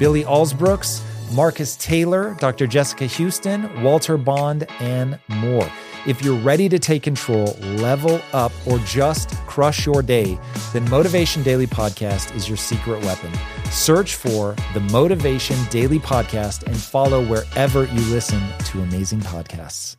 [0.00, 1.02] Billy Alsbrooks,
[1.34, 2.66] Marcus Taylor, Dr.
[2.66, 5.70] Jessica Houston, Walter Bond, and more.
[6.06, 10.38] If you're ready to take control, level up, or just crush your day,
[10.72, 13.30] then Motivation Daily Podcast is your secret weapon.
[13.70, 19.96] Search for the Motivation Daily Podcast and follow wherever you listen to amazing podcasts.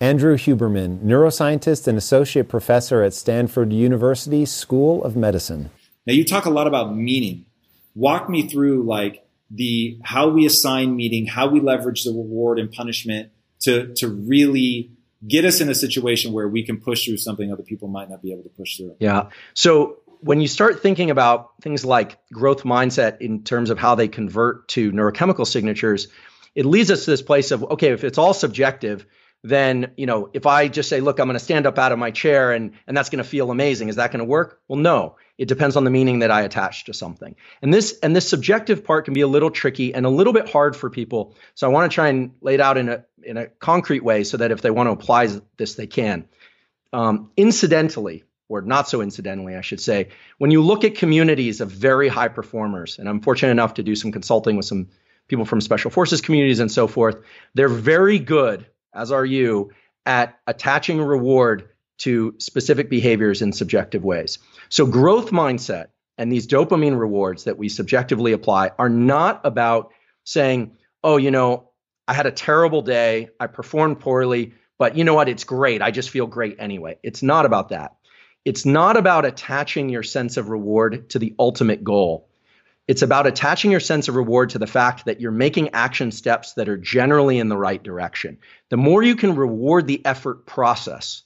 [0.00, 5.70] Andrew Huberman, neuroscientist and associate professor at Stanford University School of Medicine.
[6.06, 7.44] Now you talk a lot about meaning.
[7.94, 9.21] Walk me through like
[9.54, 14.92] the how we assign meaning, how we leverage the reward and punishment to to really
[15.26, 18.22] get us in a situation where we can push through something other people might not
[18.22, 18.96] be able to push through.
[18.98, 19.28] Yeah.
[19.54, 24.08] So when you start thinking about things like growth mindset in terms of how they
[24.08, 26.08] convert to neurochemical signatures,
[26.54, 29.06] it leads us to this place of okay, if it's all subjective,
[29.44, 31.98] then you know if i just say look i'm going to stand up out of
[31.98, 34.78] my chair and and that's going to feel amazing is that going to work well
[34.78, 37.34] no it depends on the meaning that i attach to something.
[37.62, 40.48] And this and this subjective part can be a little tricky and a little bit
[40.48, 41.34] hard for people.
[41.54, 44.22] So i want to try and lay it out in a in a concrete way
[44.22, 46.28] so that if they want to apply this they can.
[46.92, 51.70] Um, incidentally or not so incidentally i should say when you look at communities of
[51.70, 54.88] very high performers and i'm fortunate enough to do some consulting with some
[55.26, 57.16] people from special forces communities and so forth
[57.54, 59.72] they're very good as are you,
[60.04, 64.38] at attaching a reward to specific behaviors in subjective ways.
[64.68, 65.86] So, growth mindset
[66.18, 69.92] and these dopamine rewards that we subjectively apply are not about
[70.24, 71.70] saying, oh, you know,
[72.06, 75.28] I had a terrible day, I performed poorly, but you know what?
[75.28, 75.82] It's great.
[75.82, 76.98] I just feel great anyway.
[77.02, 77.96] It's not about that.
[78.44, 82.28] It's not about attaching your sense of reward to the ultimate goal.
[82.88, 86.54] It's about attaching your sense of reward to the fact that you're making action steps
[86.54, 88.38] that are generally in the right direction.
[88.70, 91.22] The more you can reward the effort process,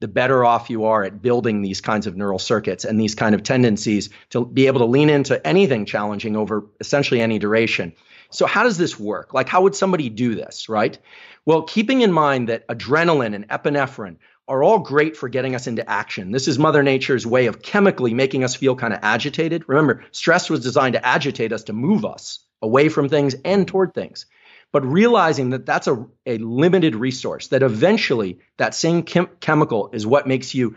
[0.00, 3.34] the better off you are at building these kinds of neural circuits and these kind
[3.34, 7.92] of tendencies to be able to lean into anything challenging over essentially any duration.
[8.30, 9.32] So, how does this work?
[9.32, 10.98] Like, how would somebody do this, right?
[11.44, 14.16] Well, keeping in mind that adrenaline and epinephrine
[14.48, 16.30] are all great for getting us into action.
[16.30, 19.64] This is Mother Nature's way of chemically making us feel kind of agitated.
[19.66, 23.94] Remember, stress was designed to agitate us, to move us away from things and toward
[23.94, 24.26] things.
[24.72, 30.06] But realizing that that's a, a limited resource, that eventually that same chem- chemical is
[30.06, 30.76] what makes you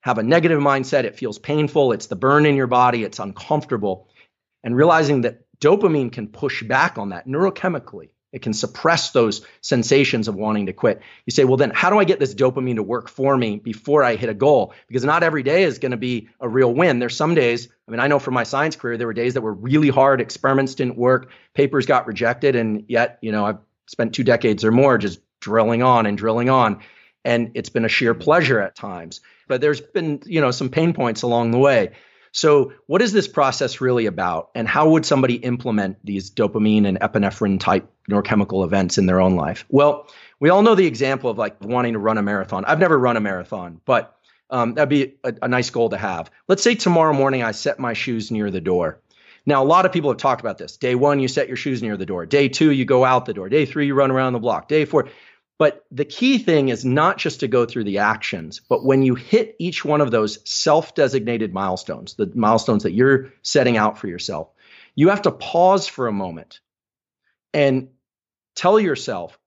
[0.00, 1.04] have a negative mindset.
[1.04, 1.92] It feels painful.
[1.92, 3.04] It's the burn in your body.
[3.04, 4.08] It's uncomfortable.
[4.62, 10.28] And realizing that dopamine can push back on that neurochemically it can suppress those sensations
[10.28, 11.00] of wanting to quit.
[11.24, 14.04] You say, well, then how do I get this dopamine to work for me before
[14.04, 14.74] I hit a goal?
[14.86, 16.98] Because not every day is going to be a real win.
[16.98, 19.40] There's some days, I mean, I know from my science career, there were days that
[19.40, 24.14] were really hard, experiments didn't work, papers got rejected, and yet, you know, I've spent
[24.14, 26.82] two decades or more just drilling on and drilling on.
[27.24, 29.20] And it's been a sheer pleasure at times.
[29.48, 31.92] But there's been, you know, some pain points along the way.
[32.32, 34.50] So, what is this process really about?
[34.54, 39.36] And how would somebody implement these dopamine and epinephrine type neurochemical events in their own
[39.36, 39.64] life?
[39.68, 40.08] Well,
[40.40, 42.64] we all know the example of like wanting to run a marathon.
[42.64, 44.16] I've never run a marathon, but
[44.50, 46.30] um, that'd be a, a nice goal to have.
[46.46, 49.00] Let's say tomorrow morning I set my shoes near the door.
[49.46, 50.76] Now, a lot of people have talked about this.
[50.76, 52.26] Day one, you set your shoes near the door.
[52.26, 53.48] Day two, you go out the door.
[53.48, 54.68] Day three, you run around the block.
[54.68, 55.08] Day four,
[55.58, 59.16] but the key thing is not just to go through the actions, but when you
[59.16, 64.06] hit each one of those self designated milestones, the milestones that you're setting out for
[64.06, 64.48] yourself,
[64.94, 66.60] you have to pause for a moment
[67.52, 67.88] and
[68.54, 69.38] tell yourself,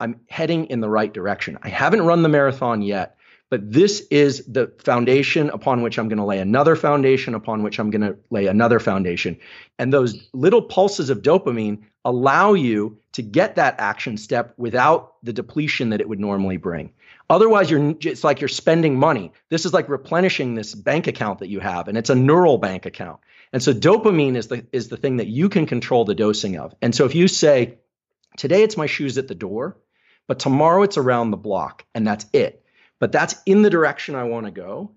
[0.00, 1.58] I'm heading in the right direction.
[1.62, 3.16] I haven't run the marathon yet,
[3.48, 7.78] but this is the foundation upon which I'm going to lay another foundation, upon which
[7.78, 9.38] I'm going to lay another foundation.
[9.78, 15.32] And those little pulses of dopamine allow you to get that action step without the
[15.32, 16.92] depletion that it would normally bring.
[17.28, 19.32] Otherwise, you're it's like you're spending money.
[19.48, 22.86] This is like replenishing this bank account that you have, and it's a neural bank
[22.86, 23.20] account.
[23.52, 26.74] And so dopamine is the is the thing that you can control the dosing of.
[26.80, 27.78] And so if you say,
[28.36, 29.76] today it's my shoes at the door,
[30.26, 32.60] but tomorrow it's around the block, and that's it
[33.00, 34.92] but that's in the direction I want to go.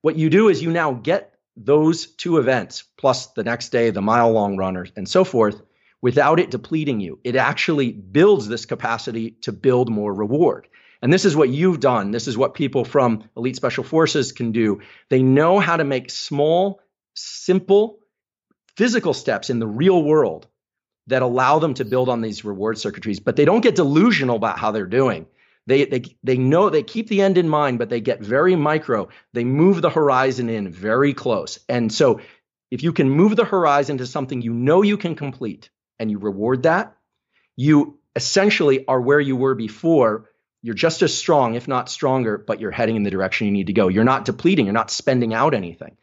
[0.00, 4.00] What you do is you now get those two events plus the next day, the
[4.00, 5.60] mile long runner, and so forth
[6.00, 7.18] without it depleting you.
[7.24, 10.68] It actually builds this capacity to build more reward.
[11.00, 12.10] And this is what you've done.
[12.10, 14.80] This is what people from elite special forces can do.
[15.10, 16.80] They know how to make small,
[17.14, 18.00] simple
[18.76, 20.46] physical steps in the real world
[21.08, 24.58] that allow them to build on these reward circuitries, but they don't get delusional about
[24.58, 25.26] how they're doing.
[25.66, 29.08] They, they, they know they keep the end in mind, but they get very micro.
[29.32, 31.58] They move the horizon in very close.
[31.68, 32.20] And so
[32.70, 36.18] if you can move the horizon to something you know you can complete and you
[36.18, 36.96] reward that,
[37.56, 40.30] you essentially are where you were before.
[40.62, 43.68] You're just as strong, if not stronger, but you're heading in the direction you need
[43.68, 43.88] to go.
[43.88, 45.96] You're not depleting, you're not spending out anything.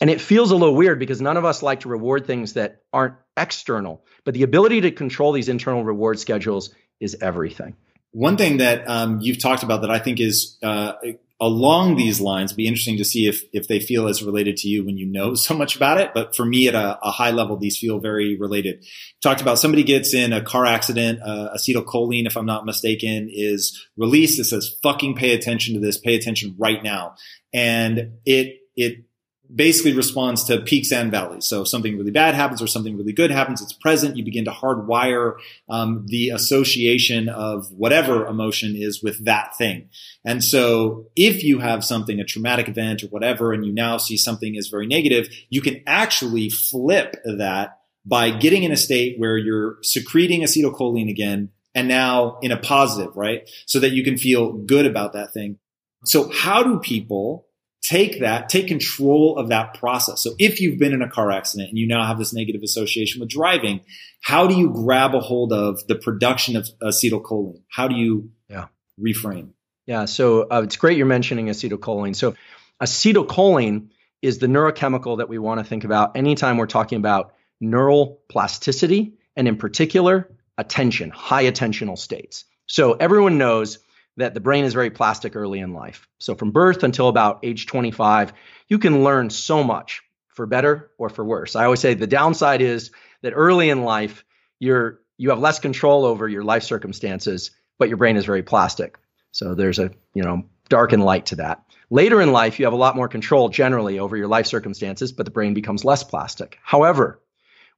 [0.00, 2.82] And it feels a little weird because none of us like to reward things that
[2.92, 4.04] aren't external.
[4.24, 7.76] But the ability to control these internal reward schedules is everything.
[8.10, 10.94] One thing that um, you've talked about that I think is uh,
[11.42, 14.84] along these lines, be interesting to see if if they feel as related to you
[14.84, 16.12] when you know so much about it.
[16.14, 18.84] But for me, at a, a high level, these feel very related.
[19.22, 23.86] Talked about somebody gets in a car accident, uh, acetylcholine, if I'm not mistaken, is
[23.96, 24.38] released.
[24.38, 25.98] It says, "Fucking pay attention to this.
[25.98, 27.16] Pay attention right now,"
[27.52, 29.04] and it it
[29.54, 31.46] basically responds to peaks and valleys.
[31.46, 34.16] So if something really bad happens or something really good happens, it's present.
[34.16, 35.34] You begin to hardwire
[35.68, 39.88] um, the association of whatever emotion is with that thing.
[40.24, 44.16] And so if you have something, a traumatic event or whatever, and you now see
[44.16, 49.36] something as very negative, you can actually flip that by getting in a state where
[49.36, 53.48] you're secreting acetylcholine again and now in a positive, right?
[53.66, 55.58] So that you can feel good about that thing.
[56.04, 57.46] So how do people
[57.82, 60.22] take that, take control of that process.
[60.22, 63.20] So if you've been in a car accident and you now have this negative association
[63.20, 63.80] with driving,
[64.22, 67.62] how do you grab a hold of the production of acetylcholine?
[67.68, 68.66] How do you yeah.
[68.98, 69.50] reframe?
[69.86, 72.14] Yeah, so uh, it's great you're mentioning acetylcholine.
[72.14, 72.36] So
[72.80, 73.88] acetylcholine
[74.22, 79.14] is the neurochemical that we want to think about anytime we're talking about neural plasticity
[79.34, 82.44] and in particular attention, high attentional states.
[82.66, 83.80] So everyone knows
[84.16, 86.08] that the brain is very plastic early in life.
[86.18, 88.32] So from birth until about age 25,
[88.68, 91.56] you can learn so much for better or for worse.
[91.56, 92.90] I always say the downside is
[93.22, 94.24] that early in life,
[94.58, 98.98] you're you have less control over your life circumstances, but your brain is very plastic.
[99.30, 101.62] So there's a, you know, dark and light to that.
[101.90, 105.26] Later in life, you have a lot more control generally over your life circumstances, but
[105.26, 106.58] the brain becomes less plastic.
[106.62, 107.20] However,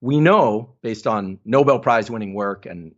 [0.00, 2.94] we know based on Nobel Prize winning work and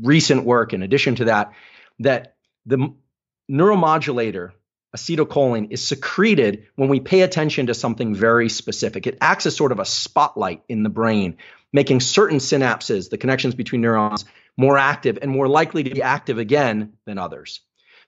[0.00, 1.52] recent work in addition to that
[2.00, 2.94] that the
[3.50, 4.52] neuromodulator
[4.96, 9.06] acetylcholine is secreted when we pay attention to something very specific.
[9.06, 11.36] It acts as sort of a spotlight in the brain,
[11.72, 14.24] making certain synapses, the connections between neurons,
[14.56, 17.60] more active and more likely to be active again than others.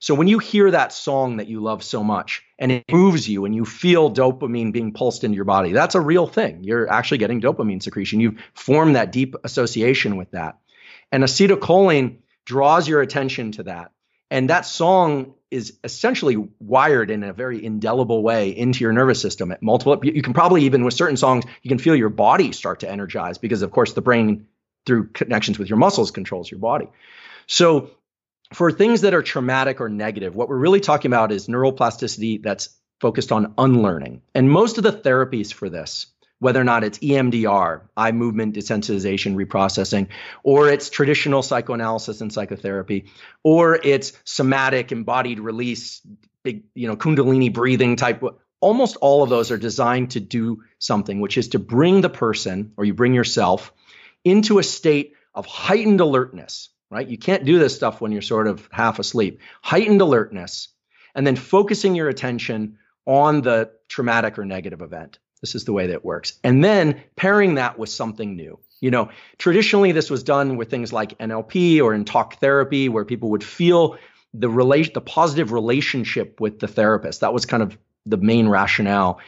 [0.02, 3.44] So when you hear that song that you love so much and it moves you
[3.44, 6.64] and you feel dopamine being pulsed into your body, that's a real thing.
[6.64, 8.19] You're actually getting dopamine secretion.
[8.19, 10.58] You've formed that deep association with that.
[11.12, 13.93] And acetylcholine draws your attention to that.
[14.31, 19.50] And that song is essentially wired in a very indelible way into your nervous system
[19.50, 22.81] at multiple you can probably even with certain songs you can feel your body start
[22.81, 24.47] to energize because of course the brain
[24.87, 26.88] through connections with your muscles controls your body.
[27.47, 27.91] So
[28.53, 32.69] for things that are traumatic or negative what we're really talking about is neuroplasticity that's
[33.00, 34.23] focused on unlearning.
[34.35, 36.06] And most of the therapies for this
[36.41, 40.09] whether or not it's EMDR, eye movement desensitization reprocessing,
[40.43, 43.07] or it's traditional psychoanalysis and psychotherapy,
[43.45, 46.01] or it's somatic embodied release,
[46.43, 48.23] big, you know, kundalini breathing type.
[48.61, 52.73] Almost all of those are designed to do something, which is to bring the person
[52.77, 53.73] or you bring yourself
[54.25, 57.07] into a state of heightened alertness, right?
[57.07, 59.41] You can't do this stuff when you're sort of half asleep.
[59.62, 60.69] Heightened alertness,
[61.14, 65.19] and then focusing your attention on the traumatic or negative event.
[65.40, 66.35] This is the way that works.
[66.44, 68.59] And then pairing that with something new.
[68.80, 73.04] You know, traditionally this was done with things like NLP or in talk therapy where
[73.04, 73.99] people would feel
[74.32, 77.20] the relation the positive relationship with the therapist.
[77.20, 79.20] That was kind of the main rationale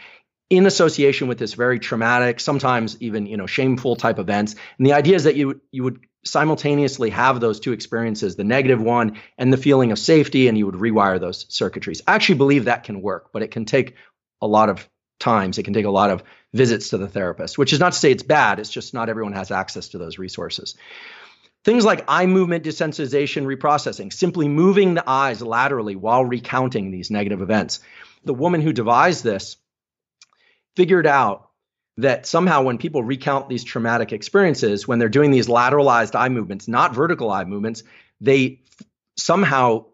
[0.49, 4.55] in association with this very traumatic, sometimes even, you know, shameful type events.
[4.77, 8.81] And the idea is that you you would simultaneously have those two experiences, the negative
[8.81, 12.01] one and the feeling of safety, and you would rewire those circuitries.
[12.07, 13.97] I actually believe that can work, but it can take
[14.41, 14.89] a lot of
[15.23, 15.57] times.
[15.57, 18.11] It can take a lot of visits to the therapist, which is not to say
[18.11, 18.59] it's bad.
[18.59, 20.75] It's just not everyone has access to those resources.
[21.65, 27.41] Things like eye movement desensitization reprocessing, simply moving the eyes laterally while recounting these negative
[27.41, 27.81] events.
[28.25, 29.57] The woman who devised this
[30.77, 31.49] figured out
[31.99, 36.67] that somehow when people recount these traumatic experiences, when they're doing these lateralized eye movements,
[36.67, 37.85] not vertical eye movements,
[38.21, 38.63] they
[39.17, 39.87] somehow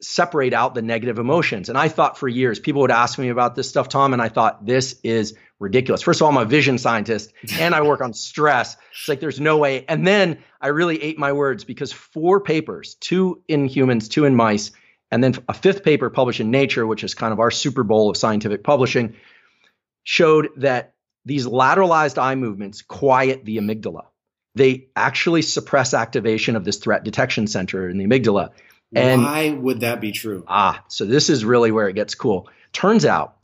[0.00, 1.68] separate out the negative emotions.
[1.68, 4.28] And I thought for years, people would ask me about this stuff, Tom, and I
[4.28, 6.02] thought this is ridiculous.
[6.02, 8.76] First of all, I'm a vision scientist and I work on stress.
[8.92, 9.86] It's like there's no way.
[9.88, 14.34] And then I really ate my words because four papers, two in humans, two in
[14.34, 14.72] mice,
[15.10, 18.10] and then a fifth paper published in Nature, which is kind of our Super Bowl
[18.10, 19.14] of scientific publishing,
[20.02, 20.92] showed that
[21.24, 24.06] these lateralized eye movements quiet the amygdala.
[24.56, 28.50] they actually suppress activation of this threat detection center in the amygdala.
[28.96, 30.44] And why would that be true?
[30.46, 32.48] Ah, so this is really where it gets cool.
[32.72, 33.36] Turns out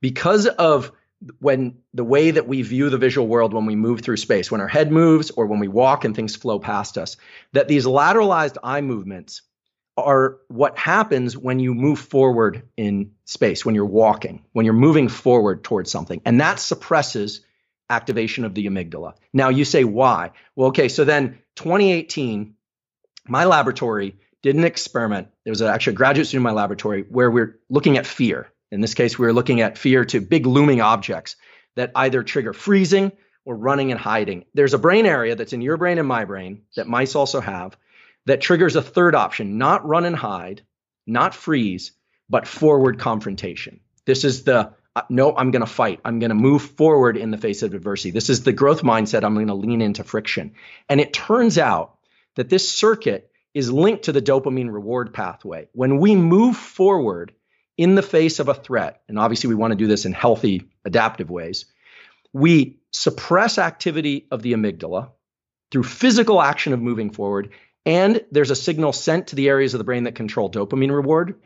[0.00, 0.92] because of
[1.40, 4.60] when the way that we view the visual world when we move through space, when
[4.60, 7.16] our head moves or when we walk and things flow past us,
[7.52, 9.42] that these lateralized eye movements
[9.96, 15.08] are what happens when you move forward in space, when you're walking, when you're moving
[15.08, 16.20] forward towards something.
[16.24, 17.40] And that suppresses
[17.88, 19.14] activation of the amygdala.
[19.32, 20.32] Now you say why?
[20.54, 22.54] Well, okay, so then 2018,
[23.26, 25.28] my laboratory did an experiment.
[25.44, 28.52] There was actually a graduate student in my laboratory where we're looking at fear.
[28.70, 31.36] In this case, we were looking at fear to big looming objects
[31.76, 33.12] that either trigger freezing
[33.44, 34.44] or running and hiding.
[34.54, 37.76] There's a brain area that's in your brain and my brain that mice also have
[38.26, 40.62] that triggers a third option, not run and hide,
[41.06, 41.92] not freeze,
[42.28, 43.80] but forward confrontation.
[44.04, 46.00] This is the uh, no, I'm going to fight.
[46.06, 48.12] I'm going to move forward in the face of adversity.
[48.12, 49.24] This is the growth mindset.
[49.24, 50.54] I'm going to lean into friction.
[50.88, 51.98] And it turns out
[52.36, 55.66] that this circuit is linked to the dopamine reward pathway.
[55.72, 57.32] When we move forward
[57.78, 60.68] in the face of a threat, and obviously we want to do this in healthy,
[60.84, 61.64] adaptive ways,
[62.34, 65.08] we suppress activity of the amygdala
[65.70, 67.48] through physical action of moving forward.
[67.86, 71.40] And there's a signal sent to the areas of the brain that control dopamine reward.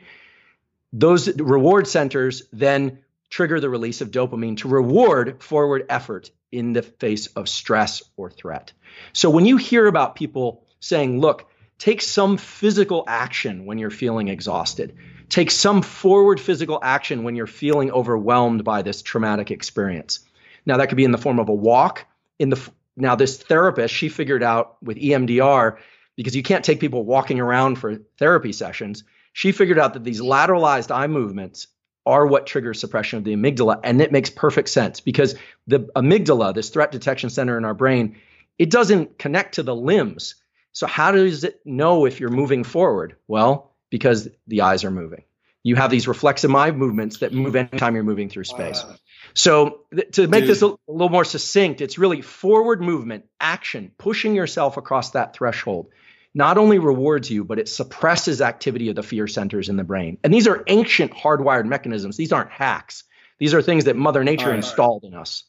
[0.92, 6.82] Those reward centers then trigger the release of dopamine to reward forward effort in the
[6.82, 8.72] face of stress or threat.
[9.12, 11.46] So when you hear about people saying, look,
[11.80, 14.94] take some physical action when you're feeling exhausted,
[15.30, 20.20] take some forward physical action when you're feeling overwhelmed by this traumatic experience.
[20.66, 22.06] Now, that could be in the form of a walk.
[22.38, 25.78] In the now, this therapist, she figured out with EMDR,
[26.16, 30.20] because you can't take people walking around for therapy sessions, she figured out that these
[30.20, 31.68] lateralized eye movements
[32.04, 33.80] are what triggers suppression of the amygdala.
[33.84, 38.16] And it makes perfect sense because the amygdala, this threat detection center in our brain,
[38.58, 40.34] it doesn't connect to the limbs.
[40.72, 43.16] So, how does it know if you're moving forward?
[43.28, 45.24] Well, because the eyes are moving.
[45.62, 48.82] You have these reflexive eye movements that move anytime you're moving through space.
[48.82, 48.94] Wow.
[49.34, 50.50] So, th- to make Dude.
[50.50, 55.34] this a, a little more succinct, it's really forward movement, action, pushing yourself across that
[55.34, 55.90] threshold
[56.34, 60.18] not only rewards you, but it suppresses activity of the fear centers in the brain.
[60.22, 62.16] And these are ancient hardwired mechanisms.
[62.16, 63.04] These aren't hacks.
[63.38, 65.12] These are things that Mother Nature right, installed right.
[65.12, 65.44] in us.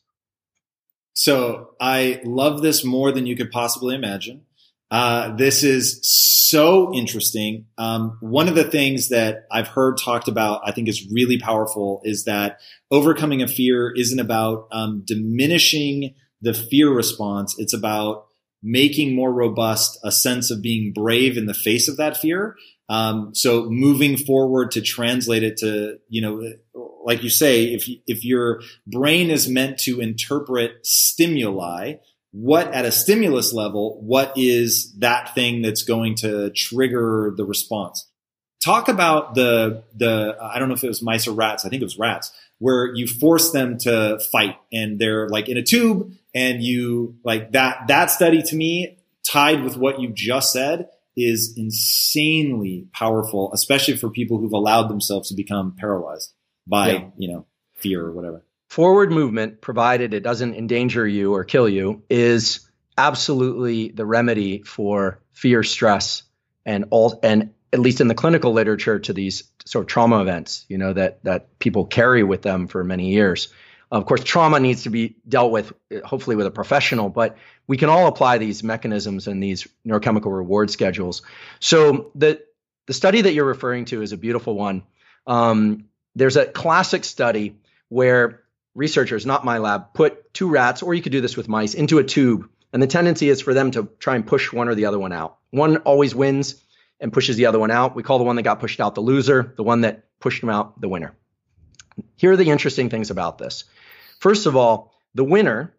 [1.13, 4.45] So I love this more than you could possibly imagine.
[4.91, 7.65] Uh, this is so interesting.
[7.77, 12.01] Um, one of the things that I've heard talked about, I think is really powerful,
[12.03, 12.59] is that
[12.91, 17.55] overcoming a fear isn't about um, diminishing the fear response.
[17.57, 18.25] It's about
[18.61, 22.57] making more robust a sense of being brave in the face of that fear.
[22.89, 26.43] Um, so moving forward to translate it to, you know,
[27.05, 31.93] like you say, if, if your brain is meant to interpret stimuli,
[32.31, 38.07] what at a stimulus level, what is that thing that's going to trigger the response?
[38.63, 41.65] Talk about the, the, I don't know if it was mice or rats.
[41.65, 45.57] I think it was rats where you force them to fight and they're like in
[45.57, 50.53] a tube and you like that that study to me tied with what you just
[50.53, 56.31] said is insanely powerful especially for people who've allowed themselves to become paralyzed
[56.67, 57.05] by yeah.
[57.17, 57.47] you know
[57.77, 63.89] fear or whatever forward movement provided it doesn't endanger you or kill you is absolutely
[63.89, 66.23] the remedy for fear stress
[66.65, 70.65] and all and at least in the clinical literature to these sort of trauma events
[70.69, 73.49] you know that that people carry with them for many years
[73.91, 75.73] of course, trauma needs to be dealt with,
[76.05, 77.35] hopefully, with a professional, but
[77.67, 81.23] we can all apply these mechanisms and these neurochemical reward schedules.
[81.59, 82.41] So, the,
[82.87, 84.83] the study that you're referring to is a beautiful one.
[85.27, 87.57] Um, there's a classic study
[87.89, 88.40] where
[88.75, 91.97] researchers, not my lab, put two rats, or you could do this with mice, into
[91.97, 92.49] a tube.
[92.73, 95.11] And the tendency is for them to try and push one or the other one
[95.11, 95.37] out.
[95.49, 96.63] One always wins
[96.99, 97.95] and pushes the other one out.
[97.95, 100.49] We call the one that got pushed out the loser, the one that pushed them
[100.49, 101.13] out the winner.
[102.15, 103.65] Here are the interesting things about this.
[104.19, 105.73] First of all, the winner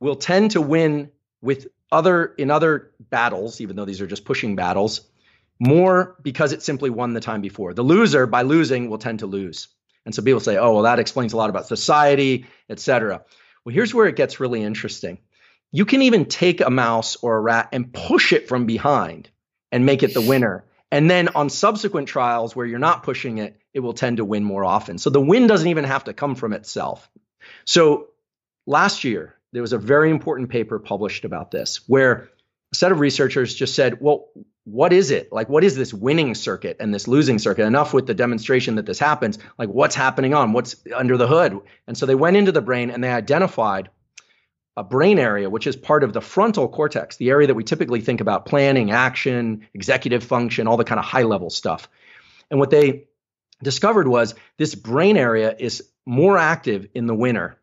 [0.00, 1.10] will tend to win
[1.42, 5.02] with other in other battles, even though these are just pushing battles,
[5.58, 7.74] more because it simply won the time before.
[7.74, 9.68] The loser, by losing, will tend to lose.
[10.04, 13.22] And so people say, oh, well, that explains a lot about society, et cetera.
[13.64, 15.18] Well, here's where it gets really interesting.
[15.70, 19.30] You can even take a mouse or a rat and push it from behind
[19.70, 20.64] and make it the winner.
[20.90, 24.44] And then on subsequent trials where you're not pushing it, it will tend to win
[24.44, 24.98] more often.
[24.98, 27.08] So the win doesn't even have to come from itself.
[27.64, 28.08] So
[28.66, 32.28] last year, there was a very important paper published about this where
[32.72, 34.28] a set of researchers just said, well,
[34.64, 35.32] what is it?
[35.32, 37.66] Like, what is this winning circuit and this losing circuit?
[37.66, 39.38] Enough with the demonstration that this happens.
[39.58, 40.52] Like, what's happening on?
[40.52, 41.58] What's under the hood?
[41.86, 43.90] And so they went into the brain and they identified
[44.76, 48.00] a brain area which is part of the frontal cortex, the area that we typically
[48.00, 51.90] think about planning, action, executive function, all the kind of high level stuff.
[52.50, 53.08] And what they
[53.62, 57.58] discovered was this brain area is more active in the winner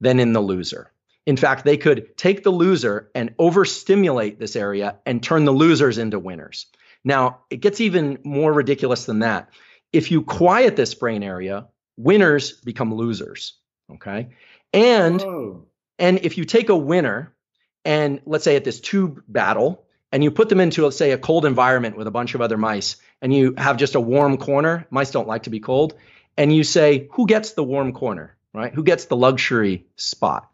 [0.00, 0.90] than in the loser.
[1.26, 5.98] In fact, they could take the loser and overstimulate this area and turn the losers
[5.98, 6.66] into winners.
[7.04, 9.50] Now, it gets even more ridiculous than that.
[9.92, 13.54] If you quiet this brain area, winners become losers.
[13.92, 14.30] Okay.
[14.72, 15.66] And oh.
[15.98, 17.34] and if you take a winner
[17.84, 21.18] and let's say at this tube battle and you put them into let's say a
[21.18, 24.86] cold environment with a bunch of other mice and you have just a warm corner,
[24.90, 25.94] mice don't like to be cold,
[26.36, 28.72] and you say, who gets the warm corner, right?
[28.72, 30.49] Who gets the luxury spot?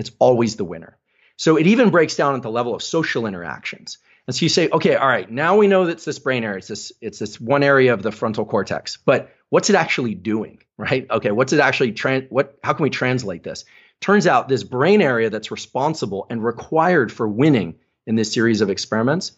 [0.00, 0.96] It's always the winner.
[1.36, 3.98] So it even breaks down at the level of social interactions.
[4.26, 6.56] And so you say, okay, all right, now we know that's this brain area.
[6.56, 8.96] It's this, it's this one area of the frontal cortex.
[8.96, 11.06] But what's it actually doing, right?
[11.10, 11.94] Okay, what's it actually
[12.30, 13.66] what how can we translate this?
[14.00, 17.74] Turns out this brain area that's responsible and required for winning
[18.06, 19.32] in this series of experiments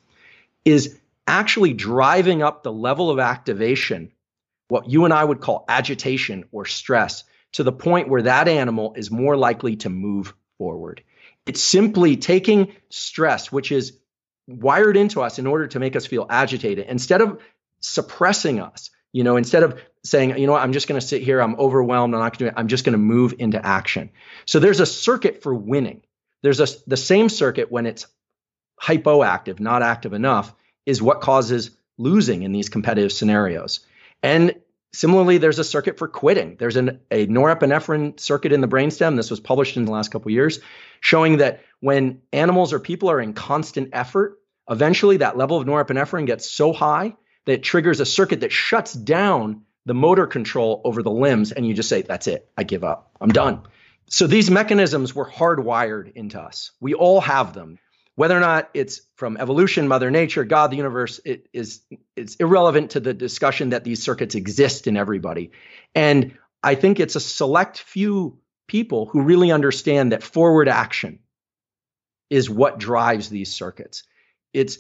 [0.65, 4.13] is actually driving up the level of activation,
[4.69, 8.95] what you and I would call agitation or stress, to the point where that animal
[8.97, 11.03] is more likely to move forward.
[11.47, 13.99] It's simply taking stress, which is
[14.47, 17.41] wired into us in order to make us feel agitated, instead of
[17.81, 21.23] suppressing us, you know, instead of saying, you know what, I'm just going to sit
[21.23, 23.65] here, I'm overwhelmed, I'm not going to, do it, I'm just going to move into
[23.65, 24.11] action.
[24.47, 26.03] So there's a circuit for winning.
[26.43, 28.07] There's a the same circuit when it's
[28.81, 30.53] hypoactive, not active enough,
[30.87, 33.81] is what causes losing in these competitive scenarios.
[34.23, 34.55] And
[34.93, 36.57] similarly, there's a circuit for quitting.
[36.59, 39.17] There's an, a norepinephrine circuit in the brainstem.
[39.17, 40.61] This was published in the last couple years,
[41.01, 46.27] showing that when animals or people are in constant effort, eventually that level of norepinephrine
[46.27, 51.03] gets so high that it triggers a circuit that shuts down the motor control over
[51.03, 53.63] the limbs, and you just say, That's it, I give up, I'm done.
[54.09, 56.73] So these mechanisms were hardwired into us.
[56.81, 57.79] We all have them.
[58.15, 61.81] Whether or not it's from evolution, Mother Nature, God, the universe, it is
[62.15, 65.53] it's irrelevant to the discussion that these circuits exist in everybody.
[65.95, 71.21] And I think it's a select few people who really understand that forward action
[72.29, 74.05] is what drives these circuits.
[74.53, 74.79] It's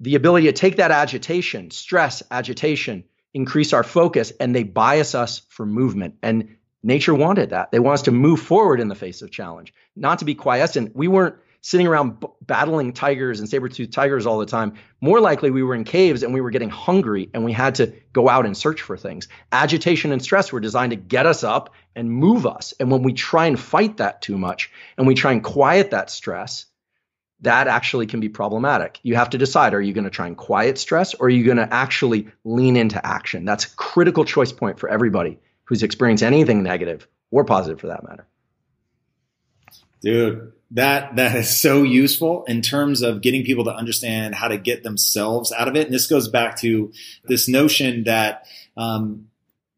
[0.00, 5.42] the ability to take that agitation, stress, agitation, increase our focus, and they bias us
[5.48, 6.16] for movement.
[6.22, 7.72] And nature wanted that.
[7.72, 10.94] They want us to move forward in the face of challenge, not to be quiescent.
[10.94, 11.36] We weren't
[11.68, 14.72] sitting around b- battling tigers and saber-toothed tigers all the time.
[15.02, 17.92] More likely, we were in caves and we were getting hungry and we had to
[18.14, 19.28] go out and search for things.
[19.52, 22.72] Agitation and stress were designed to get us up and move us.
[22.80, 26.08] And when we try and fight that too much and we try and quiet that
[26.08, 26.64] stress,
[27.42, 28.98] that actually can be problematic.
[29.02, 31.44] You have to decide are you going to try and quiet stress or are you
[31.44, 33.44] going to actually lean into action?
[33.44, 38.08] That's a critical choice point for everybody who's experienced anything negative or positive for that
[38.08, 38.26] matter.
[40.00, 44.58] Dude, that that is so useful in terms of getting people to understand how to
[44.58, 45.86] get themselves out of it.
[45.86, 46.92] And this goes back to
[47.24, 49.28] this notion that um,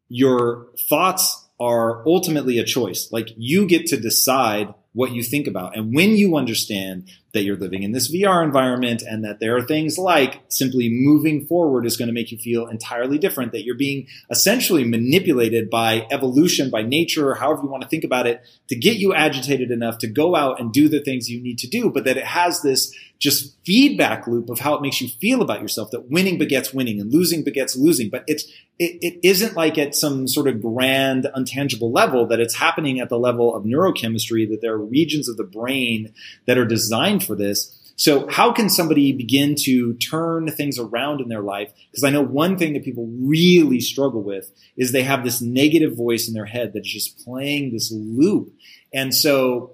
[0.09, 3.09] your thoughts are ultimately a choice.
[3.11, 5.77] Like you get to decide what you think about.
[5.77, 9.61] And when you understand that you're living in this VR environment and that there are
[9.61, 13.75] things like simply moving forward is going to make you feel entirely different, that you're
[13.75, 18.75] being essentially manipulated by evolution, by nature, however you want to think about it, to
[18.75, 21.89] get you agitated enough to go out and do the things you need to do,
[21.89, 25.61] but that it has this just feedback loop of how it makes you feel about
[25.61, 28.09] yourself that winning begets winning and losing begets losing.
[28.09, 28.45] But it's
[28.79, 33.09] it, it isn't like at some sort of grand untangible level that it's happening at
[33.09, 36.13] the level of neurochemistry that there are regions of the brain
[36.47, 41.29] that are designed for this so how can somebody begin to turn things around in
[41.29, 45.23] their life because i know one thing that people really struggle with is they have
[45.23, 48.53] this negative voice in their head that's just playing this loop
[48.93, 49.73] and so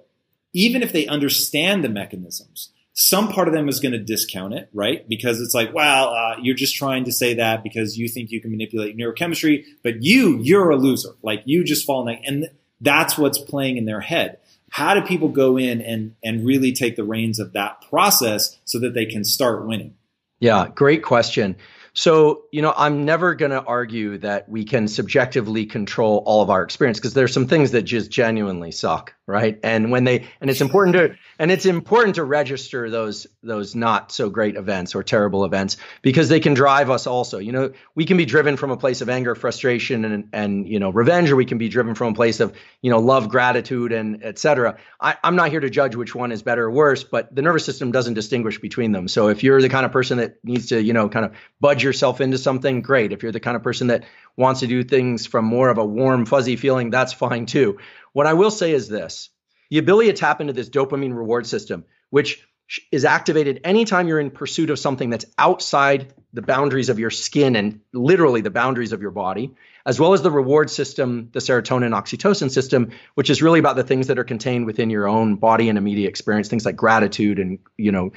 [0.54, 4.70] even if they understand the mechanisms some part of them is going to discount it,
[4.74, 5.08] right?
[5.08, 8.42] Because it's like, well, uh, you're just trying to say that because you think you
[8.42, 11.12] can manipulate neurochemistry, but you, you're a loser.
[11.22, 12.50] Like you just fall in that, and
[12.82, 14.40] that's what's playing in their head.
[14.78, 18.78] How do people go in and and really take the reins of that process so
[18.78, 19.96] that they can start winning?
[20.40, 21.56] Yeah, great question.
[21.96, 26.50] So, you know, I'm never going to argue that we can subjectively control all of
[26.50, 29.60] our experience because there's some things that just genuinely suck, right?
[29.62, 34.12] And when they and it's important to and it's important to register those those not
[34.12, 37.38] so great events or terrible events because they can drive us also.
[37.38, 40.80] You know, we can be driven from a place of anger, frustration and and you
[40.80, 43.92] know, revenge or we can be driven from a place of, you know, love, gratitude
[43.92, 44.78] and etc.
[45.00, 47.92] I'm not here to judge which one is better or worse, but the nervous system
[47.92, 49.08] doesn't distinguish between them.
[49.08, 51.84] So if you're the kind of person that needs to, you know, kind of budge
[51.84, 53.12] yourself into something, great.
[53.12, 54.06] If you're the kind of person that
[54.38, 57.80] wants to do things from more of a warm, fuzzy feeling, that's fine too.
[58.14, 59.30] What I will say is this
[59.70, 62.48] the ability to tap into this dopamine reward system, which
[62.90, 67.58] is activated anytime you're in pursuit of something that's outside the boundaries of your skin
[67.58, 69.54] and literally the boundaries of your body,
[69.86, 73.84] as well as the reward system, the serotonin oxytocin system, which is really about the
[73.84, 77.60] things that are contained within your own body and immediate experience, things like gratitude and,
[77.78, 78.12] you know,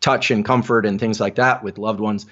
[0.00, 2.26] touch and comfort and things like that with loved ones.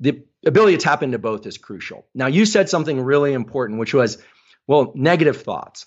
[0.00, 2.06] The ability to tap into both is crucial.
[2.14, 4.22] Now, you said something really important, which was,
[4.66, 5.86] well, negative thoughts.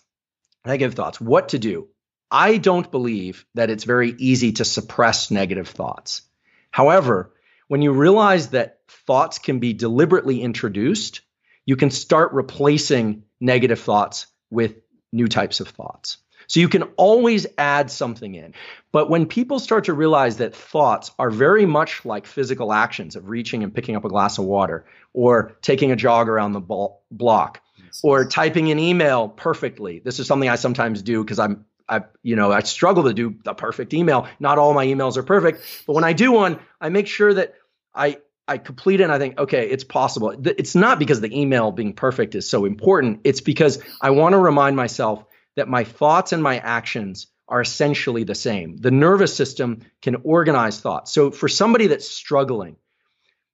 [0.66, 1.88] Negative thoughts, what to do?
[2.30, 6.24] I don't believe that it's very easy to suppress negative thoughts.
[6.72, 7.34] However,
[7.68, 11.22] when you realize that thoughts can be deliberately introduced,
[11.66, 14.76] you can start replacing negative thoughts with
[15.12, 16.18] new types of thoughts.
[16.48, 18.54] So you can always add something in.
[18.92, 23.30] But when people start to realize that thoughts are very much like physical actions of
[23.30, 27.04] reaching and picking up a glass of water or taking a jog around the ball,
[27.12, 27.62] block
[28.04, 30.00] or typing an email perfectly.
[30.00, 33.36] This is something I sometimes do because I'm I, you know, I struggle to do
[33.46, 34.28] the perfect email.
[34.42, 37.56] Not all my emails are perfect, but when I do one, I make sure that
[37.96, 40.34] I I complete it and I think, okay, it's possible.
[40.46, 43.22] It's not because the email being perfect is so important.
[43.26, 45.26] It's because I want to remind myself
[45.58, 48.78] that my thoughts and my actions are essentially the same.
[48.78, 51.12] The nervous system can organize thoughts.
[51.12, 52.78] So for somebody that's struggling,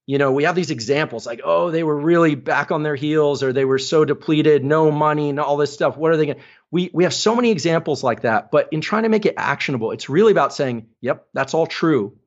[0.06, 3.42] you know, we have these examples like, oh, they were really back on their heels
[3.42, 5.96] or they were so depleted, no money, and all this stuff.
[5.96, 6.44] What are they going to?
[6.72, 8.52] We, we have so many examples like that.
[8.52, 12.18] But in trying to make it actionable, it's really about saying, yep, that's all true.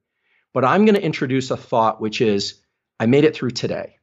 [0.54, 2.62] But I'm going to introduce a thought, which is,
[2.98, 3.98] I made it through today.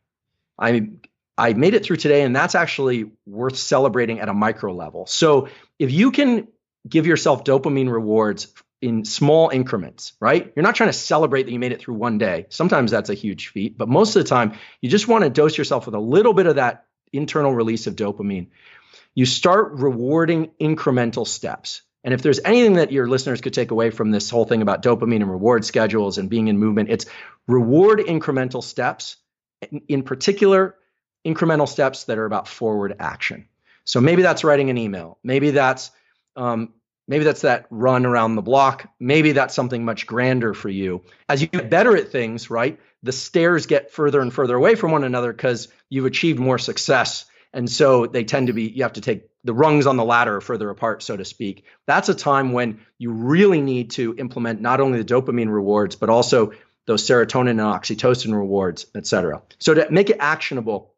[0.60, 0.90] I,
[1.38, 5.06] I made it through today, and that's actually worth celebrating at a micro level.
[5.08, 5.48] So
[5.80, 6.48] if you can
[6.88, 10.52] give yourself dopamine rewards in small increments, right?
[10.56, 12.48] You're not trying to celebrate that you made it through one day.
[12.50, 15.58] Sometimes that's a huge feat, but most of the time, you just want to dose
[15.58, 18.48] yourself with a little bit of that internal release of dopamine.
[19.16, 21.82] You start rewarding incremental steps.
[22.04, 24.84] And if there's anything that your listeners could take away from this whole thing about
[24.84, 27.06] dopamine and reward schedules and being in movement, it's
[27.48, 29.16] reward incremental steps,
[29.88, 30.76] in particular,
[31.26, 33.48] incremental steps that are about forward action.
[33.86, 35.18] So maybe that's writing an email.
[35.24, 35.92] Maybe that's
[36.36, 36.74] um,
[37.06, 38.90] Maybe that's that run around the block.
[39.00, 41.04] Maybe that's something much grander for you.
[41.28, 44.92] As you get better at things, right, the stairs get further and further away from
[44.92, 47.26] one another because you've achieved more success.
[47.52, 50.40] And so they tend to be, you have to take the rungs on the ladder
[50.40, 51.66] further apart, so to speak.
[51.86, 56.10] That's a time when you really need to implement not only the dopamine rewards, but
[56.10, 56.54] also
[56.86, 59.42] those serotonin and oxytocin rewards, et cetera.
[59.60, 60.93] So to make it actionable,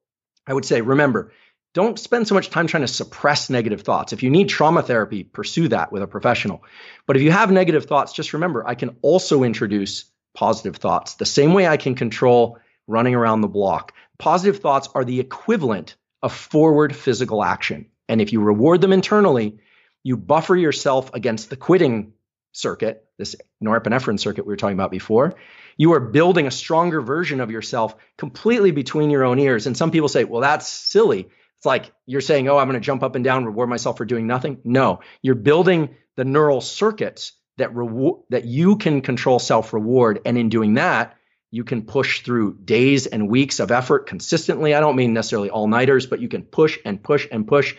[0.47, 1.31] I would say, remember,
[1.73, 4.13] don't spend so much time trying to suppress negative thoughts.
[4.13, 6.63] If you need trauma therapy, pursue that with a professional.
[7.05, 11.25] But if you have negative thoughts, just remember I can also introduce positive thoughts the
[11.25, 13.93] same way I can control running around the block.
[14.19, 17.87] Positive thoughts are the equivalent of forward physical action.
[18.07, 19.59] And if you reward them internally,
[20.03, 22.13] you buffer yourself against the quitting
[22.55, 25.35] circuit, this norepinephrine circuit we were talking about before.
[25.77, 29.67] You are building a stronger version of yourself completely between your own ears.
[29.67, 31.29] And some people say, well, that's silly.
[31.57, 34.05] It's like you're saying, oh, I'm going to jump up and down, reward myself for
[34.05, 34.59] doing nothing.
[34.63, 40.37] No, you're building the neural circuits that reward that you can control self reward, and
[40.37, 41.17] in doing that,
[41.51, 44.75] you can push through days and weeks of effort consistently.
[44.75, 47.75] I don't mean necessarily all nighters, but you can push and push and push.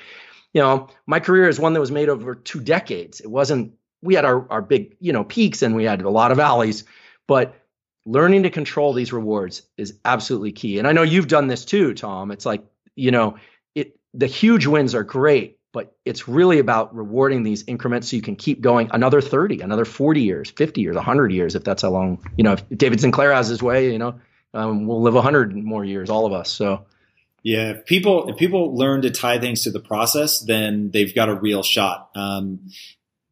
[0.53, 3.21] You know, my career is one that was made over two decades.
[3.21, 3.75] It wasn't.
[4.03, 6.85] We had our our big you know peaks and we had a lot of valleys,
[7.27, 7.55] but
[8.05, 10.79] learning to control these rewards is absolutely key.
[10.79, 12.31] And I know you've done this too, Tom.
[12.31, 13.37] It's like you know
[13.75, 18.23] it the huge wins are great, but it's really about rewarding these increments so you
[18.23, 21.91] can keep going another 30, another 40 years, 50 years, 100 years, if that's how
[21.91, 24.19] long, you know, if David Sinclair has his way, you know,
[24.55, 26.51] um, we'll live 100 more years, all of us.
[26.51, 26.87] So,
[27.43, 31.29] yeah, if people if people learn to tie things to the process, then they've got
[31.29, 32.11] a real shot.
[32.15, 32.71] Um,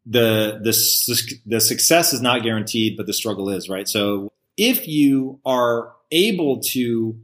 [0.06, 3.88] the the the success is not guaranteed, but the struggle is right.
[3.88, 7.18] So if you are able to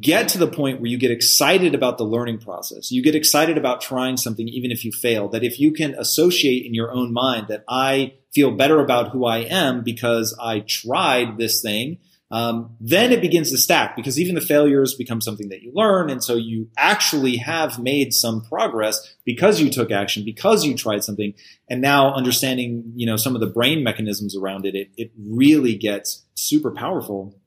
[0.00, 2.90] get to the point where you get excited about the learning process.
[2.90, 5.28] You get excited about trying something even if you fail.
[5.28, 9.26] That if you can associate in your own mind that I feel better about who
[9.26, 11.98] I am because I tried this thing,
[12.32, 16.08] um, then it begins to stack because even the failures become something that you learn.
[16.08, 21.04] And so you actually have made some progress because you took action, because you tried
[21.04, 21.34] something.
[21.68, 25.74] And now understanding, you know, some of the brain mechanisms around it, it, it really
[25.76, 27.38] gets super powerful.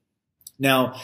[0.60, 1.02] Now,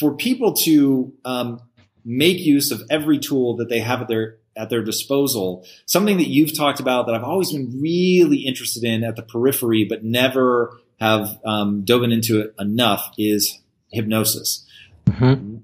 [0.00, 1.60] for people to um,
[2.04, 5.64] make use of every tool that they have at their at their disposal.
[5.86, 9.86] Something that you've talked about that I've always been really interested in at the periphery,
[9.88, 13.60] but never have um, dove into it enough is
[13.92, 14.66] hypnosis.
[15.06, 15.56] Mm-hmm.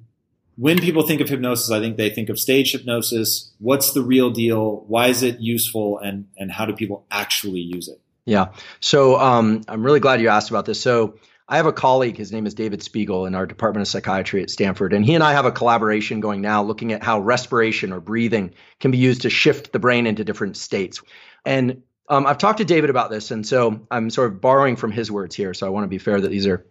[0.57, 3.53] when people think of hypnosis, I think they think of stage hypnosis.
[3.61, 4.85] What's the real deal?
[4.89, 5.99] Why is it useful?
[5.99, 8.01] And, and how do people actually use it?
[8.25, 8.49] Yeah.
[8.81, 10.81] So um, I'm really glad you asked about this.
[10.81, 11.15] So
[11.49, 14.51] I have a colleague, his name is David Spiegel in our Department of Psychiatry at
[14.51, 18.01] Stanford, and he and I have a collaboration going now looking at how respiration or
[18.01, 21.01] breathing can be used to shift the brain into different states.
[21.47, 24.93] And um, I've talked to David about this, and so I'm sort of borrowing from
[24.93, 25.55] his words here.
[25.55, 26.67] So I want to be fair that these are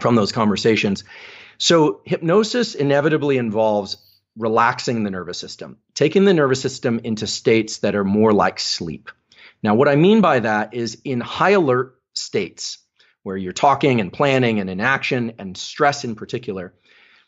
[0.00, 1.04] from those conversations.
[1.58, 3.96] So, hypnosis inevitably involves
[4.36, 9.10] relaxing the nervous system, taking the nervous system into states that are more like sleep.
[9.62, 12.78] Now, what I mean by that is in high alert states
[13.22, 16.74] where you're talking and planning and in action and stress in particular,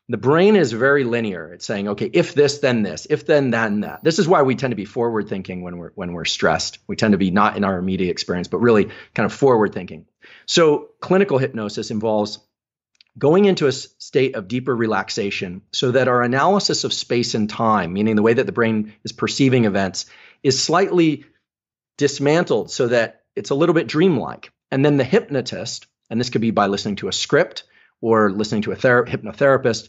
[0.09, 1.53] the brain is very linear.
[1.53, 4.05] It's saying, okay, if this, then this, if then, then that.
[4.05, 6.79] This is why we tend to be forward thinking when we're when we're stressed.
[6.87, 10.07] We tend to be not in our immediate experience, but really kind of forward thinking.
[10.47, 12.39] So clinical hypnosis involves
[13.19, 17.93] going into a state of deeper relaxation so that our analysis of space and time,
[17.93, 20.07] meaning the way that the brain is perceiving events,
[20.43, 21.25] is slightly
[21.97, 24.53] dismantled so that it's a little bit dreamlike.
[24.71, 27.65] And then the hypnotist, and this could be by listening to a script
[28.01, 29.89] or listening to a ther- hypnotherapist,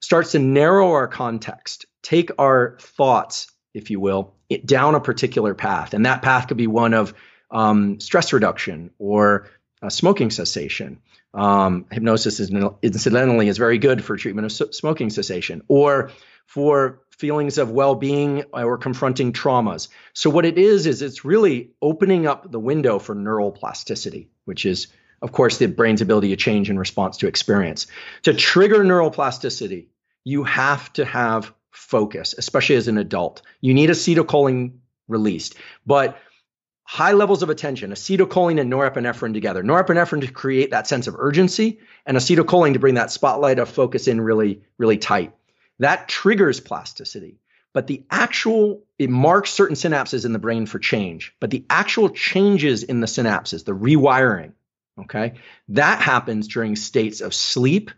[0.00, 5.54] starts to narrow our context, take our thoughts, if you will, it, down a particular
[5.54, 5.94] path.
[5.94, 7.14] And that path could be one of
[7.50, 9.48] um, stress reduction or
[9.82, 11.00] uh, smoking cessation
[11.36, 12.50] um, hypnosis is
[12.82, 16.10] incidentally is very good for treatment of smoking cessation or
[16.46, 19.88] for feelings of well-being or confronting traumas.
[20.14, 24.64] So what it is is it's really opening up the window for neural plasticity, which
[24.64, 24.88] is
[25.22, 27.86] of course the brain's ability to change in response to experience.
[28.22, 29.88] To trigger neural plasticity,
[30.24, 33.42] you have to have focus, especially as an adult.
[33.60, 35.54] You need acetylcholine released.
[35.84, 36.18] But
[36.84, 39.62] high levels of attention, acetylcholine and norepinephrine together.
[39.62, 44.08] Norepinephrine to create that sense of urgency, and acetylcholine to bring that spotlight of focus
[44.08, 45.34] in really, really tight.
[45.78, 47.38] That triggers plasticity.
[47.72, 51.34] But the actual, it marks certain synapses in the brain for change.
[51.40, 54.52] But the actual changes in the synapses, the rewiring,
[54.98, 55.34] okay,
[55.68, 57.90] that happens during states of sleep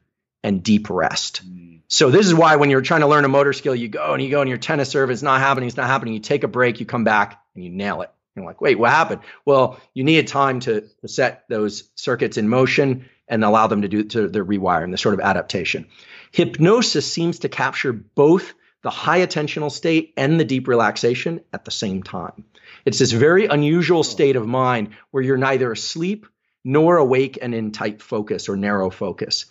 [0.43, 1.43] and deep rest.
[1.89, 4.23] So this is why when you're trying to learn a motor skill, you go and
[4.23, 6.15] you go and your tennis serve, it's not happening, it's not happening.
[6.15, 8.11] You take a break, you come back and you nail it.
[8.37, 9.23] You're like, wait, what happened?
[9.45, 14.05] Well, you needed time to, set those circuits in motion and allow them to do
[14.05, 15.87] to the rewiring, the sort of adaptation.
[16.31, 21.71] Hypnosis seems to capture both the high attentional state and the deep relaxation at the
[21.71, 22.45] same time.
[22.85, 26.27] It's this very unusual state of mind where you're neither asleep
[26.69, 29.47] nor awake and in tight focus or narrow focus.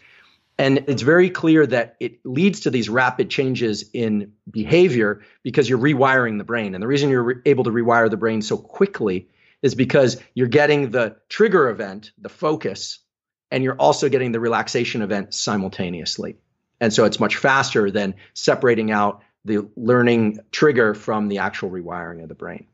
[0.60, 5.80] And it's very clear that it leads to these rapid changes in behavior because you're
[5.80, 6.75] rewiring the brain.
[6.75, 9.30] And the reason you're re- able to rewire the brain so quickly
[9.63, 12.99] is because you're getting the trigger event, the focus,
[13.49, 16.38] and you're also getting the relaxation event simultaneously.
[16.80, 22.21] And so it's much faster than separating out the learning trigger from the actual rewiring
[22.21, 22.67] of the brain.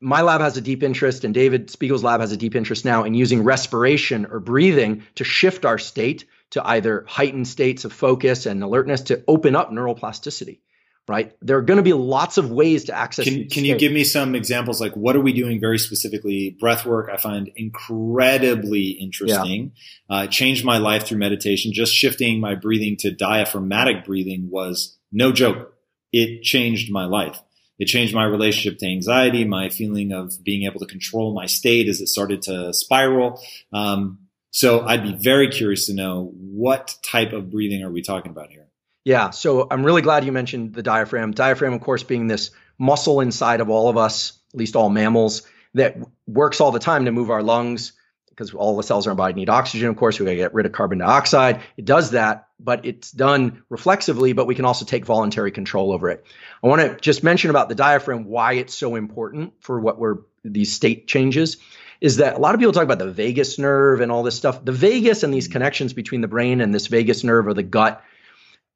[0.00, 3.04] My lab has a deep interest, and David Spiegel's lab has a deep interest now
[3.04, 8.46] in using respiration or breathing to shift our state to either heighten states of focus
[8.46, 10.62] and alertness to open up neural plasticity
[11.10, 11.32] right?
[11.42, 14.04] There are going to be lots of ways to access can, can you give me
[14.04, 14.80] some examples?
[14.80, 16.56] Like what are we doing very specifically?
[16.60, 19.72] Breath work i find incredibly interesting.
[20.08, 20.16] Yeah.
[20.16, 21.72] uh, changed my life through meditation.
[21.72, 25.74] Just shifting my breathing to diaphragmatic breathing was no joke.
[26.12, 27.40] It changed my life
[27.80, 31.88] it changed my relationship to anxiety my feeling of being able to control my state
[31.88, 34.18] as it started to spiral um,
[34.50, 38.50] so I'd be very curious to know what type of breathing are we talking about
[38.50, 38.66] here?
[39.04, 41.32] Yeah, so I'm really glad you mentioned the diaphragm.
[41.32, 45.42] Diaphragm, of course, being this muscle inside of all of us, at least all mammals,
[45.74, 47.92] that works all the time to move our lungs
[48.40, 49.90] because all the cells in our body need oxygen.
[49.90, 51.60] Of course, we got to get rid of carbon dioxide.
[51.76, 56.08] It does that, but it's done reflexively, but we can also take voluntary control over
[56.08, 56.24] it.
[56.64, 60.20] I want to just mention about the diaphragm, why it's so important for what we're
[60.42, 61.58] these state changes
[62.00, 64.64] is that a lot of people talk about the vagus nerve and all this stuff.
[64.64, 68.02] The vagus and these connections between the brain and this vagus nerve or the gut,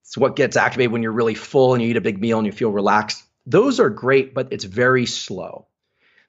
[0.02, 2.46] it's what gets activated when you're really full and you eat a big meal and
[2.46, 3.24] you feel relaxed.
[3.46, 5.68] Those are great, but it's very slow.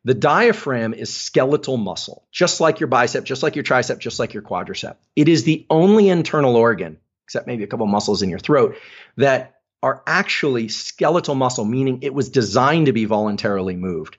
[0.06, 4.36] The diaphragm is skeletal muscle, just like your bicep, just like your tricep, just like
[4.36, 4.98] your quadricep.
[5.16, 8.78] It is the only internal organ, except maybe a couple muscles in your throat,
[9.18, 14.18] that are actually skeletal muscle, meaning it was designed to be voluntarily moved.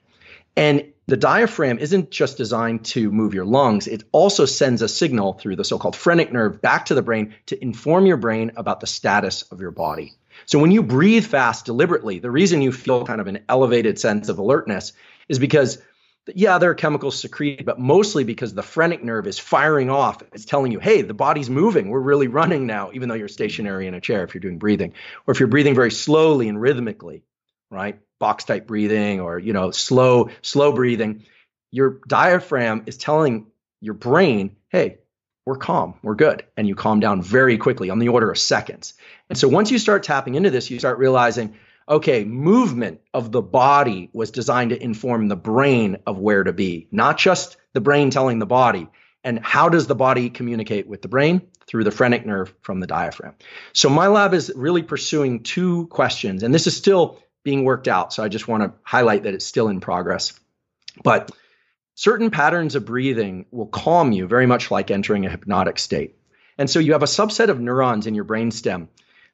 [0.57, 5.33] And the diaphragm isn't just designed to move your lungs, it also sends a signal
[5.33, 8.81] through the so called phrenic nerve back to the brain to inform your brain about
[8.81, 10.15] the status of your body.
[10.47, 14.27] So when you breathe fast deliberately, the reason you feel kind of an elevated sense
[14.27, 14.91] of alertness
[15.29, 15.79] is because
[16.35, 20.21] yeah, there are chemicals secreted, but mostly because the phrenic nerve is firing off.
[20.33, 21.89] It's telling you, hey, the body's moving.
[21.89, 24.93] We're really running now, even though you're stationary in a chair if you're doing breathing.
[25.25, 27.23] Or if you're breathing very slowly and rhythmically,
[27.69, 27.99] right?
[28.19, 31.23] Box type breathing or, you know, slow, slow breathing.
[31.71, 33.47] Your diaphragm is telling
[33.79, 34.97] your brain, hey,
[35.45, 36.43] we're calm, we're good.
[36.57, 38.95] And you calm down very quickly on the order of seconds.
[39.29, 41.55] And so once you start tapping into this, you start realizing,
[41.89, 46.87] okay, movement of the body was designed to inform the brain of where to be,
[46.91, 48.87] not just the brain telling the body.
[49.23, 51.41] And how does the body communicate with the brain?
[51.67, 53.35] Through the phrenic nerve from the diaphragm.
[53.73, 58.13] So my lab is really pursuing two questions, and this is still being worked out.
[58.13, 60.39] So I just want to highlight that it's still in progress.
[61.03, 61.31] But
[61.95, 66.15] certain patterns of breathing will calm you very much like entering a hypnotic state.
[66.57, 68.87] And so you have a subset of neurons in your brainstem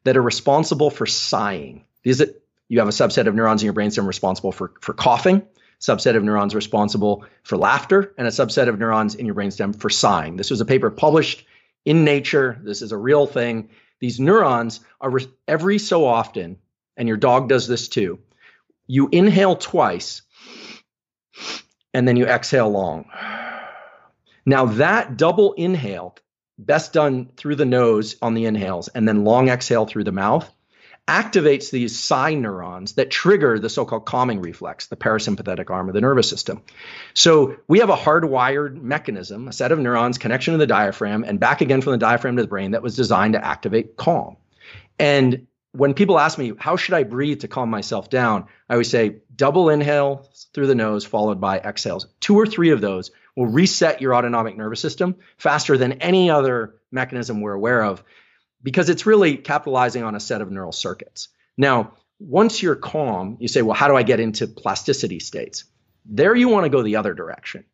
[0.03, 1.85] that are responsible for sighing.
[2.03, 2.21] These
[2.69, 5.43] you have a subset of neurons in your brainstem responsible for, for coughing,
[5.79, 9.89] subset of neurons responsible for laughter, and a subset of neurons in your brainstem for
[9.89, 10.37] sighing.
[10.37, 11.45] This was a paper published
[11.85, 12.59] in Nature.
[12.63, 13.69] This is a real thing.
[13.99, 16.57] These neurons are re- every so often,
[16.97, 18.19] and your dog does this too.
[18.87, 20.21] You inhale twice,
[21.93, 23.05] and then you exhale long.
[24.45, 26.15] Now, that double inhale,
[26.57, 30.52] best done through the nose on the inhales, and then long exhale through the mouth,
[31.07, 36.01] activates these sigh neurons that trigger the so-called calming reflex, the parasympathetic arm of the
[36.01, 36.61] nervous system.
[37.13, 41.39] So we have a hardwired mechanism, a set of neurons, connection to the diaphragm, and
[41.39, 44.37] back again from the diaphragm to the brain that was designed to activate calm.
[44.97, 48.45] And when people ask me, how should I breathe to calm myself down?
[48.69, 52.07] I always say double inhale through the nose followed by exhales.
[52.21, 56.75] Two or three of those will reset your autonomic nervous system faster than any other
[56.91, 58.03] mechanism we're aware of
[58.63, 61.29] because it's really capitalizing on a set of neural circuits.
[61.57, 65.65] Now, once you're calm, you say, well, how do I get into plasticity states?
[66.05, 67.65] There you want to go the other direction.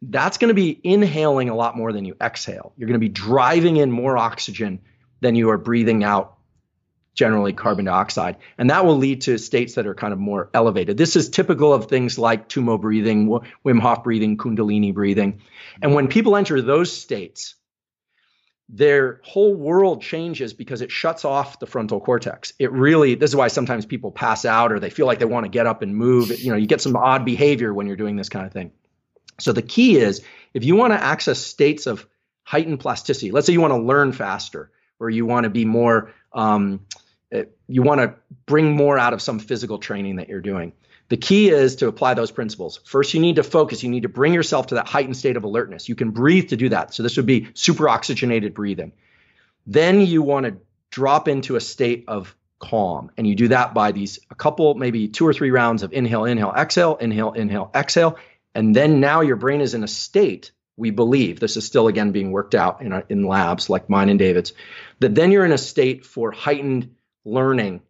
[0.00, 2.72] That's going to be inhaling a lot more than you exhale.
[2.76, 4.80] You're going to be driving in more oxygen
[5.20, 6.38] than you are breathing out
[7.14, 8.36] generally carbon dioxide.
[8.56, 10.96] And that will lead to states that are kind of more elevated.
[10.96, 13.28] This is typical of things like Tummo breathing,
[13.66, 15.42] Wim Hof breathing, Kundalini breathing.
[15.82, 17.56] And when people enter those states,
[18.68, 22.52] their whole world changes because it shuts off the frontal cortex.
[22.58, 25.44] It really, this is why sometimes people pass out or they feel like they want
[25.44, 26.38] to get up and move.
[26.38, 28.72] You know, you get some odd behavior when you're doing this kind of thing.
[29.40, 32.06] So the key is if you want to access states of
[32.42, 36.12] heightened plasticity, let's say you want to learn faster or you want to be more,
[36.32, 36.80] um,
[37.32, 40.72] eh, you want to bring more out of some physical training that you're doing.
[41.08, 42.80] The key is to apply those principles.
[42.84, 43.82] First, you need to focus.
[43.82, 45.88] You need to bring yourself to that heightened state of alertness.
[45.88, 46.92] You can breathe to do that.
[46.92, 48.92] So, this would be super oxygenated breathing.
[49.66, 50.56] Then you want to
[50.90, 53.10] drop into a state of calm.
[53.16, 56.24] And you do that by these a couple, maybe two or three rounds of inhale,
[56.24, 58.18] inhale, exhale, inhale, inhale, exhale.
[58.54, 62.12] And then now your brain is in a state, we believe, this is still again
[62.12, 64.52] being worked out in, in labs like mine and David's,
[65.00, 66.94] that then you're in a state for heightened
[67.24, 67.82] learning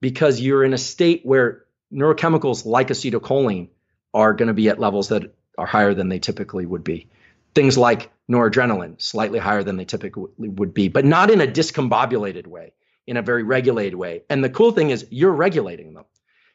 [0.00, 1.63] because you're in a state where
[1.94, 3.68] neurochemicals like acetylcholine
[4.12, 7.08] are going to be at levels that are higher than they typically would be.
[7.54, 12.46] Things like noradrenaline, slightly higher than they typically would be, but not in a discombobulated
[12.46, 12.72] way,
[13.06, 14.22] in a very regulated way.
[14.28, 16.04] And the cool thing is you're regulating them.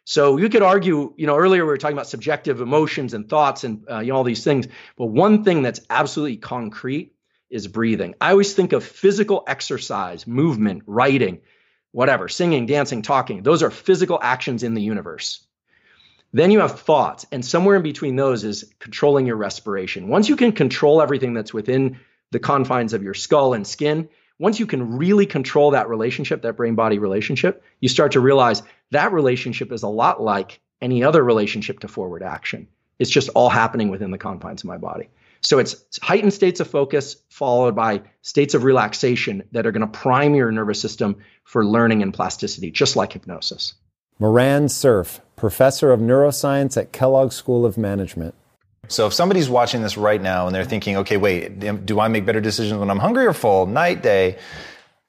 [0.03, 3.63] So you could argue, you know, earlier we were talking about subjective emotions and thoughts
[3.63, 7.13] and uh, you know all these things, but one thing that's absolutely concrete
[7.49, 8.15] is breathing.
[8.19, 11.41] I always think of physical exercise, movement, writing
[11.91, 13.43] whatever, singing, dancing, talking.
[13.43, 15.43] Those are physical actions in the universe.
[16.31, 20.09] Then you have thoughts, and somewhere in between those is controlling your respiration.
[20.09, 21.99] Once you can control everything that's within
[22.31, 26.55] the confines of your skull and skin, once you can really control that relationship, that
[26.55, 31.23] brain body relationship, you start to realize that relationship is a lot like any other
[31.23, 32.67] relationship to forward action.
[32.99, 35.09] It's just all happening within the confines of my body.
[35.41, 39.87] So it's heightened states of focus followed by states of relaxation that are going to
[39.87, 43.73] prime your nervous system for learning and plasticity, just like hypnosis.
[44.19, 48.35] Moran Cerf, professor of neuroscience at Kellogg School of Management.
[48.89, 52.25] So if somebody's watching this right now and they're thinking, okay, wait, do I make
[52.25, 54.37] better decisions when I'm hungry or full, night, day?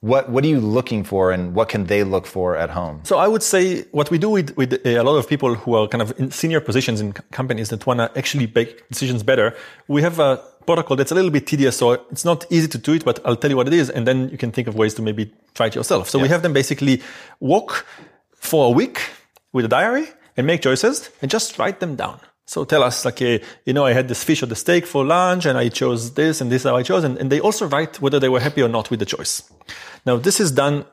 [0.03, 3.03] What what are you looking for, and what can they look for at home?
[3.05, 5.75] So I would say what we do with, with uh, a lot of people who
[5.75, 9.55] are kind of in senior positions in companies that want to actually make decisions better.
[9.89, 12.95] We have a protocol that's a little bit tedious, so it's not easy to do
[12.95, 13.05] it.
[13.05, 15.03] But I'll tell you what it is, and then you can think of ways to
[15.03, 16.09] maybe try it yourself.
[16.09, 16.22] So yeah.
[16.22, 17.03] we have them basically
[17.39, 17.85] walk
[18.37, 19.03] for a week
[19.53, 22.20] with a diary and make choices and just write them down.
[22.51, 25.05] So tell us, like, uh, you know, I had this fish or the steak for
[25.05, 27.05] lunch and I chose this and this is how I chose.
[27.05, 29.48] And, and they also write whether they were happy or not with the choice.
[30.05, 30.84] Now, this is done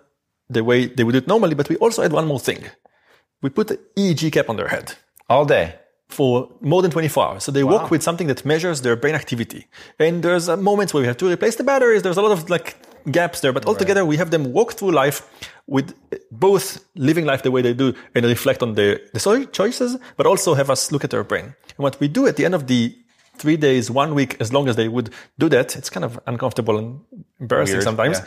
[0.48, 2.64] the way they would do it normally, but we also add one more thing.
[3.42, 4.94] We put the EEG cap on their head.
[5.30, 5.74] All day.
[6.10, 7.44] for more than 24 hours.
[7.44, 9.66] So they work with something that measures their brain activity.
[9.98, 12.04] And there's uh, moments where we have to replace the batteries.
[12.04, 12.76] There's a lot of like
[13.12, 15.22] gaps there, but altogether we have them walk through life
[15.68, 15.94] with
[16.32, 20.54] both living life the way they do and reflect on their, the choices, but also
[20.54, 21.46] have us look at their brain.
[21.46, 22.96] And what we do at the end of the
[23.38, 26.78] three days, one week, as long as they would do that, it's kind of uncomfortable
[26.78, 27.02] and
[27.40, 28.20] embarrassing Weird, sometimes.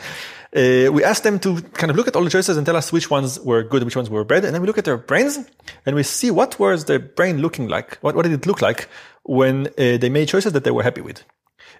[0.55, 2.91] Uh, we ask them to kind of look at all the choices and tell us
[2.91, 4.45] which ones were good, which ones were bad.
[4.45, 5.37] And then we look at their brains
[5.85, 7.97] and we see what was their brain looking like.
[7.97, 8.87] What, what did it look like
[9.23, 11.23] when uh, they made choices that they were happy with?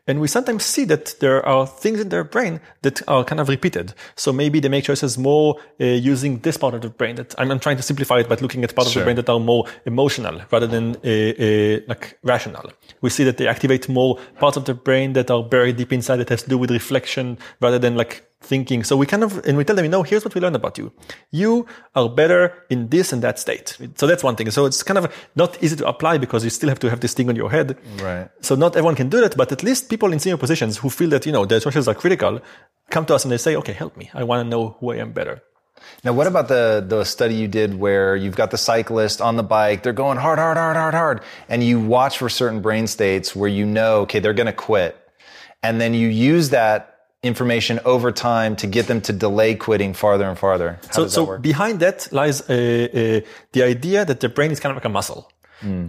[0.08, 3.50] And we sometimes see that there are things in their brain that are kind of
[3.50, 3.94] repeated.
[4.16, 7.52] So maybe they make choices more uh, using this part of the brain that I'm,
[7.52, 9.66] I'm trying to simplify it, but looking at part of the brain that are more
[9.86, 12.72] emotional rather than uh, uh, like rational.
[13.02, 16.18] We see that they activate more parts of the brain that are buried deep inside
[16.18, 18.84] that has to do with reflection rather than like thinking.
[18.84, 20.78] So we kind of, and we tell them, you know, here's what we learned about
[20.78, 20.92] you.
[21.32, 23.78] You are better in this and that state.
[23.96, 24.50] So that's one thing.
[24.52, 27.14] So it's kind of not easy to apply because you still have to have this
[27.14, 27.78] thing on your head.
[28.02, 28.30] Right.
[28.42, 31.10] So not everyone can do that, but at least people in senior positions who feel
[31.10, 32.42] that, you know, their choices are critical
[32.90, 34.12] come to us and they say, okay, help me.
[34.14, 35.42] I want to know who I am better.
[36.04, 39.44] Now, what about the the study you did where you've got the cyclist on the
[39.44, 43.36] bike, they're going hard, hard, hard, hard, hard, and you watch for certain brain states
[43.36, 44.96] where you know, okay, they're going to quit,
[45.64, 46.91] and then you use that
[47.24, 50.80] information over time to get them to delay quitting farther and farther.
[50.88, 54.60] How so, that so behind that lies uh, uh, the idea that the brain is
[54.60, 55.32] kind of like a muscle.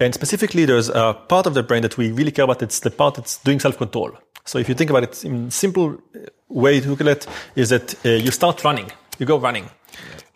[0.01, 2.61] And specifically, there's a part of the brain that we really care about.
[2.61, 4.12] It's the part that's doing self-control.
[4.45, 6.18] So if you think about it in simple uh,
[6.49, 9.64] way to look at it is that uh, you start running, you go running.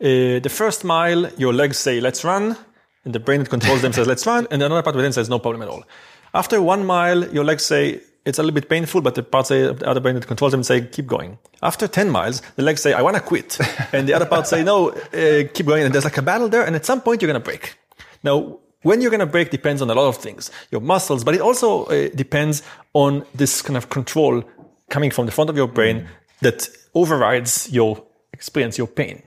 [0.01, 2.57] Uh, the first mile, your legs say, let's run.
[3.05, 4.47] And the brain that controls them says, let's run.
[4.51, 5.85] And another part within says, no problem at all.
[6.33, 9.73] After one mile, your legs say, it's a little bit painful, but the part say,
[9.73, 11.39] the other brain that controls them say, keep going.
[11.63, 13.59] After 10 miles, the legs say, I want to quit.
[13.93, 15.85] and the other part say, no, uh, keep going.
[15.85, 16.67] And there's like a battle there.
[16.67, 17.79] And at some point, you're going to break.
[18.25, 21.35] Now, when you're going to break depends on a lot of things, your muscles, but
[21.35, 22.63] it also uh, depends
[22.95, 24.43] on this kind of control
[24.91, 26.09] coming from the front of your brain
[26.43, 29.23] that overrides your experience, your pain.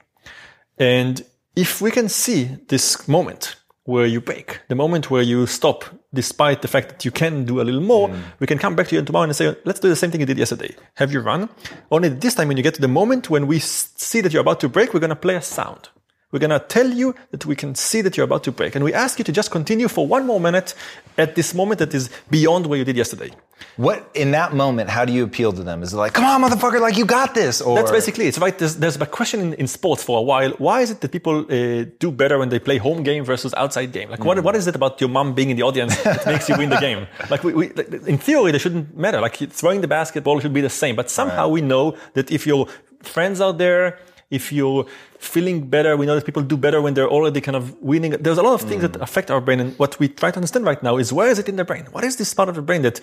[0.78, 1.26] And
[1.56, 3.56] if we can see this moment
[3.90, 5.84] where you break, the moment where you stop,
[6.14, 8.22] despite the fact that you can do a little more, mm.
[8.40, 10.28] we can come back to you tomorrow and say, let's do the same thing you
[10.28, 10.76] did yesterday.
[10.96, 11.50] Have you run?
[11.90, 14.60] Only this time, when you get to the moment when we see that you're about
[14.60, 15.90] to break, we're going to play a sound.
[16.32, 18.76] We're going to tell you that we can see that you're about to break.
[18.76, 20.76] And we ask you to just continue for one more minute
[21.18, 23.32] at this moment that is beyond where you did yesterday.
[23.78, 24.92] what in that moment?
[24.92, 25.82] How do you appeal to them?
[25.82, 27.62] Is it like, come on, motherfucker, like you got this?
[27.62, 28.38] Or That's basically it.
[28.38, 28.56] Right?
[28.56, 30.52] There's, there's a question in, in sports for a while.
[30.60, 33.92] Why is it that people uh, do better when they play home game versus outside
[33.92, 34.12] game?
[34.12, 36.56] Like, what, what is it about your mom being in the audience that makes you
[36.58, 37.08] win the game?
[37.32, 39.20] Like, we, we, like, in theory, they shouldn't matter.
[39.20, 40.96] Like, throwing the basketball should be the same.
[40.96, 42.68] But somehow we know that if your
[43.02, 43.98] friends out there,
[44.30, 44.86] if you're
[45.18, 48.12] feeling better, we know that people do better when they're already kind of winning.
[48.12, 49.02] There's a lot of things that mm.
[49.02, 49.60] affect our brain.
[49.60, 51.88] And what we try to understand right now is where is it in the brain?
[51.92, 53.02] What is this part of the brain that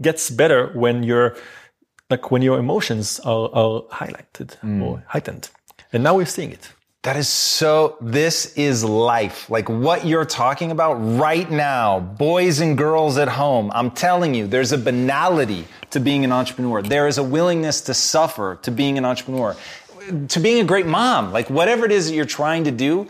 [0.00, 1.36] gets better when you're
[2.12, 4.82] like when your emotions are, are highlighted mm.
[4.82, 5.50] or heightened.
[5.92, 6.70] And now we're seeing it.
[7.02, 9.50] That is so, this is life.
[9.50, 13.72] Like what you're talking about right now, boys and girls at home.
[13.74, 16.80] I'm telling you, there's a banality to being an entrepreneur.
[16.80, 19.56] There is a willingness to suffer to being an entrepreneur,
[20.28, 21.32] to being a great mom.
[21.32, 23.08] Like whatever it is that you're trying to do,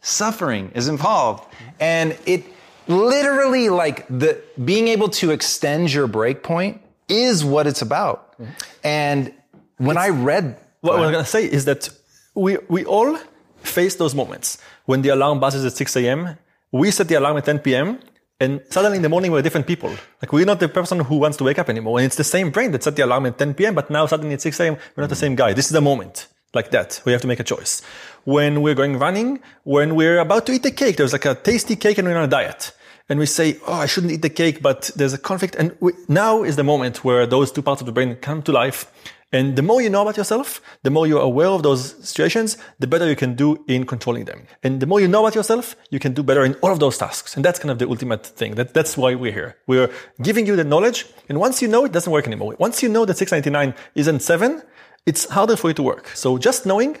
[0.00, 1.44] suffering is involved.
[1.80, 2.44] And it
[2.88, 8.34] literally like the, being able to extend your break point is what it's about.
[8.82, 9.32] And
[9.78, 11.88] when I read, What I'm going to say is that
[12.34, 13.18] we, we all
[13.62, 16.36] face those moments when the alarm buzzes at 6 a.m.
[16.72, 17.98] We set the alarm at 10 p.m.
[18.42, 19.90] And suddenly in the morning, we're different people.
[20.20, 22.00] Like we're not the person who wants to wake up anymore.
[22.00, 23.72] And it's the same brain that set the alarm at 10 p.m.
[23.72, 25.52] But now suddenly at 6 a.m., we're not the same guy.
[25.52, 27.00] This is the moment like that.
[27.04, 27.82] We have to make a choice.
[28.24, 31.76] When we're going running, when we're about to eat the cake, there's like a tasty
[31.76, 32.72] cake and we're on a diet.
[33.08, 35.54] And we say, oh, I shouldn't eat the cake, but there's a conflict.
[35.54, 38.50] And we, now is the moment where those two parts of the brain come to
[38.50, 38.90] life.
[39.32, 42.86] And the more you know about yourself, the more you're aware of those situations, the
[42.86, 44.46] better you can do in controlling them.
[44.62, 46.98] And the more you know about yourself, you can do better in all of those
[46.98, 47.34] tasks.
[47.34, 48.56] And that's kind of the ultimate thing.
[48.56, 49.56] That, that's why we're here.
[49.66, 51.06] We're giving you the knowledge.
[51.30, 52.56] And once you know, it doesn't work anymore.
[52.58, 54.62] Once you know that 699 isn't seven,
[55.06, 56.08] it's harder for you to work.
[56.08, 56.98] So just knowing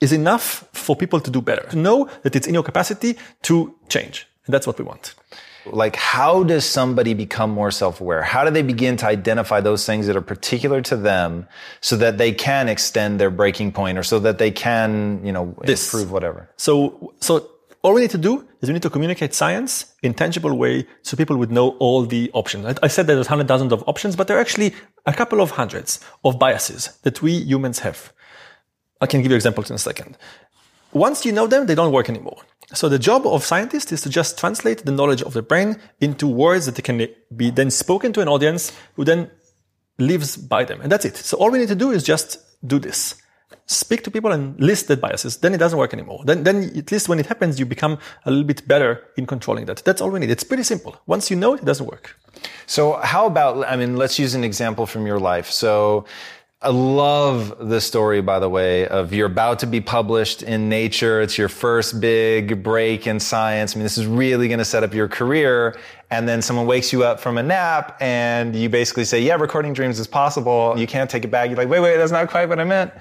[0.00, 1.66] is enough for people to do better.
[1.70, 4.28] To know that it's in your capacity to change.
[4.46, 5.14] And that's what we want.
[5.66, 10.06] Like how does somebody become more self-aware how do they begin to identify those things
[10.06, 11.46] that are particular to them
[11.80, 15.54] so that they can extend their breaking point or so that they can you know
[15.64, 15.92] This.
[15.92, 17.50] improve whatever So, so
[17.82, 21.16] all we need to do is we need to communicate science in tangible way so
[21.16, 22.66] people would know all the options.
[22.66, 24.74] I, I said that there's hundred thousands of options, but there are actually
[25.06, 28.12] a couple of hundreds of biases that we humans have.
[29.00, 30.18] I can give you examples in a second.
[30.92, 32.42] Once you know them, they don't work anymore.
[32.74, 36.26] So the job of scientists is to just translate the knowledge of the brain into
[36.26, 39.30] words that can be then spoken to an audience who then
[39.98, 40.80] lives by them.
[40.82, 41.16] And that's it.
[41.16, 43.14] So all we need to do is just do this.
[43.64, 45.38] Speak to people and list the biases.
[45.38, 46.22] Then it doesn't work anymore.
[46.24, 49.64] Then, then at least when it happens, you become a little bit better in controlling
[49.66, 49.78] that.
[49.84, 50.30] That's all we need.
[50.30, 50.96] It's pretty simple.
[51.06, 52.16] Once you know it, it doesn't work.
[52.66, 55.50] So how about, I mean, let's use an example from your life.
[55.50, 56.04] So
[56.60, 61.20] I love the story, by the way, of you're about to be published in Nature.
[61.20, 63.76] It's your first big break in science.
[63.76, 65.78] I mean, this is really going to set up your career.
[66.10, 69.72] And then someone wakes you up from a nap and you basically say, yeah, recording
[69.72, 70.74] dreams is possible.
[70.76, 71.48] You can't take it back.
[71.48, 72.92] You're like, wait, wait, that's not quite what I meant.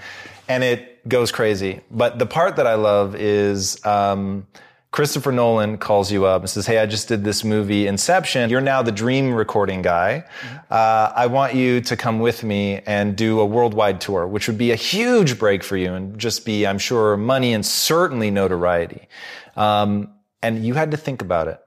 [0.48, 1.82] And it goes crazy.
[1.90, 4.46] But the part that I love is, um,
[4.92, 8.50] Christopher Nolan calls you up and says, Hey, I just did this movie, Inception.
[8.50, 10.24] You're now the dream recording guy.
[10.70, 14.58] Uh, I want you to come with me and do a worldwide tour, which would
[14.58, 19.08] be a huge break for you and just be, I'm sure, money and certainly notoriety.
[19.56, 21.60] Um, and you had to think about it.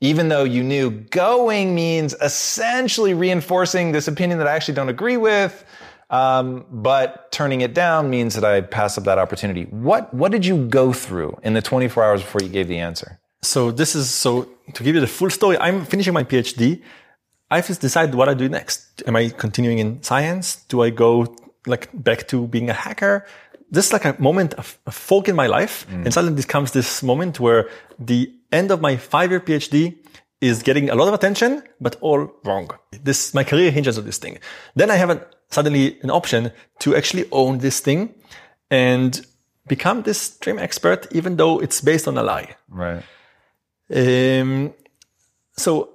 [0.00, 5.16] Even though you knew going means essentially reinforcing this opinion that I actually don't agree
[5.16, 5.64] with,
[6.14, 9.64] um, but turning it down means that I pass up that opportunity.
[9.88, 13.18] What what did you go through in the 24 hours before you gave the answer?
[13.42, 14.30] So this is so
[14.74, 15.56] to give you the full story.
[15.58, 16.82] I'm finishing my PhD.
[17.50, 19.02] I have to decide what I do next.
[19.08, 20.46] Am I continuing in science?
[20.68, 21.34] Do I go
[21.66, 23.26] like back to being a hacker?
[23.70, 26.70] This is like a moment of a fork in my life, and suddenly this comes
[26.70, 28.20] this moment where the
[28.52, 29.96] end of my five-year PhD
[30.40, 32.70] is getting a lot of attention, but all wrong.
[33.08, 34.38] This my career hinges on this thing.
[34.76, 38.14] Then I have an, suddenly an option to actually own this thing
[38.70, 39.24] and
[39.66, 42.56] become this dream expert, even though it's based on a lie.
[42.68, 43.02] Right.
[43.94, 44.74] Um,
[45.56, 45.90] so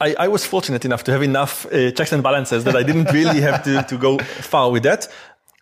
[0.00, 3.12] I, I, was fortunate enough to have enough uh, checks and balances that I didn't
[3.12, 5.08] really have to, to go far with that.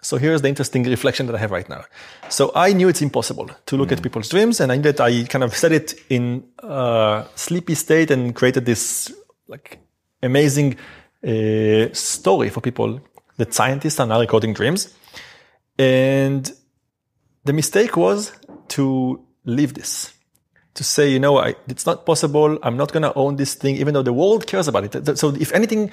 [0.02, 1.84] So here's the interesting reflection that I have right now.
[2.28, 3.92] So I knew it's impossible to look mm.
[3.92, 7.74] at people's dreams, and I knew that I kind of set it in a sleepy
[7.74, 9.12] state and created this
[9.48, 9.78] like
[10.22, 10.76] amazing
[11.24, 13.00] uh, story for people
[13.36, 14.94] that scientists are now recording dreams.
[15.78, 16.50] And
[17.44, 18.32] the mistake was
[18.68, 20.12] to leave this,
[20.74, 22.58] to say, you know, I, it's not possible.
[22.62, 25.18] I'm not going to own this thing, even though the world cares about it.
[25.18, 25.90] So if anything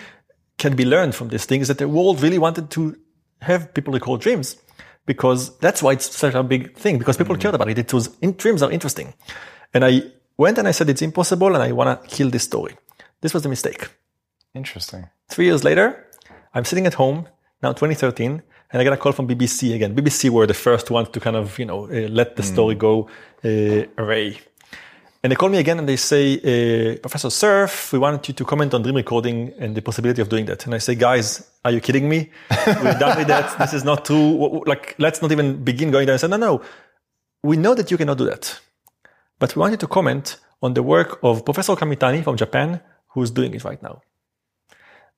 [0.58, 2.96] can be learned from this thing is that the world really wanted to
[3.42, 4.58] have people record dreams
[5.06, 7.42] because that's why it's such a big thing because people mm-hmm.
[7.42, 7.78] cared about it.
[7.78, 9.14] It was in, dreams are interesting.
[9.74, 10.04] And I
[10.38, 12.78] went and I said, it's impossible and I want to kill this story.
[13.22, 13.90] This was the mistake.
[14.54, 15.10] Interesting.
[15.30, 16.08] Three years later,
[16.54, 17.28] I'm sitting at home
[17.64, 18.42] now 2013
[18.72, 19.96] and I get a call from BBC again.
[19.96, 22.54] BBC were the first ones to kind of, you know, uh, let the mm.
[22.54, 23.10] story go
[23.44, 24.40] uh, away.
[25.24, 28.44] And they call me again and they say, uh, Professor Cerf, we want you to
[28.44, 30.66] comment on dream recording and the possibility of doing that.
[30.66, 32.30] And I say, guys, are you kidding me?
[32.68, 33.58] We're done with that.
[33.58, 34.64] This is not true.
[34.68, 36.16] Like, let's not even begin going there.
[36.16, 36.62] I said, no, no.
[37.42, 38.60] We know that you cannot do that.
[39.40, 43.32] But we want you to comment on the work of Professor Kamitani from Japan, who's
[43.32, 44.02] doing it right now.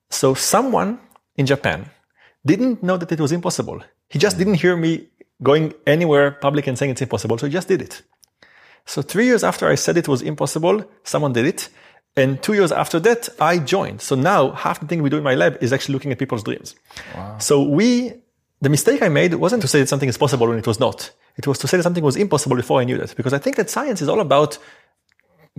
[0.09, 0.99] So someone
[1.35, 1.89] in Japan
[2.45, 3.81] didn't know that it was impossible.
[4.09, 4.39] He just hmm.
[4.39, 5.07] didn't hear me
[5.43, 7.37] going anywhere public and saying it's impossible.
[7.37, 8.01] So he just did it.
[8.85, 11.69] So three years after I said it was impossible, someone did it.
[12.15, 14.01] And two years after that, I joined.
[14.01, 16.43] So now half the thing we do in my lab is actually looking at people's
[16.43, 16.75] dreams.
[17.13, 17.37] Wow.
[17.39, 18.13] So we,
[18.61, 21.11] the mistake I made wasn't to say that something is possible when it was not.
[21.35, 23.15] It was to say that something was impossible before I knew that.
[23.17, 24.57] Because I think that science is all about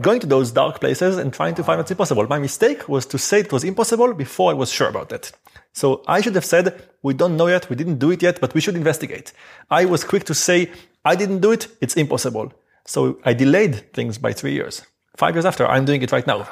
[0.01, 2.27] going to those dark places and trying to find what's impossible.
[2.27, 5.33] My mistake was to say it was impossible before I was sure about it.
[5.73, 8.55] So I should have said, we don't know yet, we didn't do it yet, but
[8.55, 9.33] we should investigate.
[9.71, 10.71] I was quick to say,
[11.05, 12.53] I didn't do it, it's impossible.
[12.85, 14.83] So I delayed things by three years.
[15.17, 16.47] Five years after, I'm doing it right now.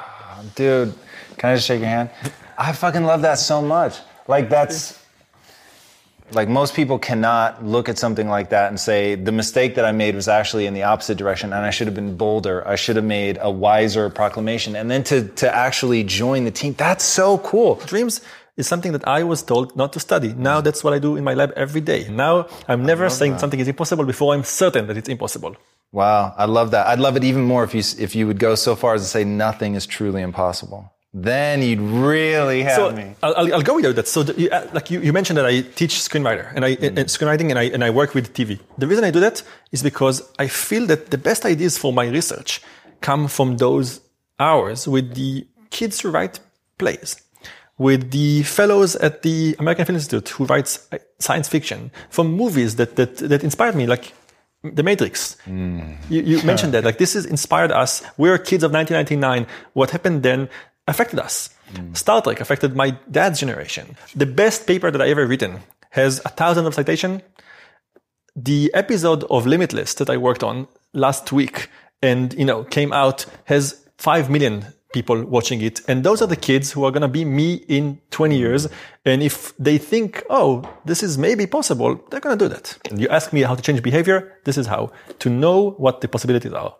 [0.55, 0.93] Dude,
[1.37, 2.09] can I just shake your hand?
[2.57, 3.99] I fucking love that so much.
[4.27, 5.04] Like that's
[6.31, 9.91] like most people cannot look at something like that and say the mistake that I
[9.91, 12.67] made was actually in the opposite direction and I should have been bolder.
[12.67, 14.75] I should have made a wiser proclamation.
[14.75, 17.75] And then to to actually join the team, that's so cool.
[17.85, 18.21] Dreams
[18.57, 20.33] is something that I was told not to study.
[20.33, 22.07] Now that's what I do in my lab every day.
[22.09, 23.41] Now I'm never saying that.
[23.41, 25.55] something is impossible before I'm certain that it's impossible.
[25.91, 26.87] Wow, I love that.
[26.87, 29.07] I'd love it even more if you if you would go so far as to
[29.07, 30.91] say nothing is truly impossible.
[31.17, 33.15] Then you'd really have so me.
[33.23, 34.05] I'll, I'll go with that.
[34.05, 36.93] So, the, uh, like you, you, mentioned that I teach screenwriter and I mm.
[37.05, 38.59] screenwriting and I and I work with TV.
[38.77, 39.41] The reason I do that
[39.71, 42.61] is because I feel that the best ideas for my research
[42.99, 44.01] come from those
[44.39, 46.41] hours with the kids who write
[46.77, 47.15] plays,
[47.77, 52.75] with the fellows at the American Film Institute who writes uh, science fiction, from movies
[52.75, 54.11] that that that inspired me, like
[54.63, 55.37] the Matrix.
[55.45, 55.95] Mm.
[56.09, 56.83] You, you mentioned that.
[56.83, 58.03] Like, this has inspired us.
[58.17, 59.47] We're kids of 1999.
[59.73, 60.49] What happened then
[60.87, 61.49] affected us.
[61.73, 61.95] Mm.
[61.97, 63.97] Star Trek affected my dad's generation.
[64.15, 65.61] The best paper that I ever written
[65.91, 67.21] has a thousand of citation.
[68.35, 71.69] The episode of Limitless that I worked on last week
[72.01, 76.35] and you know came out has 5 million people watching it and those are the
[76.37, 78.67] kids who are going to be me in 20 years
[79.03, 82.99] and if they think oh this is maybe possible they're going to do that and
[82.99, 86.53] you ask me how to change behavior this is how to know what the possibilities
[86.53, 86.75] are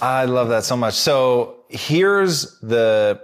[0.00, 0.94] I love that so much.
[0.94, 3.20] So here's the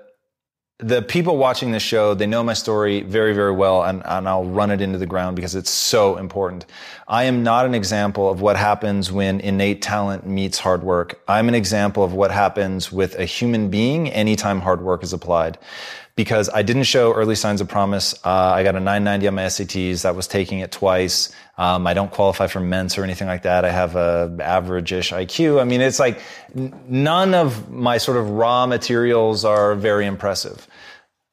[0.78, 4.44] the people watching this show, they know my story very, very well, and, and I'll
[4.44, 6.66] run it into the ground because it's so important.
[7.06, 11.20] I am not an example of what happens when innate talent meets hard work.
[11.28, 15.58] I'm an example of what happens with a human being anytime hard work is applied
[16.16, 18.14] because I didn't show early signs of promise.
[18.24, 20.02] Uh, I got a 990 on my SATs.
[20.02, 21.32] That was taking it twice.
[21.56, 23.64] Um, I don't qualify for Mensa or anything like that.
[23.64, 25.60] I have a average-ish IQ.
[25.60, 26.20] I mean, it's like
[26.54, 30.66] none of my sort of raw materials are very impressive.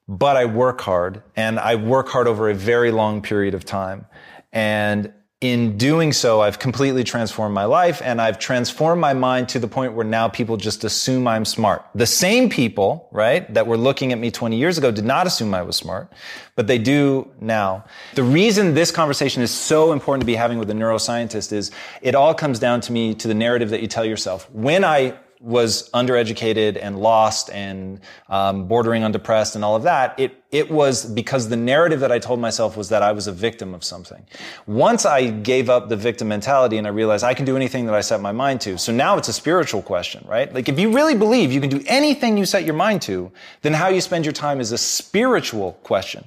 [0.08, 4.06] But I work hard and I work hard over a very long period of time.
[4.52, 9.60] And in doing so, I've completely transformed my life and I've transformed my mind to
[9.60, 11.84] the point where now people just assume I'm smart.
[11.96, 15.56] The same people, right, that were looking at me 20 years ago did not assume
[15.56, 16.14] I was smart,
[16.56, 17.86] but they do now.
[18.14, 21.72] The reason this conversation is so important to be having with a neuroscientist is
[22.04, 24.48] it all comes down to me to the narrative that you tell yourself.
[24.52, 30.20] When I was undereducated and lost and um, bordering on depressed and all of that,
[30.20, 33.32] it it was because the narrative that I told myself was that I was a
[33.32, 34.26] victim of something.
[34.68, 37.96] Once I gave up the victim mentality and I realized I can do anything that
[37.96, 38.78] I set my mind to.
[38.78, 40.54] So now it's a spiritual question, right?
[40.54, 43.32] Like if you really believe you can do anything you set your mind to,
[43.62, 46.26] then how you spend your time is a spiritual question.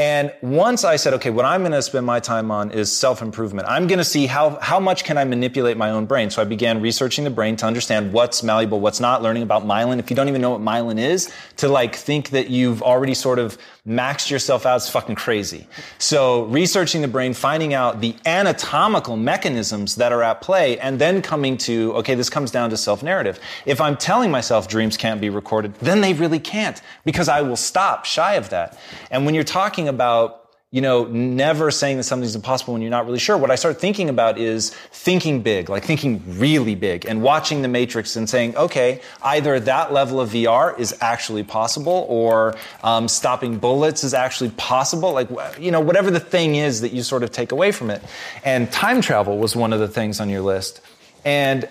[0.00, 3.68] And once I said, okay, what I'm going to spend my time on is self-improvement.
[3.68, 6.30] I'm going to see how, how much can I manipulate my own brain.
[6.30, 9.98] So I began researching the brain to understand what's malleable, what's not, learning about myelin.
[9.98, 13.38] If you don't even know what myelin is, to like think that you've already sort
[13.38, 15.66] of maxed yourself out is fucking crazy.
[15.98, 21.22] So researching the brain, finding out the anatomical mechanisms that are at play, and then
[21.22, 23.40] coming to, okay, this comes down to self-narrative.
[23.66, 27.56] If I'm telling myself dreams can't be recorded, then they really can't because I will
[27.56, 28.78] stop shy of that.
[29.10, 30.39] And when you're talking about
[30.72, 33.36] you know, never saying that something's impossible when you're not really sure.
[33.36, 37.68] What I start thinking about is thinking big, like thinking really big and watching the
[37.68, 42.54] matrix and saying, okay, either that level of VR is actually possible or
[42.84, 45.12] um, stopping bullets is actually possible.
[45.12, 48.00] Like, you know, whatever the thing is that you sort of take away from it.
[48.44, 50.80] And time travel was one of the things on your list.
[51.24, 51.68] And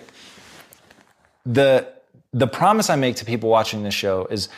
[1.46, 1.90] the,
[2.34, 4.50] the promise I make to people watching this show is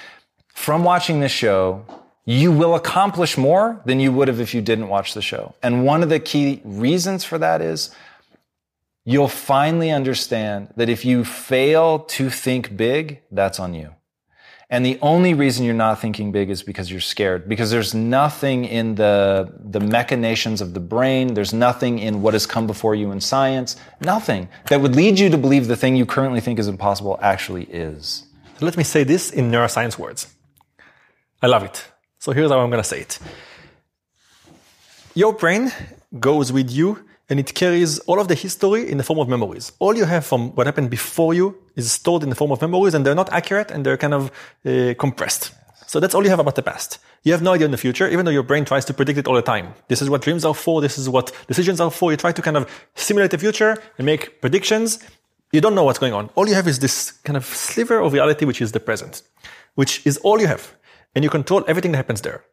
[0.53, 1.85] from watching this show,
[2.25, 5.55] you will accomplish more than you would have if you didn't watch the show.
[5.63, 7.91] And one of the key reasons for that is
[9.05, 13.95] you'll finally understand that if you fail to think big, that's on you.
[14.71, 17.47] And the only reason you're not thinking big is because you're scared.
[17.47, 21.35] Because there's nothing in the, the machinations of the brain.
[21.35, 23.77] There's nothing in what has come before you in science.
[24.01, 27.65] Nothing that would lead you to believe the thing you currently think is impossible actually
[27.65, 28.25] is.
[28.63, 30.29] Let me say this in neuroscience words.
[31.43, 31.92] I love it.
[32.23, 33.19] So here's how I'm going to say it.
[35.13, 35.73] Your brain
[36.21, 39.73] goes with you and it carries all of the history in the form of memories.
[39.81, 42.95] All you have from what happened before you is stored in the form of memories
[42.95, 44.31] and they're not accurate and they're kind of
[44.65, 45.51] uh, compressed.
[45.89, 47.01] So that's all you have about the past.
[47.25, 49.27] You have no idea in the future, even though your brain tries to predict it
[49.27, 49.75] all the time.
[49.89, 50.81] This is what dreams are for.
[50.81, 52.13] This is what decisions are for.
[52.13, 55.01] You try to kind of simulate the future and make predictions.
[55.51, 56.31] You don't know what's going on.
[56.37, 59.23] All you have is this kind of sliver of reality, which is the present,
[59.75, 60.73] which is all you have
[61.15, 62.45] and you control everything that happens there.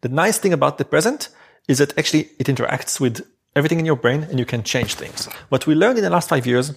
[0.00, 1.28] The nice thing about the present
[1.68, 5.26] is that actually it interacts with everything in your brain and you can change things.
[5.48, 6.72] What we learned in the last five years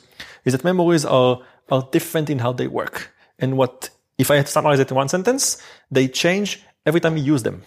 [0.45, 3.13] is that memories are, are different in how they work.
[3.37, 5.61] And what, if I summarize it in one sentence,
[5.91, 7.63] they change every time you use them.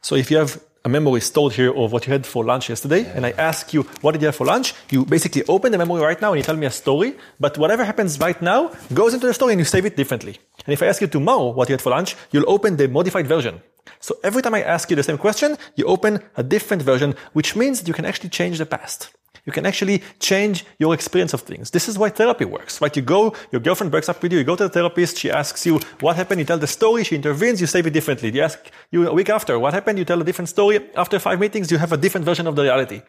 [0.00, 3.04] So if you have a memory stored here of what you had for lunch yesterday,
[3.16, 4.72] and I ask you, what did you have for lunch?
[4.88, 7.84] You basically open the memory right now and you tell me a story, but whatever
[7.84, 10.38] happens right now goes into the story and you save it differently.
[10.64, 13.26] And if I ask you tomorrow what you had for lunch, you'll open the modified
[13.26, 13.62] version.
[13.98, 17.56] So every time I ask you the same question, you open a different version, which
[17.56, 19.10] means that you can actually change the past.
[19.46, 21.70] You can actually change your experience of things.
[21.70, 22.94] This is why therapy works, right?
[22.94, 25.64] You go, your girlfriend breaks up with you, you go to the therapist, she asks
[25.64, 28.30] you what happened, you tell the story, she intervenes, you save it differently.
[28.32, 28.58] You ask
[28.90, 30.80] you a week after, what happened, you tell a different story.
[30.96, 33.02] After five meetings, you have a different version of the reality.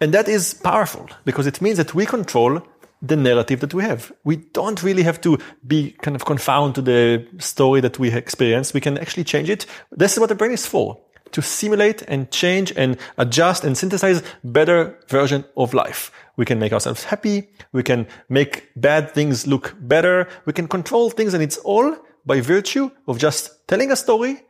[0.00, 2.62] And that is powerful because it means that we control
[3.02, 4.12] the narrative that we have.
[4.24, 8.74] We don't really have to be kind of confound to the story that we experience.
[8.74, 9.66] We can actually change it.
[9.92, 10.98] This is what the brain is for
[11.32, 16.10] to simulate and change and adjust and synthesize better version of life.
[16.36, 17.48] We can make ourselves happy.
[17.72, 20.28] We can make bad things look better.
[20.46, 24.42] We can control things and it's all by virtue of just telling a story,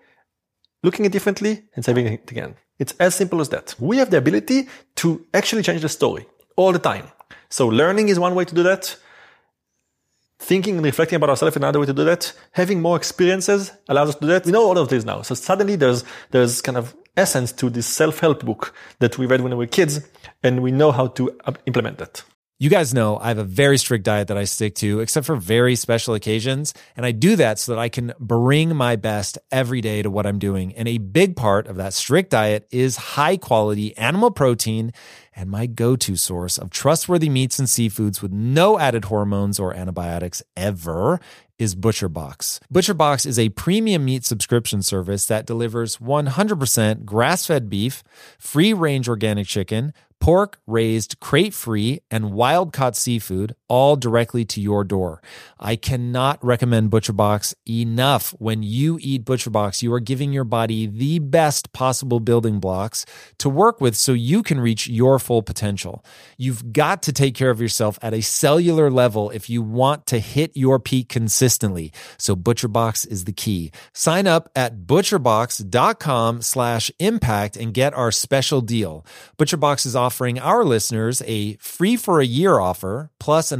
[0.82, 2.56] looking at it differently and saving it again.
[2.78, 3.74] It's as simple as that.
[3.78, 6.26] We have the ability to actually change the story
[6.56, 7.08] all the time.
[7.48, 8.96] So learning is one way to do that.
[10.40, 12.32] Thinking and reflecting about ourselves another way to do that.
[12.52, 14.46] Having more experiences allows us to do that.
[14.46, 15.20] We know all of this now.
[15.20, 19.52] So suddenly there's, there's kind of essence to this self-help book that we read when
[19.52, 20.00] we were kids
[20.42, 22.24] and we know how to uh, implement that.
[22.58, 25.34] You guys know I have a very strict diet that I stick to, except for
[25.34, 26.74] very special occasions.
[26.94, 30.26] And I do that so that I can bring my best every day to what
[30.26, 30.74] I'm doing.
[30.74, 34.92] And a big part of that strict diet is high quality animal protein
[35.40, 39.72] and my go to source of trustworthy meats and seafoods with no added hormones or
[39.72, 41.18] antibiotics ever
[41.58, 42.60] is ButcherBox.
[42.72, 48.02] ButcherBox is a premium meat subscription service that delivers 100% grass fed beef,
[48.38, 54.60] free range organic chicken, pork raised crate free and wild caught seafood all directly to
[54.60, 55.22] your door.
[55.60, 58.34] I cannot recommend ButcherBox enough.
[58.38, 63.06] When you eat ButcherBox, you are giving your body the best possible building blocks
[63.38, 66.04] to work with so you can reach your full potential.
[66.36, 70.18] You've got to take care of yourself at a cellular level if you want to
[70.18, 71.92] hit your peak consistently.
[72.18, 73.70] So ButcherBox is the key.
[73.92, 79.06] Sign up at butcherbox.com slash impact and get our special deal.
[79.38, 83.59] ButcherBox is offering our listeners a free for a year offer plus an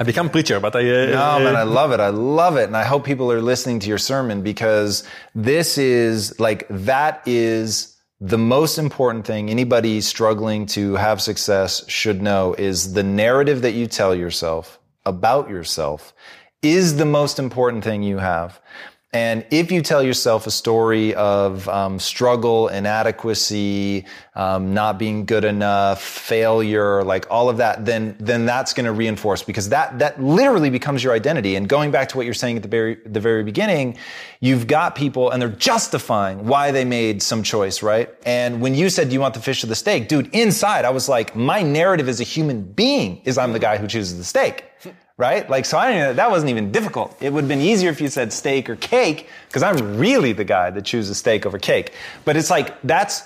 [0.00, 0.80] I become preacher, but I.
[0.80, 2.00] Uh, no, man, I love it.
[2.00, 2.64] I love it.
[2.64, 7.98] And I hope people are listening to your sermon because this is like, that is
[8.18, 13.72] the most important thing anybody struggling to have success should know is the narrative that
[13.72, 16.14] you tell yourself about yourself
[16.62, 18.58] is the most important thing you have.
[19.12, 24.04] And if you tell yourself a story of um, struggle, inadequacy,
[24.36, 28.92] um, not being good enough, failure, like all of that, then then that's going to
[28.92, 31.56] reinforce because that that literally becomes your identity.
[31.56, 33.98] And going back to what you're saying at the very the very beginning,
[34.38, 38.14] you've got people and they're justifying why they made some choice, right?
[38.24, 40.90] And when you said, "Do you want the fish or the steak?" dude, inside I
[40.90, 44.24] was like, my narrative as a human being is I'm the guy who chooses the
[44.24, 44.64] steak
[45.20, 45.48] right?
[45.50, 47.14] Like, so I didn't, that wasn't even difficult.
[47.20, 50.44] It would have been easier if you said steak or cake, because I'm really the
[50.44, 51.92] guy that chooses steak over cake.
[52.24, 53.22] But it's like, that's,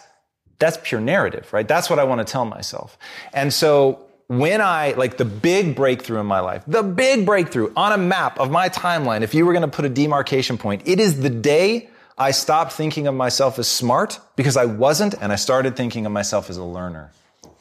[0.58, 1.66] that's pure narrative, right?
[1.66, 2.98] That's what I want to tell myself.
[3.32, 7.92] And so when I, like the big breakthrough in my life, the big breakthrough on
[7.92, 10.98] a map of my timeline, if you were going to put a demarcation point, it
[10.98, 11.88] is the day
[12.18, 16.12] I stopped thinking of myself as smart because I wasn't, and I started thinking of
[16.12, 17.12] myself as a learner.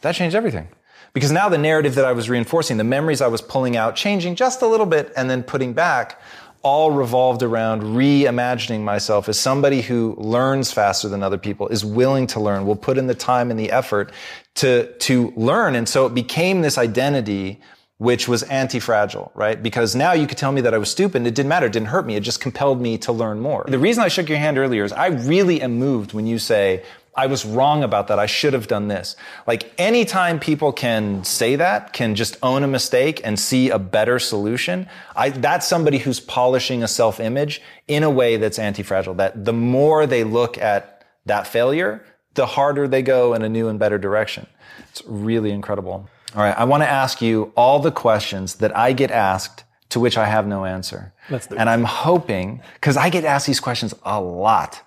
[0.01, 0.69] That changed everything.
[1.13, 4.35] Because now the narrative that I was reinforcing, the memories I was pulling out, changing
[4.35, 6.19] just a little bit and then putting back,
[6.63, 12.25] all revolved around reimagining myself as somebody who learns faster than other people, is willing
[12.27, 14.11] to learn, will put in the time and the effort
[14.55, 15.75] to, to learn.
[15.75, 17.59] And so it became this identity
[17.97, 19.61] which was anti-fragile, right?
[19.61, 21.67] Because now you could tell me that I was stupid and it didn't matter.
[21.67, 22.15] It didn't hurt me.
[22.15, 23.65] It just compelled me to learn more.
[23.67, 26.83] The reason I shook your hand earlier is I really am moved when you say,
[27.15, 28.17] I was wrong about that.
[28.17, 29.15] I should have done this.
[29.45, 34.17] Like anytime people can say that, can just own a mistake and see a better
[34.17, 39.13] solution, I, that's somebody who's polishing a self-image in a way that's anti-fragile.
[39.15, 42.03] That the more they look at that failure,
[42.33, 44.47] the harder they go in a new and better direction.
[44.89, 46.09] It's really incredible.
[46.35, 46.57] All right.
[46.57, 50.25] I want to ask you all the questions that I get asked to which I
[50.25, 51.13] have no answer.
[51.29, 51.59] Let's do it.
[51.59, 54.81] And I'm hoping, because I get asked these questions a lot.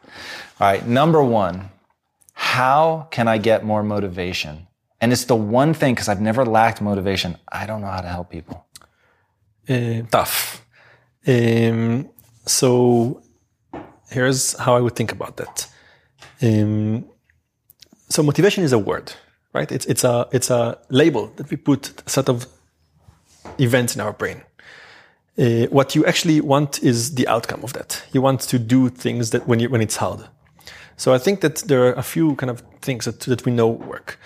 [0.59, 0.85] All right.
[0.85, 1.71] Number one,
[2.39, 4.67] how can I get more motivation?
[5.01, 7.39] And it's the one thing, because I've never lacked motivation.
[7.51, 8.67] I don't know how to help people.
[9.69, 10.63] Uh, tough.
[11.27, 12.11] Um,
[12.45, 13.23] so
[14.11, 15.67] here's how I would think about that.
[16.43, 17.07] Um,
[18.11, 19.15] so motivation is a word,
[19.55, 19.73] right?
[19.73, 22.47] It's it's a it's a label that we put a set of
[23.59, 24.43] events in our brain.
[25.39, 28.05] Uh, what you actually want is the outcome of that.
[28.13, 30.29] You want to do things that when you when it's hard.
[30.97, 33.69] So I think that there are a few kind of things that, that we know
[33.69, 34.19] work.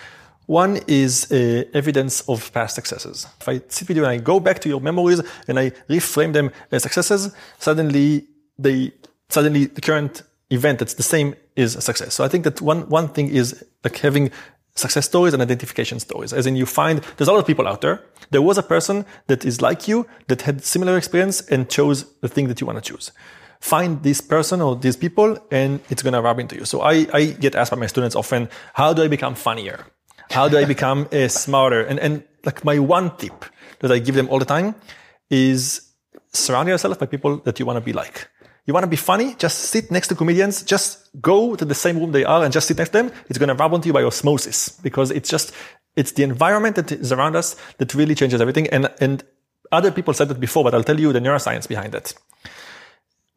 [0.47, 3.27] One is uh, evidence of past successes.
[3.39, 6.33] If I sit with you and I go back to your memories and I reframe
[6.33, 8.91] them as successes, suddenly they
[9.29, 12.13] suddenly the current event that's the same is a success.
[12.13, 14.31] So I think that one one thing is like having
[14.75, 16.33] success stories and identification stories.
[16.33, 18.03] As in you find there's a lot of people out there.
[18.31, 22.27] There was a person that is like you that had similar experience and chose the
[22.27, 23.11] thing that you want to choose
[23.61, 26.65] find this person or these people and it's going to rub into you.
[26.65, 29.85] So I, I get asked by my students often, how do I become funnier?
[30.31, 31.81] How do I become uh, smarter?
[31.81, 33.45] And, and like my one tip
[33.79, 34.75] that I give them all the time
[35.29, 35.93] is
[36.33, 38.27] surround yourself by people that you want to be like.
[38.65, 39.35] You want to be funny?
[39.35, 40.63] Just sit next to comedians.
[40.63, 43.11] Just go to the same room they are and just sit next to them.
[43.29, 45.53] It's going to rub onto you by osmosis because it's just,
[45.95, 48.67] it's the environment that is around us that really changes everything.
[48.67, 49.23] And, and
[49.71, 52.13] other people said that before, but I'll tell you the neuroscience behind it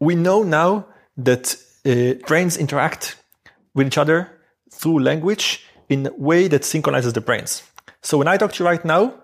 [0.05, 0.87] we know now
[1.17, 3.17] that uh, brains interact
[3.75, 4.31] with each other
[4.71, 7.63] through language in a way that synchronizes the brains.
[8.03, 9.15] So when I talk to you right now,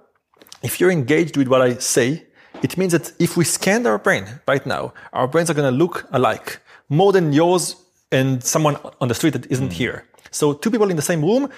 [0.63, 2.27] if you're engaged with what I say,
[2.63, 5.77] it means that if we scan our brain right now, our brains are going to
[5.77, 7.77] look alike more than yours
[8.13, 9.73] and someone on the street that isn't mm.
[9.73, 10.05] here.
[10.31, 11.49] So two people in the same room,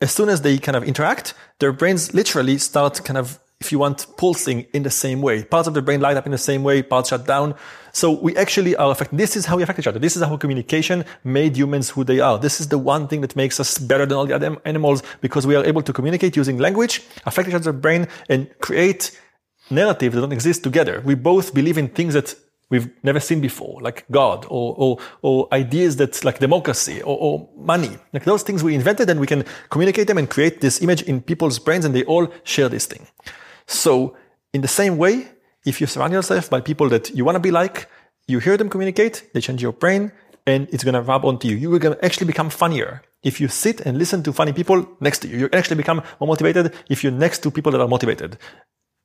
[0.00, 3.78] as soon as they kind of interact, their brains literally start kind of if you
[3.78, 5.42] want, pulsing in the same way.
[5.42, 7.54] Parts of the brain light up in the same way, parts shut down.
[7.92, 9.18] So we actually are affected.
[9.18, 9.98] This is how we affect each other.
[9.98, 12.38] This is how communication made humans who they are.
[12.38, 15.46] This is the one thing that makes us better than all the other animals because
[15.46, 19.18] we are able to communicate using language, affect each other's brain, and create
[19.70, 21.02] narratives that don't exist together.
[21.04, 22.36] We both believe in things that
[22.70, 27.48] we've never seen before, like God or, or, or ideas that like democracy or, or,
[27.56, 27.98] money.
[28.12, 31.20] Like those things we invented and we can communicate them and create this image in
[31.20, 33.06] people's brains and they all share this thing.
[33.68, 34.16] So
[34.52, 35.28] in the same way,
[35.64, 37.88] if you surround yourself by people that you want to be like,
[38.26, 40.10] you hear them communicate, they change your brain,
[40.46, 41.56] and it's going to rub onto you.
[41.56, 43.02] You will actually become funnier.
[43.22, 46.28] If you sit and listen to funny people next to you, you actually become more
[46.28, 48.38] motivated if you're next to people that are motivated.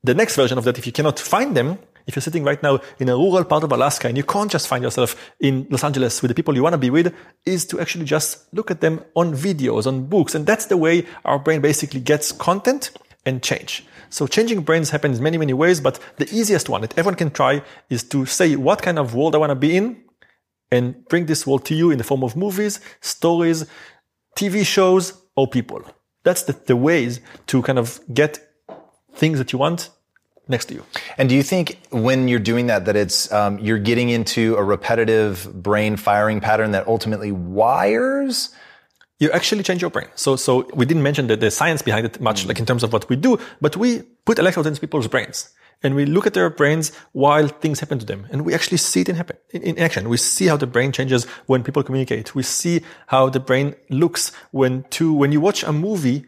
[0.04, 2.80] The next version of that, if you cannot find them, if you're sitting right now
[3.00, 6.22] in a rural part of Alaska and you can't just find yourself in Los Angeles
[6.22, 7.14] with the people you want to be with,
[7.46, 10.36] is to actually just look at them on videos, on books.
[10.36, 12.92] And that's the way our brain basically gets content
[13.26, 13.86] and change.
[14.14, 17.64] So changing brains happens many, many ways, but the easiest one that everyone can try
[17.90, 20.04] is to say what kind of world I want to be in
[20.70, 23.66] and bring this world to you in the form of movies, stories,
[24.38, 25.82] TV shows, or people.
[26.24, 28.40] That's the, the ways to kind of get
[29.16, 29.90] things that you want
[30.48, 30.86] next to you.
[31.18, 34.64] And do you think when you're doing that, that it's um, you're getting into a
[34.64, 38.54] repetitive brain firing pattern that ultimately wires
[39.24, 40.10] you actually change your brain.
[40.16, 42.50] So, so we didn't mention the, the science behind it much, mm.
[42.50, 45.50] like in terms of what we do, but we put electrodes in people's brains
[45.82, 48.28] and we look at their brains while things happen to them.
[48.32, 50.10] And we actually see it in happen, in, in action.
[50.10, 52.36] We see how the brain changes when people communicate.
[52.36, 56.26] We see how the brain looks when to, when you watch a movie,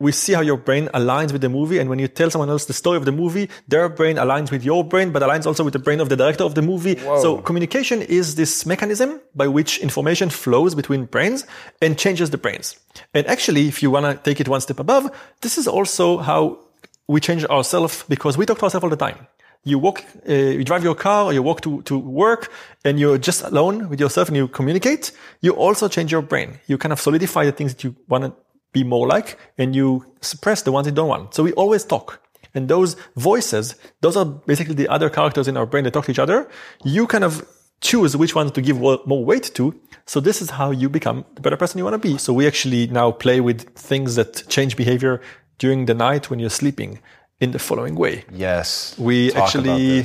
[0.00, 1.78] we see how your brain aligns with the movie.
[1.78, 4.64] And when you tell someone else the story of the movie, their brain aligns with
[4.64, 6.94] your brain, but aligns also with the brain of the director of the movie.
[6.94, 7.20] Whoa.
[7.20, 11.46] So communication is this mechanism by which information flows between brains
[11.82, 12.80] and changes the brains.
[13.12, 15.10] And actually, if you want to take it one step above,
[15.42, 16.58] this is also how
[17.06, 19.26] we change ourselves because we talk to ourselves all the time.
[19.64, 22.50] You walk, uh, you drive your car or you walk to, to work
[22.86, 25.12] and you're just alone with yourself and you communicate.
[25.42, 26.58] You also change your brain.
[26.66, 28.32] You kind of solidify the things that you want to
[28.72, 31.34] be more like and you suppress the ones you don't want.
[31.34, 32.20] So we always talk.
[32.54, 36.10] And those voices, those are basically the other characters in our brain that talk to
[36.10, 36.48] each other.
[36.84, 37.46] You kind of
[37.80, 39.74] choose which ones to give more weight to.
[40.06, 42.18] So this is how you become the better person you want to be.
[42.18, 45.20] So we actually now play with things that change behavior
[45.58, 47.00] during the night when you're sleeping.
[47.40, 48.24] in the following way.
[48.30, 48.94] Yes.
[48.98, 50.04] We actually.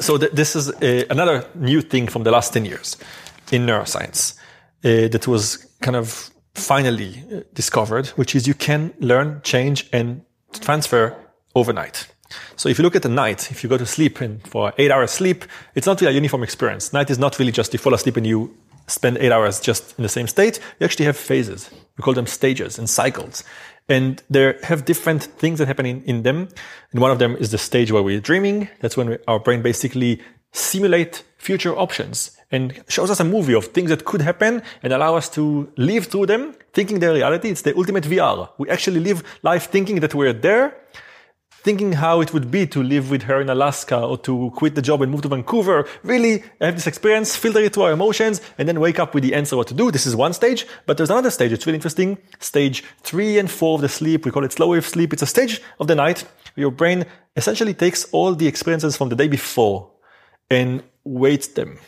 [0.00, 2.96] So th- this is a, another new thing from the last 10 years
[3.50, 4.34] in neuroscience
[4.84, 10.22] uh, that was kind of finally uh, discovered, which is you can learn, change, and
[10.60, 11.16] transfer
[11.54, 12.06] overnight.
[12.56, 14.90] So if you look at the night, if you go to sleep and for eight
[14.90, 15.44] hours sleep,
[15.74, 16.92] it's not really a uniform experience.
[16.92, 20.02] Night is not really just you fall asleep and you spend eight hours just in
[20.02, 20.58] the same state.
[20.80, 21.70] You actually have phases.
[21.96, 23.44] We call them stages and cycles.
[23.88, 26.48] And they have different things that happen in, in them.
[26.92, 28.68] And one of them is the stage where we're dreaming.
[28.80, 30.20] That's when we, our brain basically
[30.52, 35.16] simulate future options and shows us a movie of things that could happen and allow
[35.16, 37.48] us to live through them, thinking they're reality.
[37.48, 38.50] It's the ultimate VR.
[38.58, 40.76] We actually live life thinking that we're there,
[41.62, 44.82] thinking how it would be to live with her in Alaska or to quit the
[44.82, 45.88] job and move to Vancouver.
[46.02, 49.34] Really have this experience, filter it through our emotions, and then wake up with the
[49.34, 49.90] answer what to do.
[49.90, 51.52] This is one stage, but there's another stage.
[51.52, 52.18] It's really interesting.
[52.38, 54.26] Stage three and four of the sleep.
[54.26, 55.12] We call it slow wave sleep.
[55.14, 56.22] It's a stage of the night
[56.54, 59.90] where your brain essentially takes all the experiences from the day before
[60.50, 61.78] and weights them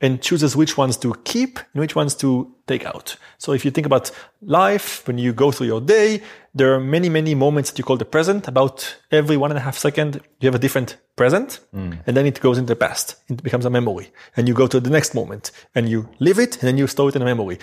[0.00, 3.16] and chooses which ones to keep and which ones to take out.
[3.38, 6.22] So if you think about life, when you go through your day,
[6.54, 8.48] there are many, many moments that you call the present.
[8.48, 11.98] About every one and a half second, you have a different present, mm.
[12.06, 13.16] and then it goes into the past.
[13.28, 14.10] It becomes a memory.
[14.36, 17.10] And you go to the next moment and you live it and then you store
[17.10, 17.58] it in a memory.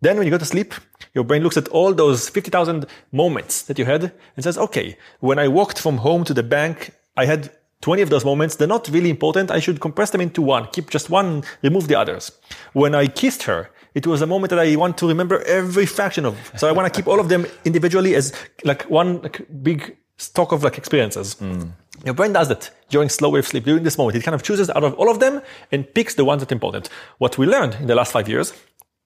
[0.00, 0.74] Then when you go to sleep,
[1.14, 5.38] your brain looks at all those 50,000 moments that you had and says, okay, when
[5.38, 7.52] I walked from home to the bank, I had
[7.82, 8.56] 20 of those moments.
[8.56, 9.50] They're not really important.
[9.50, 12.32] I should compress them into one, keep just one, remove the others.
[12.72, 16.24] When I kissed her, it was a moment that I want to remember every fraction
[16.24, 16.36] of.
[16.56, 18.32] So I want to keep all of them individually as
[18.64, 21.34] like one like, big stock of like experiences.
[21.34, 21.70] Hmm.
[22.04, 24.16] Your brain does that during slow wave sleep, during this moment.
[24.16, 26.54] It kind of chooses out of all of them and picks the ones that are
[26.54, 26.88] important.
[27.18, 28.52] What we learned in the last five years,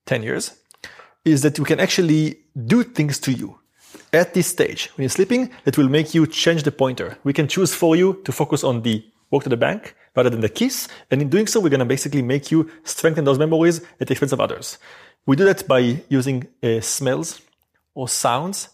[0.07, 0.57] 10 years,
[1.25, 3.59] is that we can actually do things to you
[4.13, 7.19] at this stage when you're sleeping that will make you change the pointer.
[7.25, 10.41] We can choose for you to focus on the walk to the bank rather than
[10.41, 10.89] the kiss.
[11.11, 14.13] And in doing so, we're going to basically make you strengthen those memories at the
[14.13, 14.79] expense of others.
[15.27, 17.41] We do that by using uh, smells
[17.95, 18.69] or sounds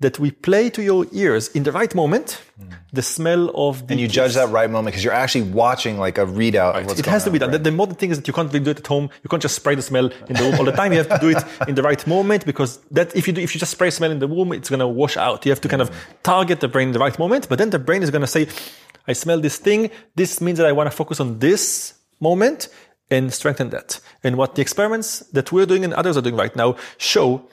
[0.00, 2.40] that we play to your ears in the right moment.
[2.60, 2.72] Mm.
[2.92, 6.18] The smell of the And you judge that right moment because you're actually watching like
[6.18, 7.50] a readout of what's It has to be done.
[7.50, 7.64] The, right?
[7.64, 9.10] the modern thing is that you can't really do it at home.
[9.22, 10.92] You can't just spray the smell in the room all the time.
[10.92, 13.54] You have to do it in the right moment because that if you do, if
[13.54, 15.44] you just spray smell in the room, it's going to wash out.
[15.44, 15.96] You have to kind of mm.
[16.22, 17.48] target the brain in the right moment.
[17.48, 18.48] But then the brain is going to say,
[19.08, 19.90] I smell this thing.
[20.14, 22.68] This means that I want to focus on this moment
[23.10, 24.00] and strengthen that.
[24.22, 27.48] And what the experiments that we're doing and others are doing right now show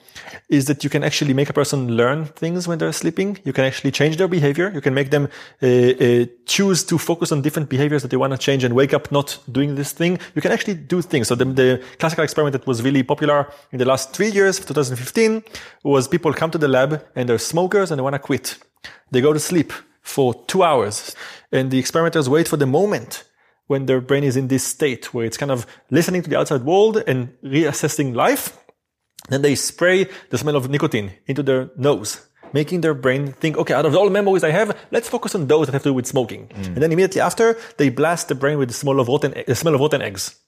[0.48, 3.38] is that you can actually make a person learn things when they're sleeping.
[3.44, 4.70] You can actually change their behavior.
[4.74, 5.28] You can make them
[5.62, 8.94] uh, uh, choose to focus on different behaviors that they want to change and wake
[8.94, 10.18] up not doing this thing.
[10.34, 11.28] You can actually do things.
[11.28, 15.42] So the, the classical experiment that was really popular in the last three years, 2015,
[15.82, 18.58] was people come to the lab and they're smokers and they want to quit.
[19.10, 21.14] They go to sleep for two hours
[21.50, 23.24] and the experimenters wait for the moment
[23.66, 26.62] when their brain is in this state where it's kind of listening to the outside
[26.62, 28.58] world and reassessing life.
[29.28, 33.74] Then they spray the smell of nicotine into their nose, making their brain think, okay,
[33.74, 35.94] out of all the memories I have, let's focus on those that have to do
[35.94, 36.48] with smoking.
[36.48, 36.66] Mm.
[36.66, 39.74] And then immediately after, they blast the brain with the smell of rotten, the smell
[39.74, 40.38] of rotten eggs,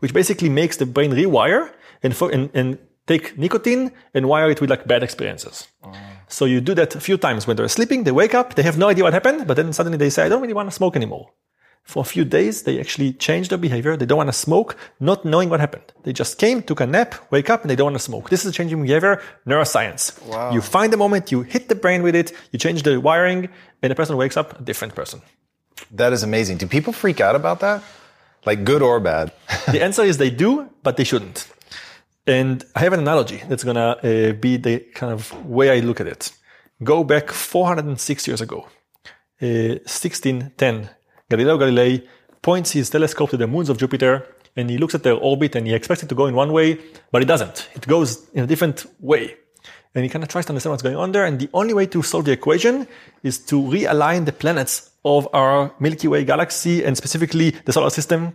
[0.00, 1.72] which basically makes the brain rewire
[2.02, 5.66] and, fo- and, and take nicotine and wire it with like bad experiences.
[5.82, 5.92] Oh.
[6.28, 8.76] So you do that a few times when they're sleeping, they wake up, they have
[8.76, 10.96] no idea what happened, but then suddenly they say, I don't really want to smoke
[10.96, 11.30] anymore
[11.86, 13.96] for a few days, they actually change their behavior.
[13.96, 15.84] They don't want to smoke, not knowing what happened.
[16.02, 18.28] They just came, took a nap, wake up, and they don't want to smoke.
[18.28, 20.20] This is a changing behavior, neuroscience.
[20.26, 20.52] Wow.
[20.52, 23.48] You find the moment, you hit the brain with it, you change the wiring,
[23.82, 25.22] and the person wakes up a different person.
[25.92, 26.56] That is amazing.
[26.56, 27.84] Do people freak out about that?
[28.44, 29.32] Like good or bad?
[29.70, 31.48] the answer is they do, but they shouldn't.
[32.26, 35.78] And I have an analogy that's going to uh, be the kind of way I
[35.78, 36.32] look at it.
[36.82, 38.66] Go back 406 years ago,
[39.40, 40.90] uh, 1610.
[41.28, 42.06] Galileo Galilei
[42.42, 45.66] points his telescope to the moons of Jupiter and he looks at their orbit and
[45.66, 46.78] he expects it to go in one way,
[47.10, 47.68] but it doesn't.
[47.74, 49.34] It goes in a different way.
[49.94, 51.24] And he kind of tries to understand what's going on there.
[51.24, 52.86] And the only way to solve the equation
[53.22, 58.34] is to realign the planets of our Milky Way galaxy and specifically the solar system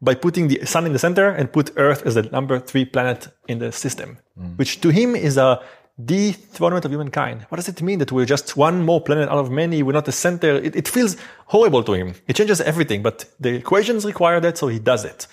[0.00, 3.28] by putting the sun in the center and put Earth as the number three planet
[3.48, 4.48] in the system, hmm.
[4.56, 5.60] which to him is a
[6.04, 7.46] dethronement of humankind.
[7.48, 9.82] What does it mean that we're just one more planet out of many?
[9.82, 10.56] We're not the center.
[10.56, 12.14] It, it feels horrible to him.
[12.26, 15.26] It changes everything, but the equations require that, so he does it.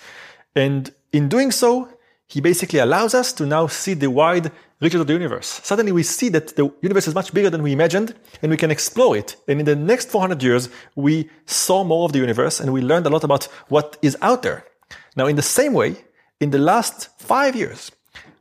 [0.54, 1.88] And in doing so,
[2.26, 4.50] he basically allows us to now see the wide
[4.80, 5.60] reaches of the universe.
[5.62, 8.70] Suddenly we see that the universe is much bigger than we imagined and we can
[8.70, 9.36] explore it.
[9.46, 13.06] And in the next 400 years, we saw more of the universe and we learned
[13.06, 14.64] a lot about what is out there.
[15.14, 15.96] Now, in the same way,
[16.40, 17.92] in the last five years,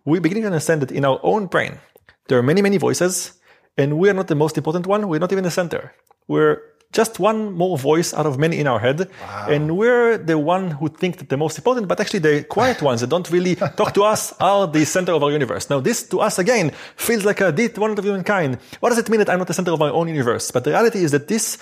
[0.03, 1.79] we're beginning to understand that in our own brain,
[2.27, 3.39] there are many, many voices
[3.77, 5.07] and we are not the most important one.
[5.07, 5.93] We're not even the center.
[6.27, 6.61] We're
[6.91, 9.09] just one more voice out of many in our head.
[9.21, 9.47] Wow.
[9.49, 13.01] And we're the one who think that the most important, but actually the quiet ones
[13.01, 15.69] that don't really talk to us are the center of our universe.
[15.69, 18.59] Now, this to us again feels like a deep one of humankind.
[18.79, 20.51] What does it mean that I'm not the center of my own universe?
[20.51, 21.57] But the reality is that this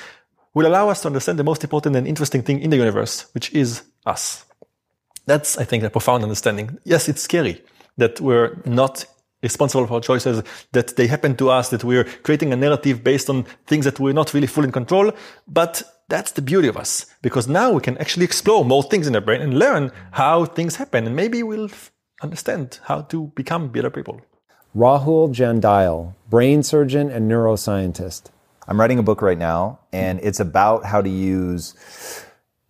[0.53, 3.51] will allow us to understand the most important and interesting thing in the universe, which
[3.53, 4.45] is us.
[5.25, 6.77] That's, I think, a profound understanding.
[6.83, 7.63] Yes, it's scary
[7.97, 9.05] that we're not
[9.43, 10.41] responsible for our choices,
[10.71, 14.13] that they happen to us, that we're creating a narrative based on things that we're
[14.13, 15.11] not really full in control.
[15.47, 19.15] But that's the beauty of us, because now we can actually explore more things in
[19.15, 21.05] our brain and learn how things happen.
[21.05, 21.69] And maybe we'll
[22.21, 24.21] understand how to become better people.
[24.75, 28.31] Rahul Jandial, brain surgeon and neuroscientist.
[28.67, 31.75] I'm writing a book right now, and it's about how to use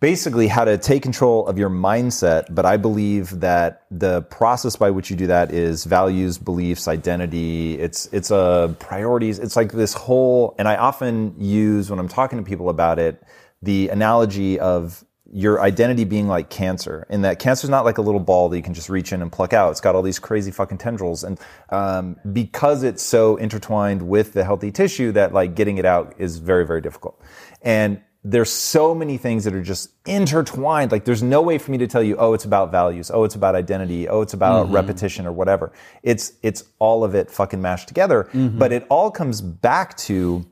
[0.04, 2.54] basically how to take control of your mindset.
[2.54, 7.80] But I believe that the process by which you do that is values, beliefs, identity.
[7.80, 9.38] It's, it's a priorities.
[9.38, 13.22] It's like this whole, and I often use when I'm talking to people about it,
[13.62, 15.02] the analogy of
[15.32, 18.58] your identity being like cancer, and that cancer is not like a little ball that
[18.58, 19.70] you can just reach in and pluck out.
[19.70, 21.40] It's got all these crazy fucking tendrils, and
[21.70, 26.36] um, because it's so intertwined with the healthy tissue, that like getting it out is
[26.36, 27.18] very, very difficult.
[27.62, 30.90] And there's so many things that are just intertwined.
[30.90, 33.10] Like there's no way for me to tell you, oh, it's about values.
[33.12, 34.08] Oh, it's about identity.
[34.08, 34.74] Oh, it's about mm-hmm.
[34.74, 35.72] repetition or whatever.
[36.02, 38.24] It's, it's all of it fucking mashed together.
[38.32, 38.58] Mm-hmm.
[38.58, 40.46] But it all comes back to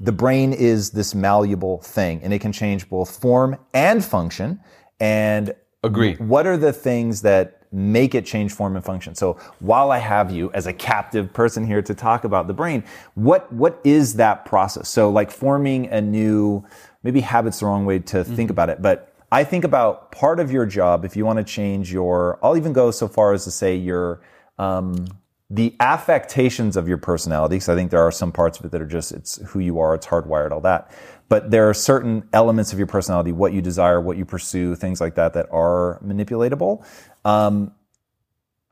[0.00, 4.60] the brain is this malleable thing and it can change both form and function.
[4.98, 5.54] And
[5.84, 6.14] agree.
[6.14, 9.14] What are the things that make it change form and function.
[9.14, 12.82] So while I have you as a captive person here to talk about the brain,
[13.14, 14.88] what what is that process?
[14.88, 16.64] So like forming a new
[17.06, 18.36] maybe habits the wrong way to mm-hmm.
[18.36, 18.98] think about it, but
[19.32, 22.38] I think about part of your job if you want to change your.
[22.42, 24.20] I'll even go so far as to say your.
[24.58, 25.06] Um,
[25.48, 28.82] the affectations of your personality, because I think there are some parts of it that
[28.82, 30.90] are just, it's who you are, it's hardwired, all that.
[31.28, 35.00] But there are certain elements of your personality, what you desire, what you pursue, things
[35.00, 36.84] like that, that are manipulatable.
[37.24, 37.72] Um,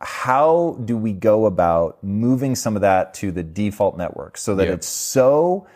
[0.01, 4.66] how do we go about moving some of that to the default network so that
[4.66, 5.68] it's so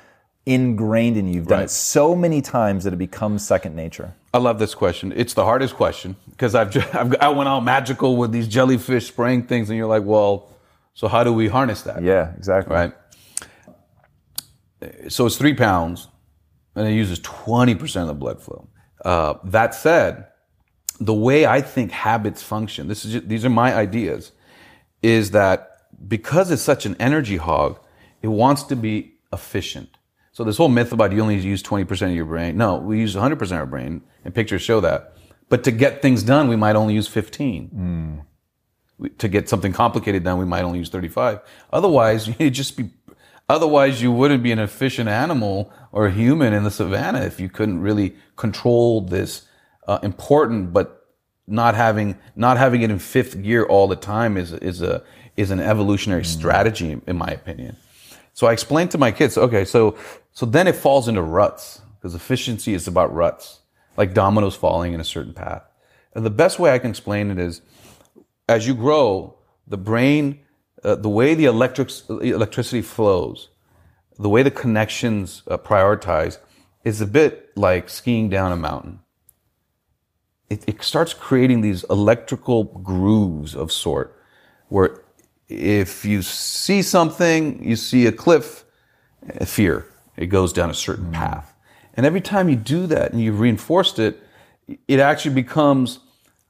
[0.48, 1.34] ingrained in you.
[1.34, 1.64] You've done right.
[1.66, 4.14] it so many times that it becomes second nature.
[4.32, 5.12] I love this question.
[5.14, 9.06] It's the hardest question because I've, just, I've I went all magical with these jellyfish
[9.06, 10.48] spraying things, and you're like, well,
[10.94, 12.02] so how do we harness that?
[12.02, 12.74] Yeah, exactly.
[12.74, 12.92] Right.
[15.08, 16.08] So it's three pounds,
[16.74, 18.68] and it uses twenty percent of the blood flow.
[19.04, 20.26] Uh, that said,
[21.00, 24.32] the way I think habits function, this is just, these are my ideas,
[25.02, 27.78] is that because it's such an energy hog,
[28.22, 29.97] it wants to be efficient.
[30.38, 32.56] So this whole myth about you only use 20% of your brain.
[32.56, 35.16] No, we use 100% of our brain and pictures show that.
[35.48, 38.24] But to get things done, we might only use 15.
[39.02, 39.10] Mm.
[39.18, 41.40] To get something complicated done, we might only use 35.
[41.72, 42.88] Otherwise, you'd just be,
[43.48, 47.48] otherwise you wouldn't be an efficient animal or a human in the savannah if you
[47.48, 49.44] couldn't really control this
[49.88, 51.04] uh, important, but
[51.48, 55.02] not having, not having it in fifth gear all the time is, is a,
[55.36, 56.26] is an evolutionary mm.
[56.26, 57.76] strategy, in my opinion.
[58.38, 59.96] So I explained to my kids, okay, so,
[60.38, 63.58] so then it falls into ruts because efficiency is about ruts,
[63.96, 65.64] like dominoes falling in a certain path.
[66.14, 67.60] And the best way I can explain it is
[68.48, 69.36] as you grow,
[69.66, 70.38] the brain,
[70.84, 73.48] uh, the way the electric, electricity flows,
[74.16, 76.38] the way the connections uh, prioritize
[76.84, 79.00] is a bit like skiing down a mountain.
[80.48, 84.16] It, it starts creating these electrical grooves of sort
[84.68, 85.02] where
[85.48, 88.64] if you see something, you see a cliff,
[89.44, 89.84] fear.
[90.18, 91.14] It goes down a certain mm.
[91.14, 91.54] path.
[91.94, 94.20] And every time you do that and you've reinforced it,
[94.86, 96.00] it actually becomes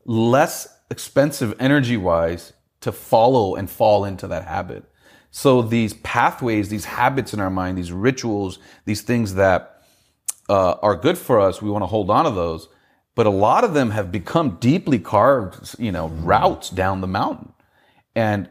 [0.05, 4.85] less expensive energy wise to follow and fall into that habit.
[5.31, 9.83] So these pathways, these habits in our mind, these rituals, these things that
[10.49, 12.69] uh, are good for us, we want to hold on to those.
[13.15, 16.25] But a lot of them have become deeply carved, you know, mm.
[16.25, 17.53] routes down the mountain.
[18.15, 18.49] And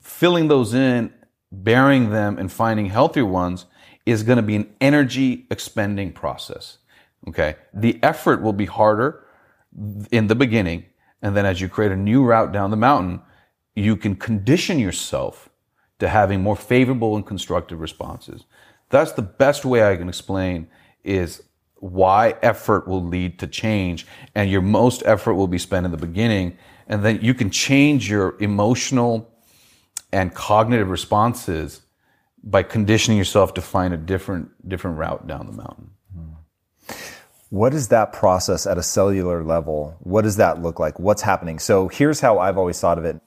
[0.00, 1.12] filling those in,
[1.52, 3.66] burying them, and finding healthier ones
[4.06, 6.78] is going to be an energy expending process.
[7.28, 7.56] Okay.
[7.72, 9.24] The effort will be harder
[10.10, 10.84] in the beginning.
[11.22, 13.20] And then as you create a new route down the mountain,
[13.74, 15.48] you can condition yourself
[15.98, 18.44] to having more favorable and constructive responses.
[18.90, 20.66] That's the best way I can explain
[21.04, 21.44] is
[21.76, 25.96] why effort will lead to change and your most effort will be spent in the
[25.96, 26.56] beginning.
[26.88, 29.32] And then you can change your emotional
[30.12, 31.82] and cognitive responses
[32.44, 35.90] by conditioning yourself to find a different different route down the mountain.
[37.50, 39.94] What is that process at a cellular level?
[40.00, 40.98] What does that look like?
[40.98, 41.58] What's happening?
[41.58, 43.20] So here's how I've always thought of it.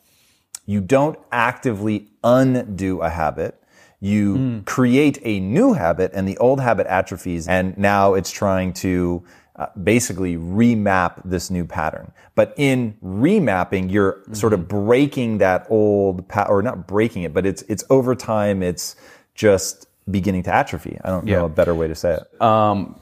[0.65, 3.61] You don't actively undo a habit.
[3.99, 4.59] You hmm.
[4.61, 9.23] create a new habit and the old habit atrophies and now it's trying to
[9.57, 12.11] uh, basically remap this new pattern.
[12.35, 17.45] But in remapping, you're sort of breaking that old pa- or not breaking it, but
[17.45, 18.95] it's it's over time it's
[19.33, 20.99] just beginning to atrophy.
[21.03, 21.37] I don't Yeah.
[21.39, 22.41] know a better way to say it.
[22.41, 22.99] um,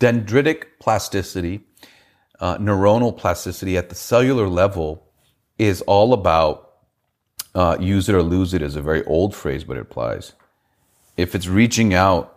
[0.00, 1.60] dendritic plasticity,
[2.40, 5.02] uh, neuronal plasticity at the cellular level
[5.58, 6.64] is all about
[7.54, 10.32] uh, use it or lose it is a very old phrase, but it applies.
[11.16, 12.36] If it's reaching out,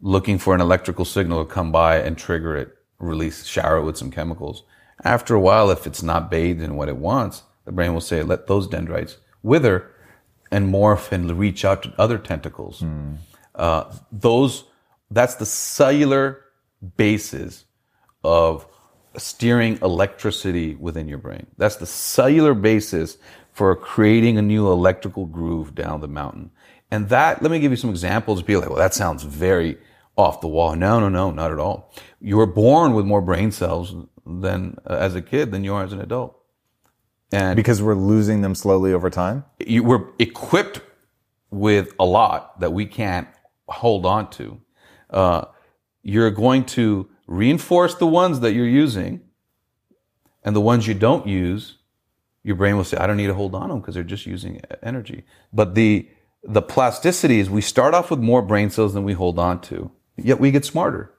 [0.00, 3.96] looking for an electrical signal to come by and trigger it, release, shower it with
[3.96, 4.64] some chemicals.
[5.02, 8.22] After a while, if it's not bathed in what it wants, the brain will say,
[8.22, 9.90] let those dendrites wither
[10.50, 12.84] and morph and reach out to other tentacles.
[13.54, 14.64] Uh, those,
[15.10, 16.44] that's the cellular
[16.96, 17.64] basis
[18.22, 18.66] of
[19.16, 21.46] steering electricity within your brain.
[21.56, 23.16] That's the cellular basis
[23.52, 26.50] for creating a new electrical groove down the mountain.
[26.90, 28.42] And that, let me give you some examples.
[28.42, 29.78] Be like, well, that sounds very
[30.16, 30.74] off the wall.
[30.76, 31.92] No, no, no, not at all.
[32.20, 33.94] You were born with more brain cells
[34.26, 36.38] than uh, as a kid than you are as an adult.
[37.32, 39.44] And Because we're losing them slowly over time.
[39.58, 40.80] you we're equipped
[41.50, 43.28] with a lot that we can't
[43.68, 44.60] hold on to.
[45.10, 45.44] Uh,
[46.02, 49.20] you're going to reinforce the ones that you're using,
[50.44, 51.78] and the ones you don't use,
[52.42, 54.26] your brain will say, "I don't need to hold on to them because they're just
[54.26, 56.08] using energy." But the
[56.42, 59.90] the plasticity is we start off with more brain cells than we hold on to,
[60.16, 61.12] yet we get smarter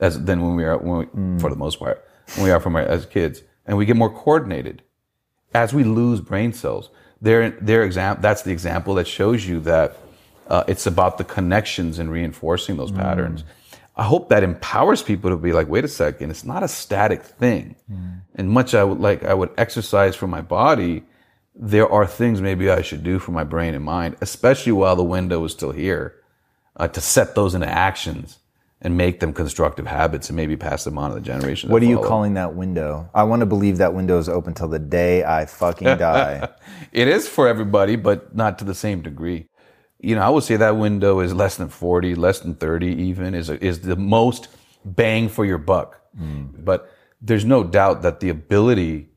[0.00, 1.40] as than when we are when we, mm.
[1.40, 2.04] for the most part
[2.34, 4.82] when we are from our, as kids, and we get more coordinated
[5.54, 6.90] as we lose brain cells,
[7.20, 9.96] their their exam that's the example that shows you that
[10.48, 12.96] uh, it's about the connections and reinforcing those mm.
[12.96, 13.44] patterns.
[13.96, 17.22] I hope that empowers people to be like, wait a second, it's not a static
[17.22, 17.76] thing.
[17.90, 18.20] Mm.
[18.34, 21.04] And much I would like, I would exercise for my body.
[21.54, 25.02] There are things maybe I should do for my brain and mind, especially while the
[25.02, 26.14] window is still here,
[26.76, 28.38] uh, to set those into actions
[28.82, 31.70] and make them constructive habits and maybe pass them on to the generation.
[31.70, 33.08] What are you calling that window?
[33.14, 36.48] I want to believe that window is open till the day I fucking die.
[36.92, 39.48] It is for everybody, but not to the same degree.
[39.98, 43.34] You know, I would say that window is less than 40, less than 30 even
[43.34, 44.48] is, is the most
[44.84, 46.02] bang for your buck.
[46.62, 49.08] But there's no doubt that the ability,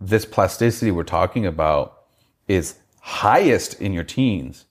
[0.00, 2.04] this plasticity we're talking about
[2.46, 4.64] is highest in your teens.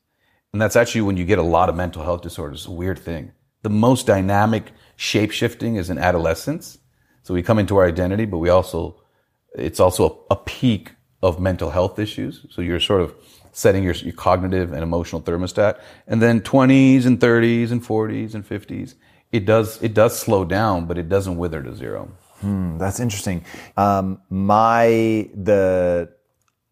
[0.54, 2.66] And that's actually when you get a lot of mental health disorders.
[2.66, 3.32] A weird thing.
[3.64, 6.78] The most dynamic shape shifting is in adolescence.
[7.24, 9.02] So we come into our identity, but we also,
[9.56, 12.46] it's also a, a peak of mental health issues.
[12.50, 13.14] So you're sort of
[13.52, 15.80] setting your, your cognitive and emotional thermostat.
[16.08, 18.94] And then 20s and 30s and 40s and 50s,
[19.32, 22.12] it does, it does slow down, but it doesn't wither to zero.
[22.78, 23.44] That's interesting.
[23.76, 26.10] Um, my the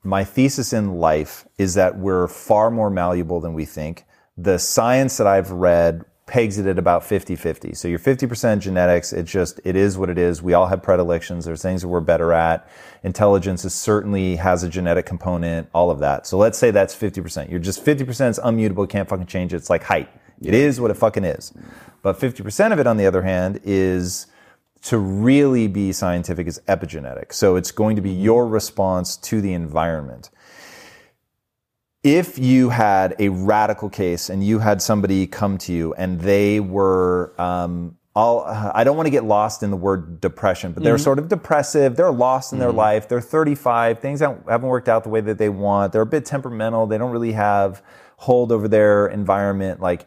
[0.05, 4.05] my thesis in life is that we're far more malleable than we think.
[4.37, 7.77] The science that I've read pegs it at about 50-50.
[7.77, 9.13] So you're 50% genetics.
[9.13, 10.41] It's just, it is what it is.
[10.41, 11.45] We all have predilections.
[11.45, 12.67] There's things that we're better at.
[13.03, 16.25] Intelligence is certainly has a genetic component, all of that.
[16.25, 17.49] So let's say that's 50%.
[17.49, 18.89] You're just 50% is unmutable.
[18.89, 19.57] Can't fucking change it.
[19.57, 20.09] It's like height.
[20.41, 21.53] It is what it fucking is.
[22.01, 24.27] But 50% of it, on the other hand, is
[24.85, 27.33] to really be scientific is epigenetic.
[27.33, 28.21] So it's going to be mm-hmm.
[28.21, 30.29] your response to the environment.
[32.03, 36.59] If you had a radical case and you had somebody come to you and they
[36.59, 38.41] were, um, I'll,
[38.75, 41.03] I don't want to get lost in the word depression, but they're mm-hmm.
[41.03, 41.95] sort of depressive.
[41.95, 42.77] They're lost in their mm-hmm.
[42.77, 43.09] life.
[43.09, 43.97] They're 35.
[43.99, 45.93] Things haven't worked out the way that they want.
[45.93, 46.85] They're a bit temperamental.
[46.85, 47.81] They don't really have
[48.17, 49.81] hold over their environment.
[49.81, 50.05] Like,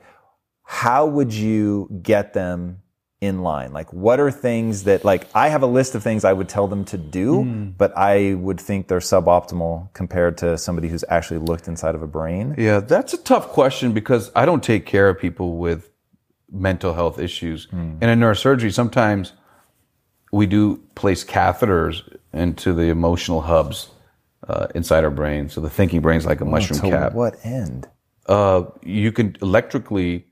[0.63, 2.83] how would you get them
[3.21, 3.73] in line?
[3.73, 6.69] Like, what are things that, like, I have a list of things I would tell
[6.69, 11.67] them to do, but I would think they're suboptimal compared to somebody who's actually looked
[11.69, 12.55] inside of a brain.
[12.57, 15.91] Yeah, that's a tough question because I don't take care of people with
[16.51, 17.69] mental health issues.
[17.73, 19.33] And in neurosurgery, sometimes
[20.33, 23.91] we do place catheters into the emotional hubs
[24.47, 25.49] uh, inside our brain.
[25.49, 27.13] So the thinking brain's like a mushroom to cap.
[27.15, 27.89] what end?
[28.27, 30.27] Uh, you can electrically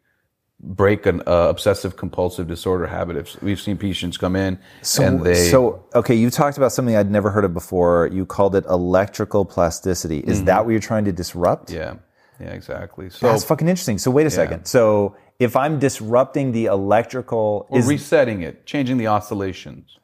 [0.60, 3.16] break an uh, obsessive compulsive disorder habit.
[3.16, 4.58] If we've seen patients come in
[4.98, 8.08] and they so okay, you talked about something I'd never heard of before.
[8.12, 10.20] You called it electrical plasticity.
[10.20, 11.70] Is that what you're trying to disrupt?
[11.70, 11.94] yeah,
[12.40, 13.10] yeah, exactly.
[13.10, 13.98] So That's fucking interesting.
[13.98, 14.64] So wait a second.
[14.66, 19.98] So if I'm disrupting the electrical, we're is resetting it, changing the oscillations.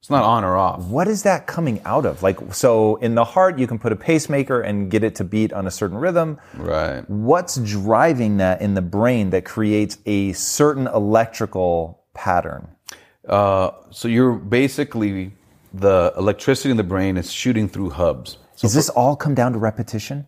[0.00, 0.84] It's not on or off.
[0.84, 2.22] what is that coming out of?
[2.22, 5.52] Like, so in the heart, you can put a pacemaker and get it to beat
[5.52, 6.38] on a certain rhythm.
[6.54, 7.08] Right.
[7.10, 12.68] What's driving that in the brain that creates a certain electrical pattern?
[13.28, 15.32] Uh, so you're basically
[15.74, 18.38] the electricity in the brain is shooting through hubs.
[18.58, 20.26] Does this all come down to repetition?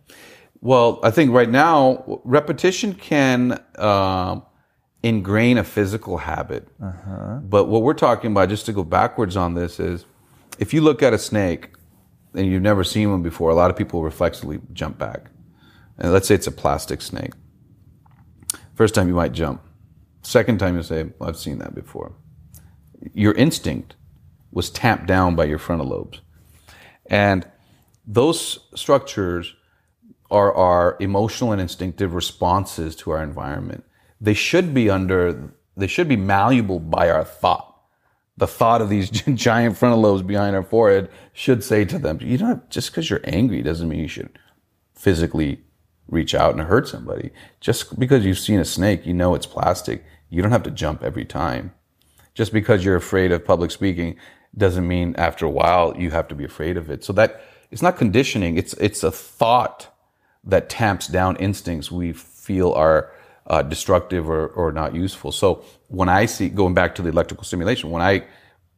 [0.61, 4.43] Well, I think right now repetition can um,
[5.03, 6.67] ingrain a physical habit.
[6.81, 7.39] Uh-huh.
[7.43, 10.05] But what we're talking about, just to go backwards on this, is
[10.57, 11.71] if you look at a snake
[12.33, 15.29] and you've never seen one before, a lot of people reflexively jump back.
[15.97, 17.33] And let's say it's a plastic snake.
[18.75, 19.61] First time you might jump.
[20.21, 22.13] Second time you say, well, I've seen that before.
[23.13, 23.95] Your instinct
[24.51, 26.21] was tamped down by your frontal lobes.
[27.07, 27.45] And
[28.07, 29.53] those structures
[30.31, 33.83] are our emotional and instinctive responses to our environment.
[34.23, 37.69] They should be under, they should be malleable by our thought.
[38.37, 42.37] The thought of these giant frontal lobes behind our forehead should say to them, you
[42.37, 44.39] don't, just because you're angry doesn't mean you should
[44.95, 45.61] physically
[46.07, 47.31] reach out and hurt somebody.
[47.59, 50.05] Just because you've seen a snake, you know it's plastic.
[50.29, 51.73] You don't have to jump every time.
[52.33, 54.15] Just because you're afraid of public speaking
[54.57, 57.03] doesn't mean after a while you have to be afraid of it.
[57.03, 57.41] So that
[57.71, 58.57] it's not conditioning.
[58.57, 59.93] It's it's a thought
[60.45, 63.11] that tamps down instincts we feel are
[63.47, 65.31] uh, destructive or, or not useful.
[65.31, 68.25] So when I see going back to the electrical stimulation, when I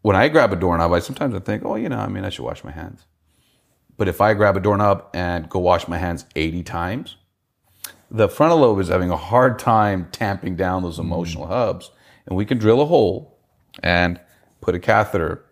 [0.01, 2.29] when I grab a doorknob, I sometimes I think, oh, you know, I mean, I
[2.29, 3.05] should wash my hands.
[3.97, 7.15] But if I grab a doorknob and go wash my hands 80 times,
[8.11, 11.91] the frontal lobe is having a hard time tamping down those emotional hubs.
[12.27, 13.39] And we can drill a hole
[13.81, 14.19] and
[14.61, 15.43] put a catheter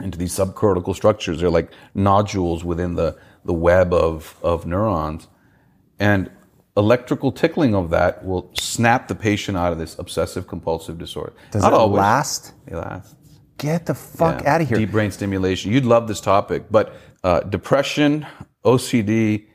[0.00, 1.40] into these subcortical structures.
[1.40, 5.28] They're like nodules within the, the web of, of neurons.
[5.98, 6.30] And
[6.76, 11.32] electrical tickling of that will snap the patient out of this obsessive compulsive disorder.
[11.50, 11.98] Does Not it always.
[12.00, 12.52] last?
[12.66, 13.14] It lasts.
[13.58, 14.54] Get the fuck Yeah.
[14.54, 14.78] out of here.
[14.78, 15.70] Deep brain stimulation.
[15.72, 16.92] You'd love this topic, but
[17.22, 18.26] uh, depression,
[18.64, 19.46] OCD,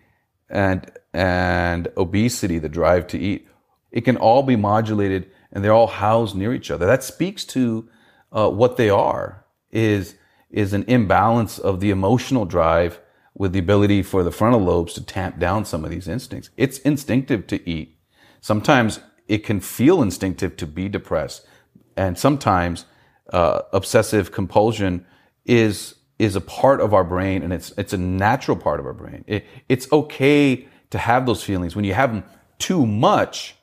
[0.49, 3.47] and and obesity, the drive to eat,
[3.91, 6.85] it can all be modulated, and they're all housed near each other.
[6.85, 7.89] That speaks to
[8.31, 10.15] uh, what they are is
[10.49, 12.99] is an imbalance of the emotional drive
[13.39, 16.51] with the ability for the frontal lobes to tamp down some of these instincts.
[16.57, 17.97] It's instinctive to eat.
[18.41, 21.47] Sometimes it can feel instinctive to be depressed,
[21.97, 22.85] and sometimes
[23.33, 25.05] uh, obsessive compulsion
[25.45, 28.93] is is a part of our brain, and it's it's a natural part of our
[28.93, 29.23] brain.
[29.25, 31.75] It, it's okay to have those feelings.
[31.75, 32.23] When you have them
[32.57, 33.55] too much,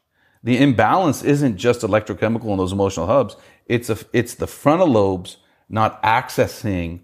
[0.43, 3.37] the imbalance isn't just electrochemical in those emotional hubs.
[3.67, 5.37] It's a, it's the frontal lobes
[5.69, 7.01] not accessing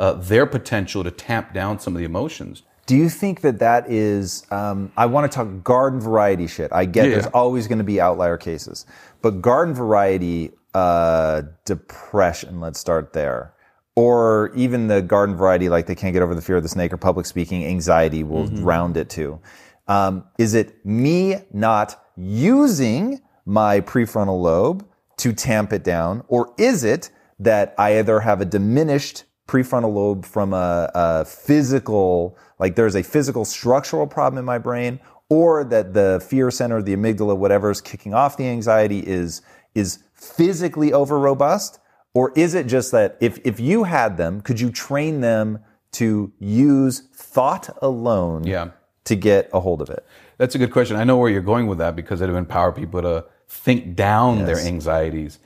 [0.00, 2.62] uh, their potential to tamp down some of the emotions.
[2.86, 4.44] Do you think that that is?
[4.50, 6.72] Um, I want to talk garden variety shit.
[6.72, 7.12] I get Yeah.
[7.12, 8.86] there's always going to be outlier cases,
[9.22, 12.60] but garden variety uh, depression.
[12.60, 13.52] Let's start there,
[13.94, 16.92] or even the garden variety, like they can't get over the fear of the snake
[16.92, 19.38] or public speaking anxiety, will round it too.
[19.86, 24.86] Um, is it me not using my prefrontal lobe
[25.18, 30.24] to tamp it down, or is it that I either have a diminished prefrontal lobe
[30.24, 35.92] from a, a physical, like there's a physical structural problem in my brain, or that
[35.92, 39.42] the fear center, the amygdala, whatever is kicking off the anxiety is
[39.74, 41.80] is physically over robust,
[42.14, 45.58] or is it just that if if you had them, could you train them
[45.92, 48.68] to use thought alone Yeah.
[49.04, 50.04] to get a hold of it?
[50.38, 50.96] That's a good question.
[50.96, 54.58] I know where you're going with that because it'll empower people to think down their
[54.58, 55.40] anxieties.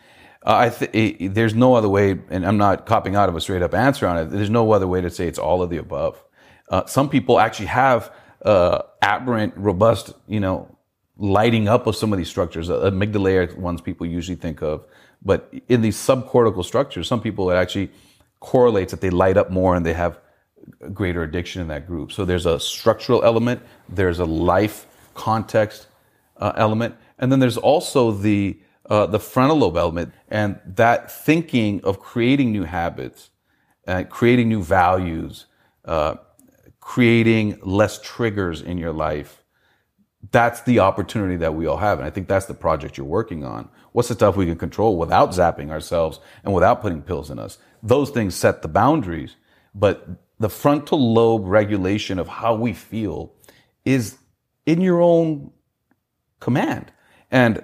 [0.45, 3.63] Uh, I th- there's no other way, and I'm not copping out of a straight
[3.63, 4.27] up answer on it.
[4.27, 6.23] There's no other way to say it's all of the above.
[6.69, 8.13] Uh, some people actually have
[8.45, 10.77] uh, aberrant, robust, you know,
[11.17, 12.69] lighting up of some of these structures.
[12.69, 14.85] Uh, amygdala are ones people usually think of,
[15.25, 17.91] but in these subcortical structures, some people it actually
[18.41, 20.19] correlates that they light up more and they have
[20.93, 22.13] greater addiction in that group.
[22.13, 25.87] So there's a structural element, there's a life context
[26.37, 28.59] uh, element, and then there's also the
[28.91, 33.31] uh, the frontal lobe element, and that thinking of creating new habits,
[33.87, 35.47] uh, creating new values,
[35.85, 36.17] uh,
[36.81, 39.43] creating less triggers in your life.
[40.31, 43.45] That's the opportunity that we all have, and I think that's the project you're working
[43.45, 43.69] on.
[43.93, 47.59] What's the stuff we can control without zapping ourselves and without putting pills in us?
[47.83, 49.37] Those things set the boundaries,
[49.75, 50.09] but
[50.39, 53.33] the frontal lobe regulation of how we feel
[53.85, 54.19] is
[54.67, 55.53] in your own
[56.41, 56.93] command.
[57.31, 57.63] And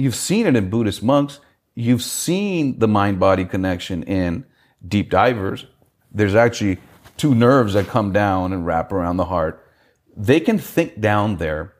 [0.00, 1.40] you've seen it in Buddhist monks.
[1.74, 4.44] You've seen the mind body connection in
[4.86, 5.66] deep divers.
[6.10, 6.78] There's actually
[7.16, 9.64] two nerves that come down and wrap around the heart.
[10.16, 11.74] They can think down their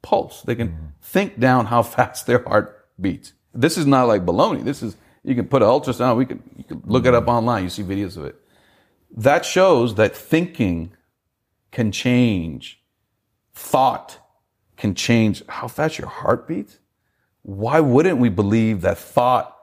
[0.00, 0.42] pulse.
[0.42, 3.32] They can think down how fast their heart beats.
[3.54, 4.64] This is not like baloney.
[4.64, 6.16] This is, you can put an ultrasound.
[6.16, 7.64] We can, you can look it up online.
[7.64, 8.36] You see videos of it.
[9.14, 10.92] That shows that thinking
[11.70, 12.82] can change
[13.54, 14.18] thought
[14.76, 16.78] can change how fast your heart beats,
[17.42, 19.56] why wouldn't we believe that thought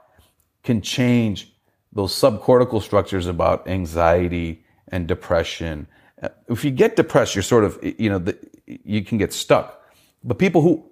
[0.64, 1.54] can change
[1.92, 5.88] those subcortical structures about anxiety and depression?
[6.22, 9.82] Uh, If you get depressed, you're sort of, you know, the, you can get stuck.
[10.24, 10.92] But people who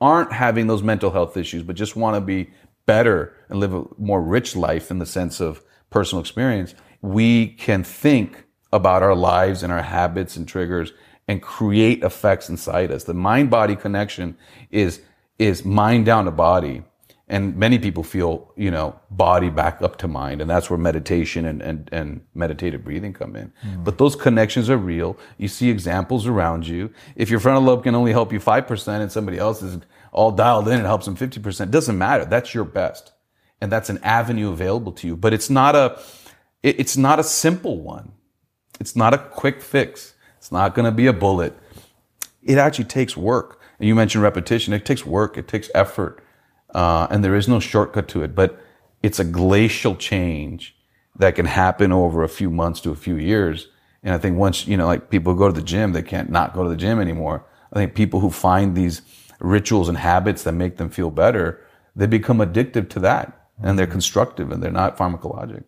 [0.00, 2.50] aren't having those mental health issues, but just want to be
[2.86, 7.82] better and live a more rich life in the sense of personal experience, we can
[7.82, 10.92] think about our lives and our habits and triggers
[11.26, 13.04] and create effects inside us.
[13.04, 14.36] The mind body connection
[14.70, 15.00] is,
[15.40, 16.82] is mind down to body.
[17.26, 20.40] And many people feel, you know, body back up to mind.
[20.40, 23.52] And that's where meditation and, and, and meditative breathing come in.
[23.62, 23.84] Hmm.
[23.84, 25.16] But those connections are real.
[25.38, 26.90] You see examples around you.
[27.14, 29.78] If your frontal lobe can only help you 5% and somebody else is
[30.12, 32.24] all dialed in and helps them 50%, it doesn't matter.
[32.24, 33.12] That's your best.
[33.60, 35.16] And that's an avenue available to you.
[35.16, 36.00] But it's not a,
[36.64, 38.10] it- it's not a simple one.
[38.80, 40.14] It's not a quick fix.
[40.38, 41.56] It's not going to be a bullet.
[42.42, 43.59] It actually takes work.
[43.80, 44.72] You mentioned repetition.
[44.72, 45.36] It takes work.
[45.38, 46.22] It takes effort.
[46.74, 48.60] Uh, and there is no shortcut to it, but
[49.02, 50.76] it's a glacial change
[51.16, 53.68] that can happen over a few months to a few years.
[54.02, 56.54] And I think once, you know, like people go to the gym, they can't not
[56.54, 57.44] go to the gym anymore.
[57.72, 59.02] I think people who find these
[59.40, 61.60] rituals and habits that make them feel better,
[61.96, 65.64] they become addictive to that and they're constructive and they're not pharmacologic.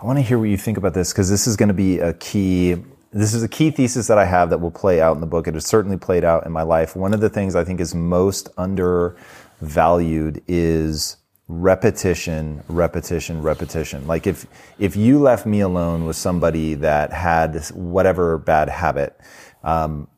[0.00, 1.98] I want to hear what you think about this because this is going to be
[1.98, 2.76] a key.
[3.12, 5.46] This is a key thesis that I have that will play out in the book.
[5.46, 6.96] It has certainly played out in my life.
[6.96, 14.06] One of the things I think is most undervalued is repetition, repetition, repetition.
[14.06, 14.46] Like if
[14.78, 19.20] if you left me alone with somebody that had whatever bad habit,
[19.62, 20.08] um,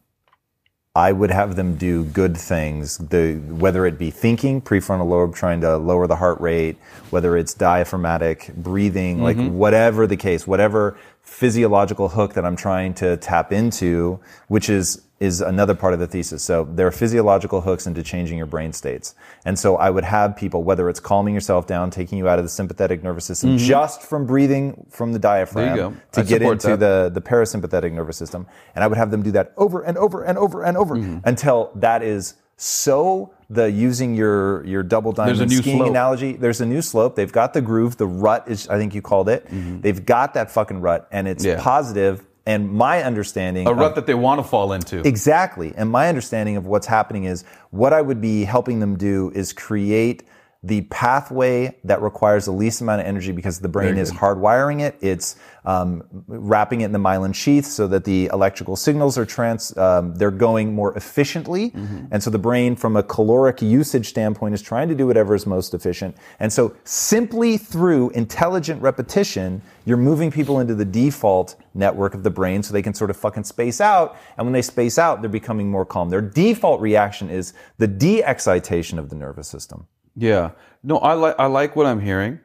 [0.94, 2.98] I would have them do good things.
[2.98, 6.78] The whether it be thinking, prefrontal lobe trying to lower the heart rate,
[7.10, 10.96] whether it's diaphragmatic breathing, like whatever the case, whatever
[11.34, 16.06] physiological hook that I'm trying to tap into, which is is another part of the
[16.06, 16.42] thesis.
[16.42, 19.14] So there are physiological hooks into changing your brain states.
[19.44, 22.44] And so I would have people, whether it's calming yourself down, taking you out of
[22.44, 27.14] the sympathetic nervous system just from breathing from the diaphragm to I get into that.
[27.14, 28.46] the, the parasympathetic nervous system.
[28.74, 31.18] And I would have them do that over and over and over and over Mm-hmm.
[31.24, 35.90] until that is so the using your your double diamond There's a new skiing slope.
[35.90, 36.32] analogy.
[36.34, 37.16] There's a new slope.
[37.16, 37.96] They've got the groove.
[37.96, 39.46] The rut is I think you called it.
[39.50, 41.58] They've got that fucking rut and it's Mm-hmm.
[41.58, 41.62] Yeah.
[41.64, 42.24] positive.
[42.46, 45.06] And my understanding A of- rut that they want to fall into.
[45.06, 45.72] Exactly.
[45.76, 49.52] And my understanding of what's happening is what I would be helping them do is
[49.54, 50.24] create
[50.64, 54.96] the pathway that requires the least amount of energy because the brain is hardwiring it.
[55.02, 55.36] It's
[55.66, 59.76] um, wrapping it in the myelin sheath so that the electrical signals are trans.
[59.76, 61.70] Um, they're going more efficiently,
[62.10, 65.46] and so the brain, from a caloric usage standpoint, is trying to do whatever is
[65.46, 66.16] most efficient.
[66.40, 72.30] And so, simply through intelligent repetition, you're moving people into the default network of the
[72.30, 74.16] brain so they can sort of fucking space out.
[74.38, 76.08] And when they space out, they're becoming more calm.
[76.08, 79.86] Their default reaction is the de-excitation of the nervous system.
[80.16, 80.52] Yeah.
[80.82, 82.40] No, I like I like what I'm hearing.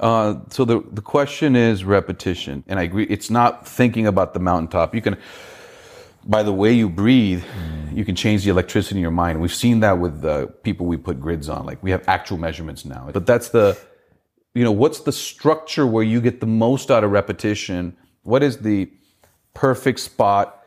[0.00, 3.04] Uh, so the the question is repetition, and I agree.
[3.04, 4.94] It's not thinking about the mountaintop.
[4.94, 5.16] You can,
[6.24, 7.42] by the way you breathe,
[7.92, 9.40] you can change the electricity in your mind.
[9.40, 11.64] We've seen that with the people we put grids on.
[11.64, 13.08] Like we have actual measurements now.
[13.12, 13.78] But that's the,
[14.54, 17.96] you know, what's the structure where you get the most out of repetition?
[18.22, 18.90] What is the
[19.54, 20.62] perfect spot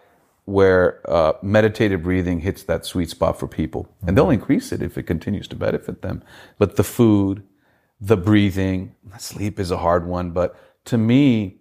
[0.49, 3.88] where uh, meditative breathing hits that sweet spot for people.
[4.05, 6.23] And they'll increase it if it continues to benefit them.
[6.57, 7.43] But the food,
[8.01, 10.31] the breathing, sleep is a hard one.
[10.31, 10.55] But
[10.85, 11.59] to me,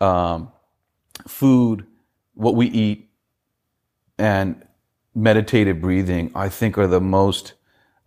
[0.00, 0.52] um,
[1.26, 1.86] food,
[2.34, 3.10] what we eat,
[4.18, 4.62] and
[5.14, 7.54] meditative breathing, I think are the most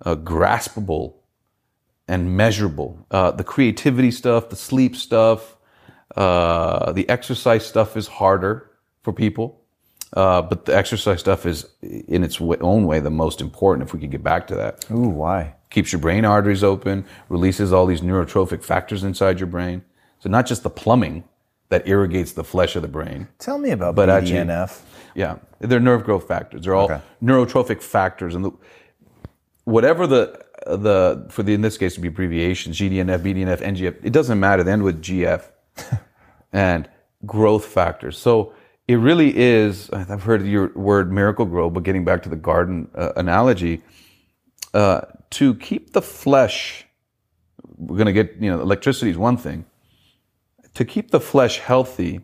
[0.05, 1.15] uh, graspable
[2.07, 3.05] and measurable.
[3.09, 5.57] Uh, the creativity stuff, the sleep stuff,
[6.15, 9.61] uh, the exercise stuff is harder for people.
[10.13, 13.87] Uh, but the exercise stuff is, in its w- own way, the most important.
[13.87, 15.53] If we could get back to that, Ooh, why?
[15.69, 19.83] keeps your brain arteries open, releases all these neurotrophic factors inside your brain.
[20.19, 21.25] So not just the plumbing
[21.69, 23.27] that irrigates the flesh of the brain.
[23.37, 24.81] Tell me about But actually- BDNF.
[25.15, 26.63] Yeah, they're nerve growth factors.
[26.63, 27.01] They're all Okay.
[27.21, 28.51] neurotrophic factors, and the,
[29.65, 33.95] whatever the the for the in this case would be abbreviations, GDNF, BDNF, NGF.
[34.03, 34.63] It doesn't matter.
[34.63, 35.41] They end with GF,
[36.53, 36.87] and
[37.25, 38.17] growth factors.
[38.17, 38.53] So
[38.89, 39.89] it really is.
[39.91, 43.81] I've heard your word miracle grow, but getting back to the garden uh, analogy,
[44.73, 45.01] uh,
[45.31, 46.85] to keep the flesh,
[47.77, 49.65] we're going to get you know electricity is one thing.
[50.75, 52.21] To keep the flesh healthy,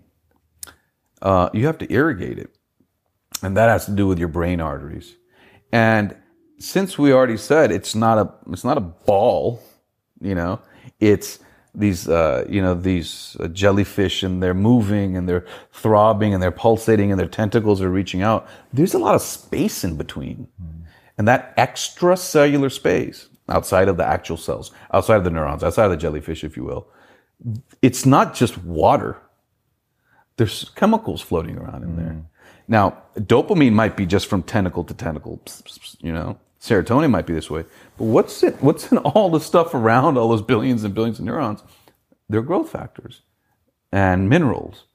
[1.22, 2.56] uh, you have to irrigate it
[3.44, 5.16] and that has to do with your brain arteries.
[5.72, 6.16] And
[6.60, 9.62] since we already said it's not a it's not a ball,
[10.22, 10.62] you know,
[11.00, 11.40] it's
[11.77, 16.52] these uh, you know these uh, jellyfish and they're moving and they're throbbing and they're
[16.52, 18.47] pulsating and their tentacles are reaching out.
[18.73, 20.47] There's a lot of space in between,
[21.18, 25.91] and that extracellular space outside of the actual cells, outside of the neurons, outside of
[25.91, 26.88] the jellyfish, if you will,
[27.81, 29.18] it's not just water
[30.38, 32.18] There's chemicals floating around in there.
[32.68, 35.41] Now, dopamine might be just from tentacle to tentacle,
[35.99, 36.38] you know.
[36.66, 37.64] Serotonin might be this way.
[37.98, 41.26] But what's it what's in all the stuff around all those billions and billions of
[41.26, 41.62] neurons?
[42.28, 43.22] They're growth factors
[43.92, 44.86] and minerals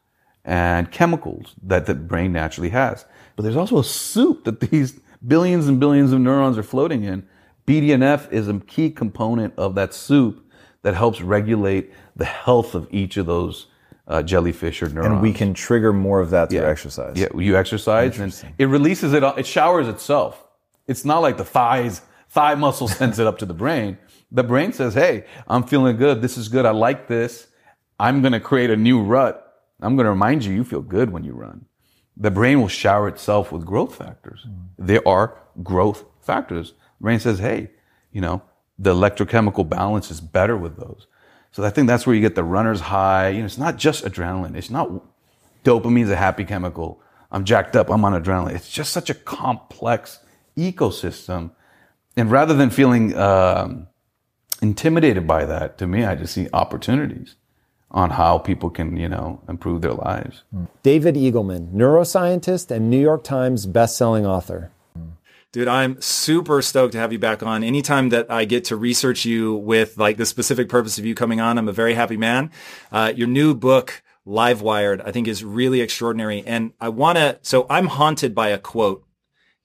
[0.45, 3.05] and chemicals that the brain naturally has.
[3.37, 7.27] But there's also a soup that these billions and billions of neurons are floating in.
[7.67, 10.45] BDNF is a key component of that soup
[10.83, 13.67] that helps regulate the health of each of those
[14.09, 15.13] uh, jellyfish or neurons.
[15.13, 16.67] And we can trigger more of that through Yeah.
[16.67, 17.17] exercise.
[17.17, 19.23] Yeah, you exercise and it releases it.
[19.23, 20.43] It showers itself.
[20.91, 23.97] It's not like the thighs, thigh muscle sends it up to the brain.
[24.33, 26.21] The brain says, "Hey, I'm feeling good.
[26.21, 26.67] This is good.
[26.67, 27.47] I like this.
[28.01, 29.35] I'm going to create a new rut.
[29.81, 31.67] I'm going to remind you, you feel good when you run."
[32.17, 34.41] The brain will shower itself with growth factors.
[34.49, 34.87] Mm.
[34.91, 36.73] There are growth factors.
[36.99, 37.71] The brain says, "Hey,
[38.11, 38.43] you know,
[38.77, 41.07] the electrochemical balance is better with those."
[41.53, 43.29] So I think that's where you get the runner's high.
[43.29, 44.57] You know, it's not just adrenaline.
[44.57, 44.91] It's not
[45.65, 47.01] dopamine's a happy chemical.
[47.31, 47.91] I'm jacked up.
[47.91, 48.57] I'm on adrenaline.
[48.57, 50.19] It's just such a complex
[50.61, 51.53] ecosystem.
[52.17, 53.87] And rather than feeling um,
[54.61, 57.37] intimidated by that, to me, I just see opportunities
[57.91, 60.45] on how people can, you know, improve their lives.
[60.83, 64.71] David Eagleman, neuroscientist and New York Times bestselling author.
[65.53, 67.65] Dude, I'm super stoked to have you back on.
[67.65, 71.41] Anytime that I get to research you with like the specific purpose of you coming
[71.41, 72.53] on, I'm a very happy man.
[72.93, 76.45] Uh, your new book, Livewired, I think is really extraordinary.
[76.47, 79.05] And I want to, so I'm haunted by a quote.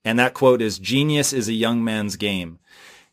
[0.05, 2.59] And that quote is genius is a young man's game.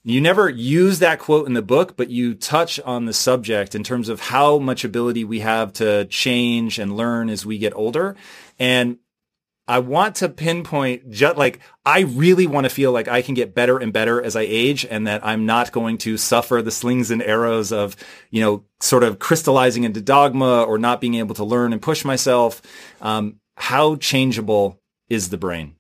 [0.05, 3.85] You never use that quote in the book, but you touch on the subject in
[3.85, 8.17] terms of how much ability we have to change and learn as we get older.
[8.59, 8.99] And
[9.69, 13.55] I want to pinpoint just like I really want to feel like I can get
[13.55, 17.13] better and better as I age and that I'm not going to suffer the slings
[17.13, 17.95] and arrows of,
[18.31, 22.05] you know, sort of crystallizing into dogma or not being able to learn and push
[22.05, 22.61] myself.
[23.01, 25.77] Um, how changeable is the brain?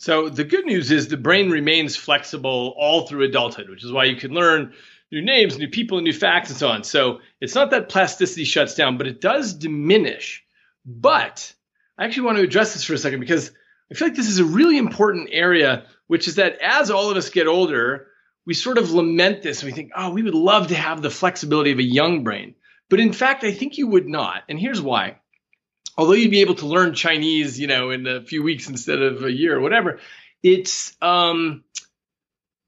[0.00, 4.04] So the good news is the brain remains flexible all through adulthood, which is why
[4.04, 4.72] you can learn
[5.12, 6.84] new names, new people, new facts and so on.
[6.84, 10.42] So it's not that plasticity shuts down, but it does diminish.
[10.86, 11.52] But
[11.98, 13.50] I actually want to address this for a second because
[13.90, 17.18] I feel like this is a really important area, which is that as all of
[17.18, 18.06] us get older,
[18.46, 21.10] we sort of lament this and we think, oh, we would love to have the
[21.10, 22.54] flexibility of a young brain.
[22.88, 24.44] But in fact, I think you would not.
[24.48, 25.18] And here's why
[26.00, 29.22] although you'd be able to learn Chinese, you know, in a few weeks instead of
[29.22, 29.98] a year or whatever,
[30.42, 31.62] it's um,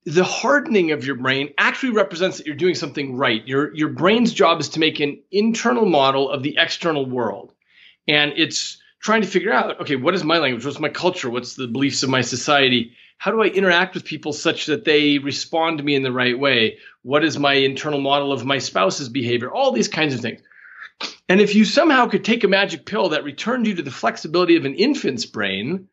[0.05, 3.49] the hardening of your brain actually represents that you're doing something right.
[3.49, 7.55] Your your brain's job is to make an internal model of the external world,
[8.07, 10.67] and it's trying to figure out, okay, what is my language?
[10.67, 11.31] What's my culture?
[11.31, 12.93] What's the beliefs of my society?
[13.17, 16.39] How do I interact with people such that they respond to me in the right
[16.39, 16.77] way?
[17.01, 19.51] What is my internal model of my spouse's behavior?
[19.51, 20.43] All these kinds of things.
[21.33, 24.57] And if you somehow could take a magic pill that returned you to the flexibility
[24.57, 25.89] of an infant's brain,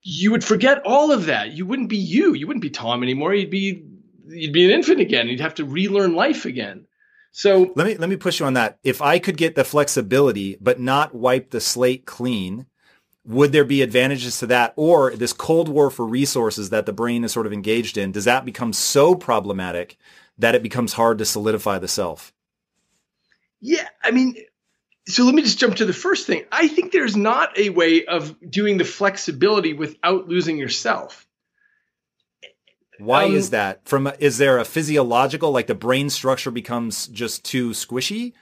[0.00, 1.50] you would forget all of that.
[1.50, 2.34] You wouldn't be you.
[2.34, 3.34] You wouldn't be Tom anymore.
[3.34, 3.84] You'd be
[4.28, 5.26] you'd be an infant again.
[5.26, 6.86] You'd have to relearn life again.
[7.32, 8.78] So Let me let me push you on that.
[8.84, 12.66] If I could get the flexibility but not wipe the slate clean,
[13.24, 17.24] would there be advantages to that or this cold war for resources that the brain
[17.24, 19.96] is sort of engaged in does that become so problematic
[20.38, 22.32] that it becomes hard to solidify the self
[23.60, 24.36] Yeah, I mean,
[25.10, 26.44] so let me just jump to the first thing.
[26.50, 31.26] I think there's not a way of doing the flexibility without losing yourself.
[32.98, 37.44] why Um, is that from is there a physiological like the brain structure becomes just
[37.44, 38.34] too squishy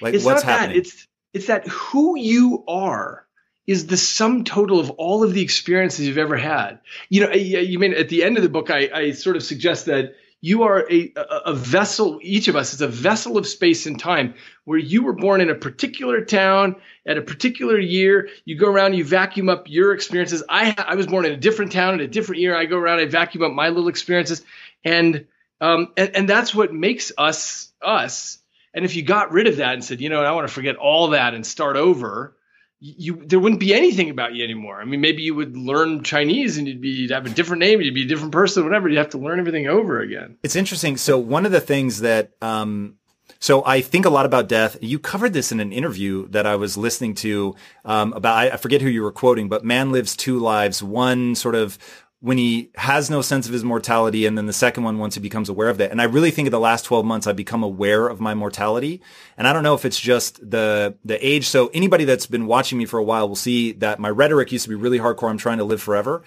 [0.00, 0.86] like it's what's not happening that.
[0.86, 3.26] It's it's that who you are
[3.66, 6.80] is the sum total of all of the experiences you've ever had.
[7.08, 9.42] You know, you you mean at the end of the book, I, I sort of
[9.42, 10.14] suggest that
[10.44, 12.18] you are a, a, vessel.
[12.20, 14.34] Each of us is a vessel of space and time,
[14.64, 16.76] where you were born in a particular town
[17.06, 18.28] at a particular year.
[18.44, 20.42] You go around, you vacuum up your experiences.
[20.46, 22.54] I I was born in a different town at a different year.
[22.54, 24.42] I go around, I vacuum up my little experiences,
[24.84, 25.26] and
[25.62, 28.36] um and, and that's what makes us us.
[28.74, 30.76] And if you got rid of that and said, you know, I want to forget
[30.76, 32.36] all that and start over,
[32.80, 34.80] you there wouldn't be anything about you anymore.
[34.80, 37.80] I mean, maybe you would learn Chinese and you'd be you'd have a different name,
[37.80, 38.88] you'd be a different person, whatever.
[38.88, 40.36] You'd have to learn everything over again.
[40.42, 40.96] It's interesting.
[40.96, 42.96] So one of the things that, um,
[43.38, 44.76] so I think a lot about death.
[44.80, 48.36] You covered this in an interview that I was listening to um, about.
[48.36, 50.82] I, I forget who you were quoting, but man lives two lives.
[50.82, 51.78] One sort of
[52.24, 55.20] when he has no sense of his mortality, and then the second one once he
[55.20, 55.90] becomes aware of that.
[55.90, 59.02] And I really think in the last twelve months I've become aware of my mortality.
[59.36, 61.46] And I don't know if it's just the the age.
[61.46, 64.64] So anybody that's been watching me for a while will see that my rhetoric used
[64.64, 65.28] to be really hardcore.
[65.28, 66.22] I'm trying to live forever.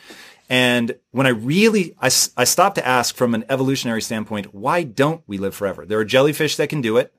[0.49, 5.23] And when I really, i, I stopped to ask from an evolutionary standpoint, why don't
[5.25, 5.83] we live forever?
[5.83, 7.11] There are jellyfish that can do it.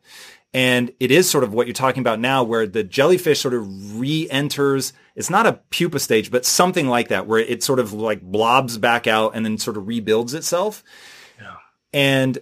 [0.55, 4.01] And it is sort of what you're talking about now, where the jellyfish sort of
[4.01, 4.95] re-enters.
[5.19, 8.79] It's not a pupa stage, but something like that, where it sort of like blobs
[8.79, 10.85] back out and then sort of rebuilds itself.
[11.41, 11.57] Yeah.
[11.93, 12.39] And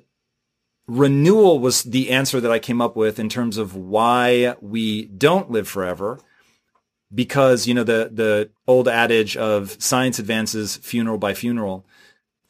[0.86, 5.50] renewal was the answer that I came up with in terms of why we don't
[5.50, 6.20] live forever.
[7.14, 11.86] Because, you know, the, the old adage of science advances funeral by funeral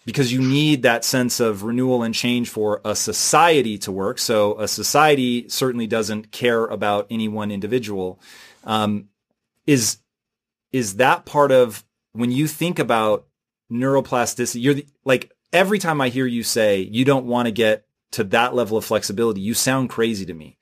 [0.07, 4.19] because you need that sense of renewal and change for a society to work.
[4.19, 8.19] So a society certainly doesn't care about any one individual.
[8.65, 9.09] Um,
[9.67, 9.99] is
[10.77, 13.27] is that part of when you think about
[13.73, 14.63] neuroplasticity?
[14.63, 18.25] You're the, like every time I hear you say you don't want to get to
[18.25, 20.59] that level of flexibility, you sound crazy to me.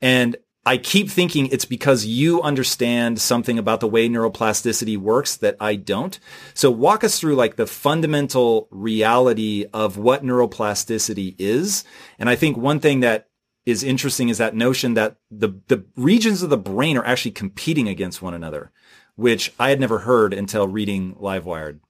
[0.00, 5.56] And I keep thinking it's because you understand something about the way neuroplasticity works that
[5.58, 6.16] I don't.
[6.54, 11.82] So walk us through like the fundamental reality of what neuroplasticity is.
[12.16, 13.28] And I think one thing that
[13.66, 17.88] is interesting is that notion that the, the regions of the brain are actually competing
[17.88, 18.70] against one another,
[19.18, 21.80] which I had never heard until reading Livewired.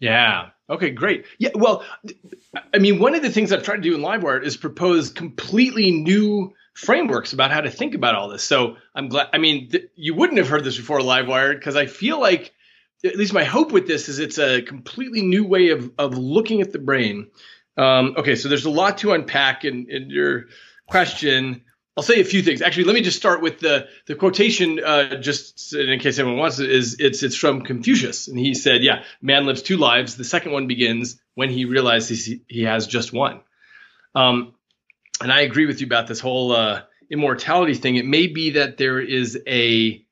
[0.00, 0.48] Yeah.
[0.70, 1.26] Okay, great.
[1.38, 1.84] Yeah, well,
[2.72, 5.90] I mean, one of the things I've tried to do in Livewired is propose completely
[5.90, 8.42] new frameworks about how to think about all this.
[8.42, 9.28] So I'm glad.
[9.34, 12.54] I mean, th- you wouldn't have heard this before Livewired because I feel like,
[13.04, 16.62] at least my hope with this is it's a completely new way of of looking
[16.62, 17.28] at the brain.
[17.76, 20.46] Um, okay, so there's a lot to unpack in, in your
[20.88, 21.62] question.
[21.96, 22.60] I'll say a few things.
[22.60, 24.78] Actually, let me just start with the the quotation.
[24.84, 28.82] Uh, just in case anyone wants it, is it's it's from Confucius, and he said,
[28.82, 30.16] "Yeah, man lives two lives.
[30.16, 33.40] The second one begins when he realizes he, has just one."
[34.14, 34.54] Um,
[35.22, 37.96] and I agree with you about this whole uh, immortality thing.
[37.96, 40.04] It may be that there is a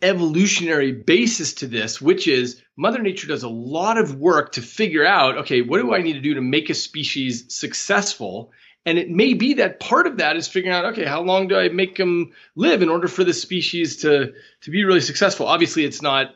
[0.00, 5.04] evolutionary basis to this, which is Mother Nature does a lot of work to figure
[5.04, 8.52] out, okay, what do I need to do to make a species successful?
[8.88, 11.58] And it may be that part of that is figuring out, okay, how long do
[11.58, 14.32] I make them live in order for the species to
[14.62, 15.46] to be really successful?
[15.46, 16.34] Obviously, it's not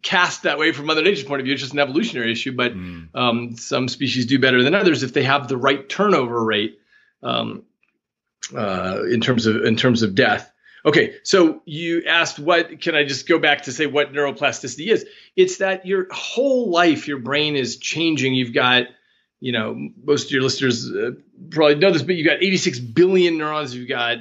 [0.00, 1.54] cast that way from Mother Nature's point of view.
[1.54, 3.08] It's just an evolutionary issue, but mm.
[3.14, 6.78] um, some species do better than others if they have the right turnover rate
[7.24, 7.64] um,
[8.56, 10.52] uh, in terms of in terms of death.
[10.84, 15.04] Okay, so you asked what can I just go back to say what neuroplasticity is?
[15.34, 18.34] It's that your whole life, your brain is changing.
[18.34, 18.84] You've got,
[19.40, 21.12] you know, most of your listeners uh,
[21.50, 23.74] probably know this, but you've got 86 billion neurons.
[23.74, 24.18] You've got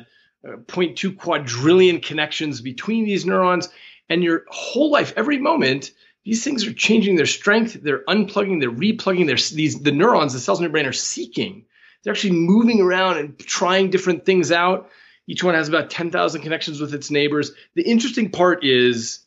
[0.48, 3.70] uh, 0.2 quadrillion connections between these neurons
[4.10, 5.92] and your whole life, every moment,
[6.24, 7.78] these things are changing their strength.
[7.82, 8.60] They're unplugging.
[8.60, 9.28] They're replugging.
[9.28, 11.66] Their these the neurons, the cells in your brain are seeking.
[12.04, 14.90] They're actually moving around and trying different things out.
[15.28, 17.52] Each one has about 10,000 connections with its neighbors.
[17.74, 19.24] The interesting part is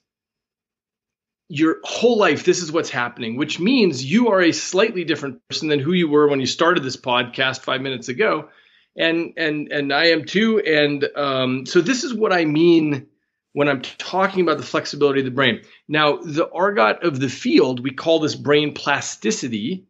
[1.48, 5.68] your whole life, this is what's happening, which means you are a slightly different person
[5.68, 8.48] than who you were when you started this podcast five minutes ago.
[8.96, 10.58] And and and I am too.
[10.60, 13.06] And um, so this is what I mean
[13.52, 15.62] when I'm talking about the flexibility of the brain.
[15.88, 19.86] Now, the argot of the field, we call this brain plasticity.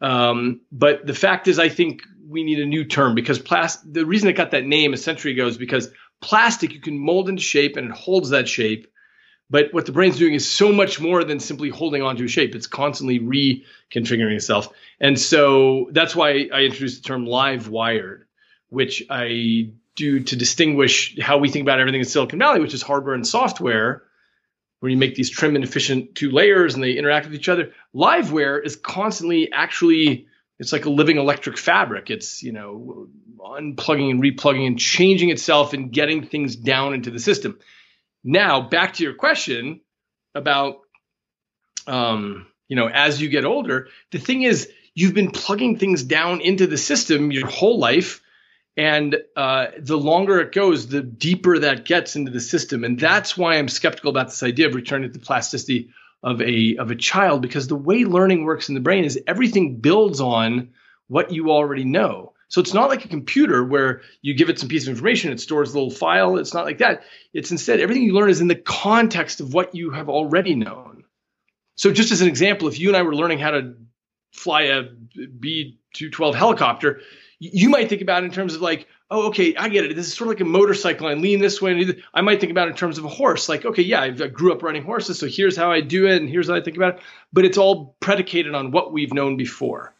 [0.00, 4.06] Um, but the fact is, I think we need a new term because plas- the
[4.06, 5.90] reason it got that name a century ago is because
[6.22, 8.86] plastic you can mold into shape and it holds that shape.
[9.50, 12.54] But what the brain's doing is so much more than simply holding onto a shape.
[12.54, 14.72] It's constantly reconfiguring itself.
[15.00, 18.22] And so that's why I introduced the term livewired,
[18.68, 22.82] which I do to distinguish how we think about everything in Silicon Valley, which is
[22.82, 24.04] hardware and software,
[24.78, 27.72] where you make these trim and efficient two layers and they interact with each other.
[27.94, 30.28] Liveware is constantly actually
[30.60, 32.10] it's like a living electric fabric.
[32.10, 33.08] It's you know
[33.40, 37.58] unplugging and replugging and changing itself and getting things down into the system.
[38.22, 39.80] Now back to your question
[40.34, 40.80] about
[41.86, 46.40] um, you know as you get older, the thing is you've been plugging things down
[46.40, 48.20] into the system your whole life
[48.76, 52.84] and uh, the longer it goes, the deeper that gets into the system.
[52.84, 55.90] And that's why I'm skeptical about this idea of returning to the plasticity
[56.22, 59.76] of a of a child, because the way learning works in the brain is everything
[59.76, 60.70] builds on
[61.08, 62.29] what you already know.
[62.50, 65.40] So it's not like a computer where you give it some piece of information, it
[65.40, 66.36] stores a little file.
[66.36, 67.04] It's not like that.
[67.32, 71.04] It's instead everything you learn is in the context of what you have already known.
[71.76, 73.76] So just as an example, if you and I were learning how to
[74.32, 77.00] fly a B 212 helicopter,
[77.38, 79.94] you might think about it in terms of like, oh, okay, I get it.
[79.94, 81.06] This is sort of like a motorcycle.
[81.06, 81.94] I lean this way.
[82.12, 83.48] I might think about it in terms of a horse.
[83.48, 86.28] Like, okay, yeah, I grew up running horses, so here's how I do it, and
[86.28, 87.02] here's how I think about it.
[87.32, 89.94] But it's all predicated on what we've known before.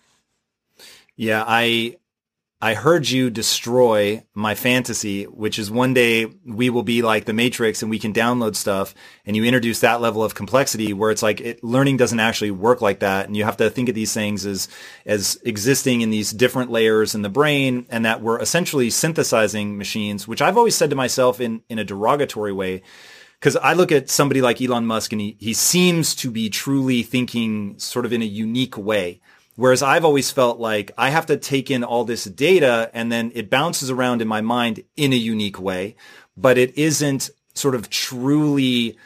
[1.17, 1.97] Yeah, I
[2.63, 7.33] I heard you destroy my fantasy, which is one day we will be like the
[7.33, 8.95] Matrix and we can download stuff.
[9.25, 12.83] And you introduce that level of complexity where it's like it, learning doesn't actually work
[12.83, 13.27] like that.
[13.27, 14.69] And you have to think of these things as,
[15.07, 20.29] as existing in these different layers in the brain and that we're essentially synthesizing machines,
[20.29, 22.83] which I've always said to myself in, in a derogatory way.
[23.41, 27.03] Cause I look at somebody like Elon Musk and he, he seems to be truly
[27.03, 29.23] thinking sort of in a unique way
[29.61, 33.31] Whereas I've always felt like I have to take in all this data and then
[33.35, 35.97] it bounces around in my mind in a unique way,
[36.35, 38.97] but it isn't sort of truly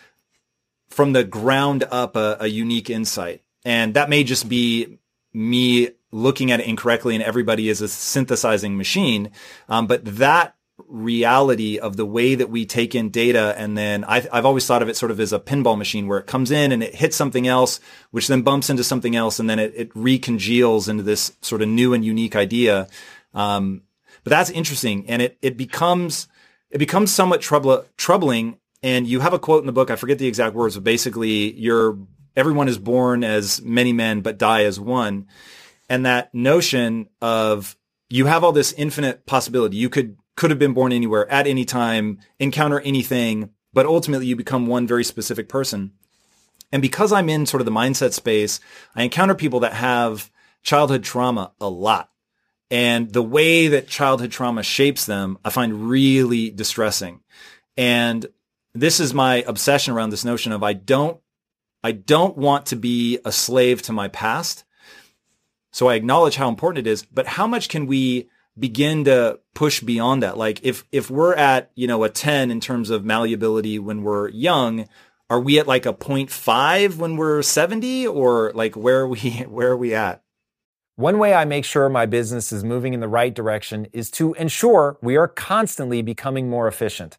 [0.91, 3.43] from the ground up a, a unique insight.
[3.65, 5.01] And that may just be
[5.33, 9.33] me looking at it incorrectly and everybody is a synthesizing machine.
[9.69, 10.55] Um, but that
[10.89, 13.55] reality of the way that we take in data.
[13.57, 16.19] And then I, have always thought of it sort of as a pinball machine where
[16.19, 17.81] it comes in and it hits something else,
[18.11, 19.39] which then bumps into something else.
[19.39, 22.89] And then it, it recongeals into this sort of new and unique idea.
[23.33, 23.83] Um,
[24.23, 25.09] but that's interesting.
[25.09, 26.29] And it, it becomes,
[26.71, 28.59] it becomes somewhat troubling.
[28.83, 29.91] And you have a quote in the book.
[29.91, 31.99] I forget the exact words, but basically you're,
[32.37, 35.27] everyone is born as many men, but die as one.
[35.89, 37.77] And that notion of
[38.09, 39.77] you have all this infinite possibility.
[39.77, 44.37] You could could have been born anywhere at any time, encounter anything, but ultimately you
[44.37, 45.93] become one very specific person.
[46.73, 48.59] And because I'm in sort of the mindset space,
[48.97, 50.31] I encounter people that have
[50.63, 52.11] childhood trauma a lot.
[52.71, 57.21] And the way that childhood trauma shapes them, I find really distressing.
[57.77, 58.27] And
[58.75, 61.21] this is my obsession around this notion of I don't,
[61.85, 64.65] I don't want to be a slave to my past.
[65.71, 68.29] So I acknowledge how important it is, but how much can we
[68.59, 70.39] begin to push beyond that.
[70.39, 74.29] Like if, if we're at, you know, a 10 in terms of malleability when we're
[74.29, 74.89] young,
[75.31, 79.19] are we at like a 0.5 when we're 70 or like where are we,
[79.49, 80.23] where are we at?
[80.97, 84.33] One way I make sure my business is moving in the right direction is to
[84.35, 87.19] ensure we are constantly becoming more efficient.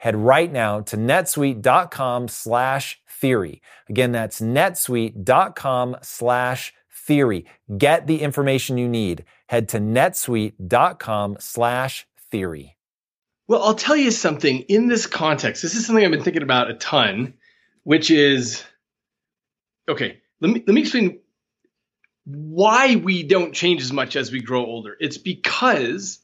[0.00, 3.62] head right now to netsuite.com slash theory.
[3.88, 7.46] Again, that's netsuite.com slash theory.
[7.76, 9.24] Get the information you need.
[9.48, 12.76] Head to netsuite.com slash theory.
[13.46, 15.62] Well, I'll tell you something in this context.
[15.62, 17.34] This is something I've been thinking about a ton,
[17.82, 18.64] which is
[19.88, 21.18] okay, let me let me explain
[22.24, 24.96] why we don't change as much as we grow older.
[25.00, 26.20] It's because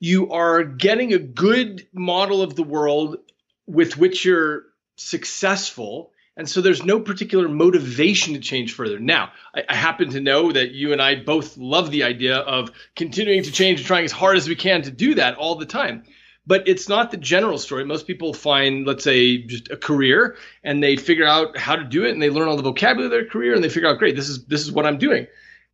[0.00, 3.18] you are getting a good model of the world
[3.66, 4.64] with which you're
[4.96, 6.12] successful.
[6.36, 8.98] And so there's no particular motivation to change further.
[8.98, 12.70] Now, I, I, happen to know that you and I both love the idea of
[12.96, 15.66] continuing to change and trying as hard as we can to do that all the
[15.66, 16.04] time.
[16.46, 17.84] But it's not the general story.
[17.84, 22.06] Most people find, let's say, just a career and they figure out how to do
[22.06, 24.16] it and they learn all the vocabulary of their career and they figure out, great,
[24.16, 25.26] this is this is what I'm doing.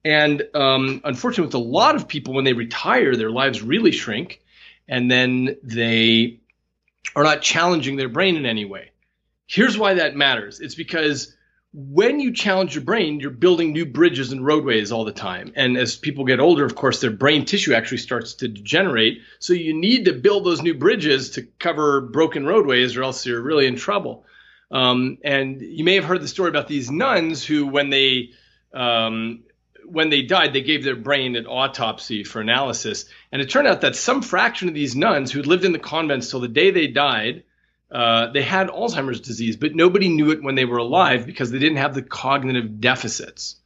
[0.07, 4.41] And um, unfortunately, with a lot of people, when they retire, their lives really shrink,
[4.87, 6.39] and then they
[7.17, 8.93] are not challenging their brain in any way.
[9.49, 11.35] Here's why that matters it's because
[11.73, 15.53] when you challenge your brain, you're building new bridges and roadways all the time.
[15.57, 19.23] And as people get older, of course, their brain tissue actually starts to degenerate.
[19.41, 23.43] So you need to build those new bridges to cover broken roadways, or else you're
[23.43, 24.25] really in trouble.
[24.71, 28.31] Um, and you may have heard the story about these nuns who, when they
[28.73, 29.43] um,
[29.89, 33.07] when they died, they gave their brain an autopsy for analysis.
[33.33, 36.31] And it turned out that some fraction of these nuns who lived in the convents
[36.31, 37.45] till the day they died,
[37.91, 41.59] uh, they had Alzheimer's disease, but nobody knew it when they were alive because they
[41.59, 43.57] didn't have the cognitive deficits.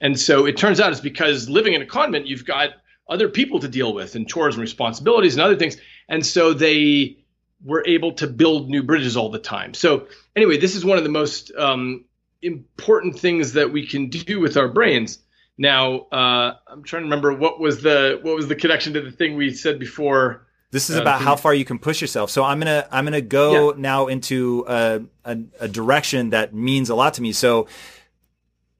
[0.00, 2.70] And so it turns out it's because living in a convent, you've got
[3.08, 5.76] other people to deal with and chores and responsibilities and other things.
[6.08, 7.18] And so they
[7.64, 9.74] were able to build new bridges all the time.
[9.74, 12.04] So anyway, this is one of the most um,
[12.42, 15.18] important things that we can do with our brains.
[15.62, 19.12] Now, uh, I'm trying to remember what was the what was the connection to the
[19.12, 20.44] thing we said before.
[20.72, 22.30] This is Um, about how far you can push yourself.
[22.30, 23.80] So I'm gonna I'm gonna go Yeah.
[23.80, 27.30] now into a, a a direction that means a lot to me.
[27.32, 27.68] So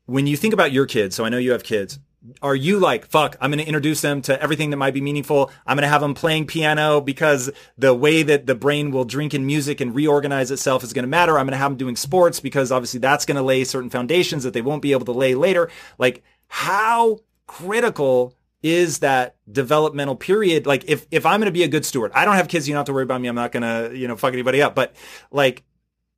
[0.06, 2.00] when you think about your kids, so I know you have kids.
[2.40, 5.50] Are you like, fuck, I'm going to introduce them to everything that might be meaningful.
[5.66, 9.34] I'm going to have them playing piano because the way that the brain will drink
[9.34, 11.36] in music and reorganize itself is going to matter.
[11.36, 14.44] I'm going to have them doing sports because obviously that's going to lay certain foundations
[14.44, 15.68] that they won't be able to lay later.
[15.98, 16.22] Like
[16.54, 20.66] how critical is that developmental period?
[20.66, 22.68] Like if, if I'm going to be a good steward, I don't have kids.
[22.68, 23.28] You don't have to worry about me.
[23.28, 24.94] I'm not going to, you know, fuck anybody up, but
[25.30, 25.64] like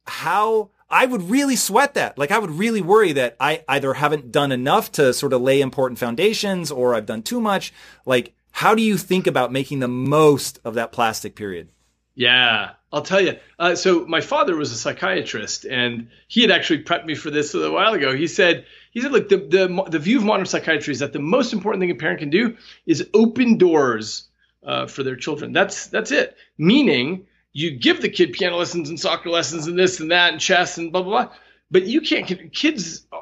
[0.09, 2.19] how I would really sweat that.
[2.19, 5.61] Like I would really worry that I either haven't done enough to sort of lay
[5.61, 7.73] important foundations or I've done too much.
[8.05, 11.69] Like how do you think about making the most of that plastic period?
[12.17, 13.39] Yeah, I'll tell you.
[13.57, 17.55] Uh, so my father was a psychiatrist, and he had actually prepped me for this
[17.55, 18.15] a little while ago.
[18.15, 21.19] He said, he said, look, the the the view of modern psychiatry is that the
[21.19, 22.57] most important thing a parent can do
[22.87, 24.29] is open doors
[24.65, 25.53] uh, for their children.
[25.53, 26.37] That's that's it.
[26.57, 30.41] Meaning, you give the kid piano lessons and soccer lessons and this and that and
[30.41, 31.35] chess and blah blah blah,
[31.71, 32.53] but you can't.
[32.53, 33.19] Kids uh,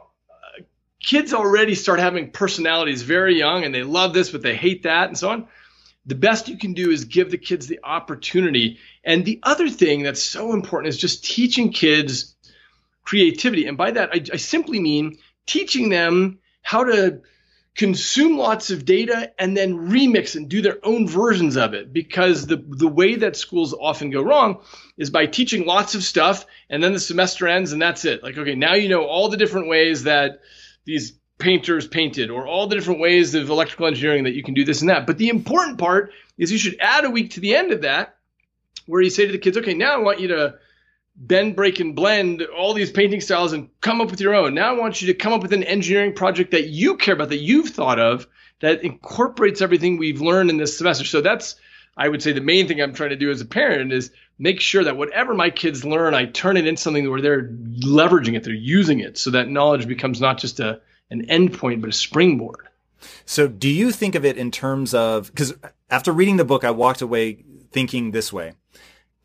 [1.03, 5.09] kids already start having personalities very young, and they love this, but they hate that,
[5.09, 5.49] and so on
[6.05, 8.79] the best you can do is give the kids the opportunity.
[9.05, 12.35] And the other thing that's so important is just teaching kids
[13.05, 13.67] creativity.
[13.67, 17.21] And by that, I, I simply mean teaching them how to
[17.75, 22.47] consume lots of data and then remix and do their own versions of it because
[22.47, 24.61] the the way that schools often go wrong
[24.99, 28.37] is by teaching lots of stuff and then the semester ends and that's it like
[28.37, 30.41] okay now you know all the different ways that
[30.85, 34.65] these painters painted or all the different ways of electrical engineering that you can do
[34.65, 35.07] this and that.
[35.07, 38.17] But the important part is you should add a week to the end of that
[38.87, 40.55] where you say to the kids, okay, now I want you to
[41.17, 44.55] bend, break, and blend all these painting styles and come up with your own.
[44.55, 47.29] Now I want you to come up with an engineering project that you care about,
[47.29, 48.27] that you've thought of,
[48.61, 51.05] that incorporates everything we've learned in this semester.
[51.05, 51.57] So that's,
[51.97, 54.61] I would say, the main thing I'm trying to do as a parent is make
[54.61, 58.45] sure that whatever my kids learn, I turn it into something where they're leveraging it,
[58.45, 60.81] they're using it, so that knowledge becomes not just a
[61.11, 62.69] an endpoint, but a springboard.
[63.27, 65.53] So do you think of it in terms of, because
[65.91, 68.55] after reading the book, I walked away thinking this way.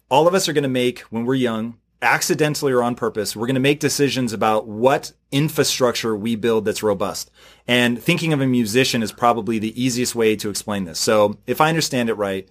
[0.10, 3.48] All of us are going to make, when we're young, accidentally or on purpose, we're
[3.48, 7.30] going to make decisions about what infrastructure we build that's robust.
[7.68, 11.00] And thinking of a musician is probably the easiest way to explain this.
[11.00, 12.48] So if I understand it right,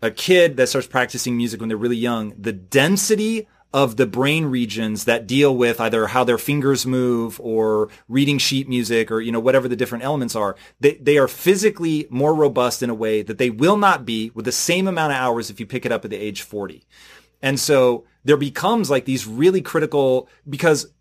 [0.00, 4.46] a kid that starts practicing music when they're really young, the density of the brain
[4.46, 9.30] regions that deal with either how their fingers move or reading sheet music or, you
[9.30, 13.22] know, whatever the different elements are, they, they are physically more robust in a way
[13.22, 15.92] that they will not be with the same amount of hours if you pick it
[15.92, 16.84] up at the age 40.
[17.42, 20.92] And so there becomes like these really critical, because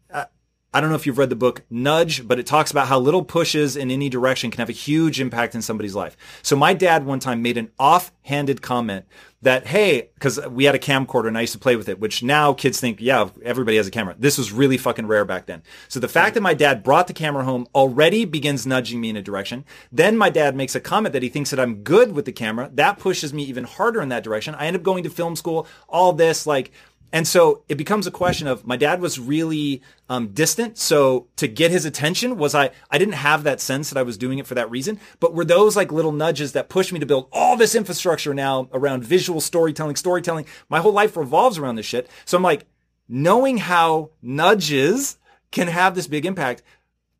[0.72, 3.24] I don't know if you've read the book Nudge, but it talks about how little
[3.24, 6.16] pushes in any direction can have a huge impact in somebody's life.
[6.44, 9.06] So my dad one time made an offhanded comment
[9.42, 12.22] that, hey, because we had a camcorder and I used to play with it, which
[12.22, 14.16] now kids think, yeah, everybody has a camera.
[14.20, 15.64] This was really fucking rare back then.
[15.88, 19.16] So the fact that my dad brought the camera home already begins nudging me in
[19.16, 19.66] a direction.
[19.92, 22.70] Then my dad makes a comment that he thinks that I'm good with the camera.
[22.74, 24.56] That pushes me even harder in that direction.
[24.56, 26.72] I end up going to film school, all this, like,
[27.12, 30.78] and so it becomes a question of my dad was really um, distant.
[30.78, 34.18] So to get his attention, was I, I didn't have that sense that I was
[34.18, 37.06] doing it for that reason, but were those like little nudges that pushed me to
[37.06, 40.46] build all this infrastructure now around visual storytelling, storytelling.
[40.70, 42.10] My whole life revolves around this shit.
[42.26, 42.66] So I'm like,
[43.08, 45.18] knowing how nudges
[45.52, 46.62] can have this big impact,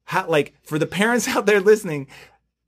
[0.04, 2.08] how, like for the parents out there listening,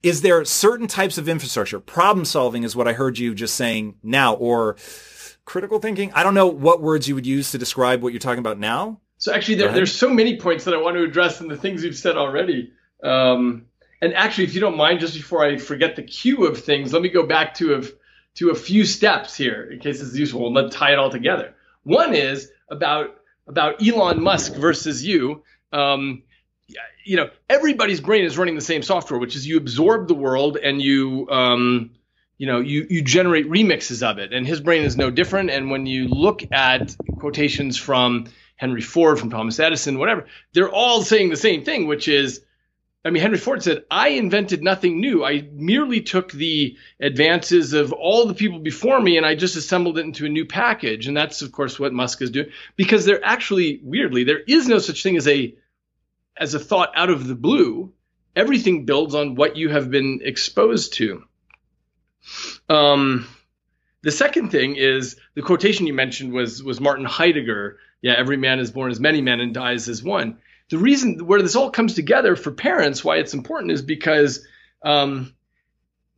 [0.02, 1.78] is there certain types of infrastructure?
[1.78, 4.76] Problem solving is what I heard you just saying now, or
[5.44, 6.12] critical thinking.
[6.14, 9.00] I don't know what words you would use to describe what you're talking about now.
[9.18, 11.84] So actually, there, there's so many points that I want to address in the things
[11.84, 12.72] you've said already.
[13.02, 13.66] Um,
[14.00, 17.02] and actually, if you don't mind, just before I forget the cue of things, let
[17.02, 17.82] me go back to a,
[18.36, 21.54] to a few steps here in case it's useful and let's tie it all together.
[21.84, 23.16] One is about
[23.46, 25.42] about Elon Musk versus you.
[25.72, 26.22] Um,
[27.04, 30.56] you know, everybody's brain is running the same software, which is you absorb the world
[30.56, 31.90] and you um,
[32.42, 34.32] you know you you generate remixes of it.
[34.32, 35.50] And his brain is no different.
[35.50, 38.24] And when you look at quotations from
[38.56, 42.44] henry ford from thomas edison whatever they're all saying the same thing which is
[43.04, 45.24] i mean henry ford said i invented nothing new.
[45.24, 49.98] I merely took the advances of all the people before me and i just assembled
[49.98, 51.06] it into a new package.
[51.06, 52.50] And that's of course what musk is doing.
[52.74, 55.54] Because there actually weirdly there is no such thing as a
[56.36, 57.92] as a thought out of the blue.
[58.34, 61.22] Everything builds on what you have been exposed to
[62.68, 63.26] um,
[64.02, 67.78] the second thing is the quotation you mentioned was was Martin Heidegger.
[68.02, 70.38] Yeah, every man is born as many men and dies as one.
[70.70, 74.44] The reason where this all comes together for parents, why it's important, is because
[74.82, 75.34] um,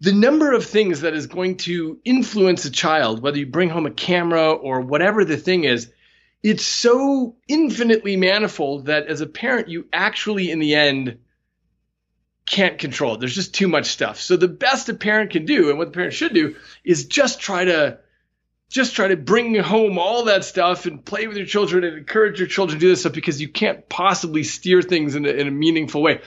[0.00, 3.86] the number of things that is going to influence a child, whether you bring home
[3.86, 5.90] a camera or whatever the thing is,
[6.42, 11.18] it's so infinitely manifold that as a parent, you actually, in the end,
[12.46, 13.20] can't control it.
[13.20, 14.20] There's just too much stuff.
[14.20, 17.40] So the best a parent can do, and what the parent should do, is just
[17.40, 17.98] try to
[18.68, 22.38] just try to bring home all that stuff and play with your children and encourage
[22.38, 25.46] your children to do this stuff because you can't possibly steer things in a, in
[25.46, 26.20] a meaningful way.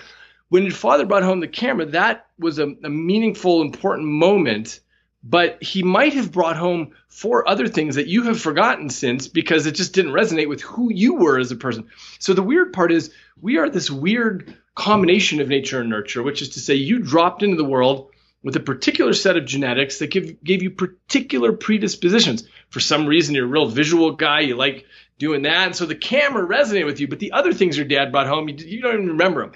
[0.50, 4.80] When your father brought home the camera, that was a, a meaningful, important moment
[5.24, 9.66] but he might have brought home four other things that you have forgotten since because
[9.66, 11.88] it just didn't resonate with who you were as a person.
[12.20, 13.12] So the weird part is
[13.42, 17.42] we are this weird combination of nature and nurture, which is to say you dropped
[17.42, 18.12] into the world
[18.44, 22.48] with a particular set of genetics that give, gave you particular predispositions.
[22.70, 24.42] For some reason, you're a real visual guy.
[24.42, 24.86] You like
[25.18, 25.66] doing that.
[25.66, 28.50] And so the camera resonated with you, but the other things your dad brought home,
[28.50, 29.54] you, you don't even remember them.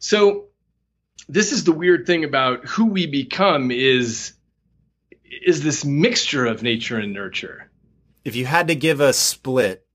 [0.00, 0.46] So
[1.28, 4.34] this is the weird thing about who we become is
[5.24, 7.70] is this mixture of nature and nurture.
[8.24, 9.86] If you had to give a split,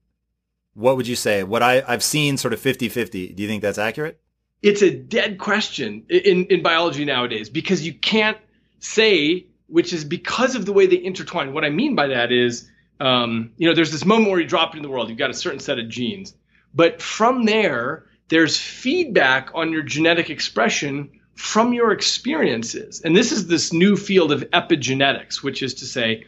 [0.74, 1.44] what would you say?
[1.44, 3.34] What I, I've seen sort of 50 50.
[3.34, 4.23] Do you think that's accurate?
[4.64, 8.38] It's a dead question in, in biology nowadays because you can't
[8.80, 11.54] say, which is because of the way they intertwine.
[11.54, 12.70] What I mean by that is,
[13.02, 15.34] um, you know, there's this moment where you drop into the world, you've got a
[15.34, 16.34] certain set of genes.
[16.74, 23.02] But from there, there's feedback on your genetic expression from your experiences.
[23.04, 26.26] And this is this new field of epigenetics, which is to say,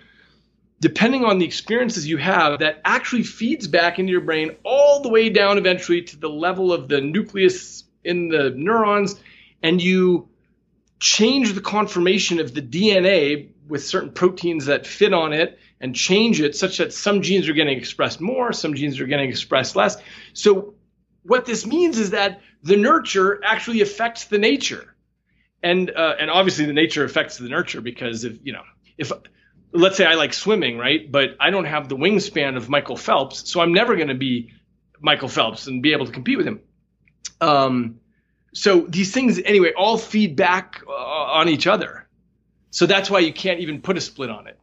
[0.81, 5.09] depending on the experiences you have, that actually feeds back into your brain all the
[5.09, 9.15] way down eventually to the level of the nucleus in the neurons,
[9.61, 10.29] and you
[10.99, 16.39] change the conformation of the DNA with certain proteins that fit on it and change
[16.39, 19.97] it such that some genes are getting expressed more, some genes are getting expressed less.
[20.33, 20.75] So,
[21.23, 24.95] what this means is that the nurture actually affects the nature
[25.65, 28.61] and uh, and obviously the nature affects the nurture because if you know
[28.97, 29.11] if
[29.73, 31.11] let's say I like swimming, right?
[31.11, 34.53] But I don't have the wingspan of Michael Phelps, so I'm never going to be
[35.01, 36.61] Michael Phelps and be able to compete with him.
[37.41, 37.99] Um,
[38.53, 42.07] so these things, anyway, all feed back uh, on each other.
[42.71, 44.59] So that's why you can't even put a split on it.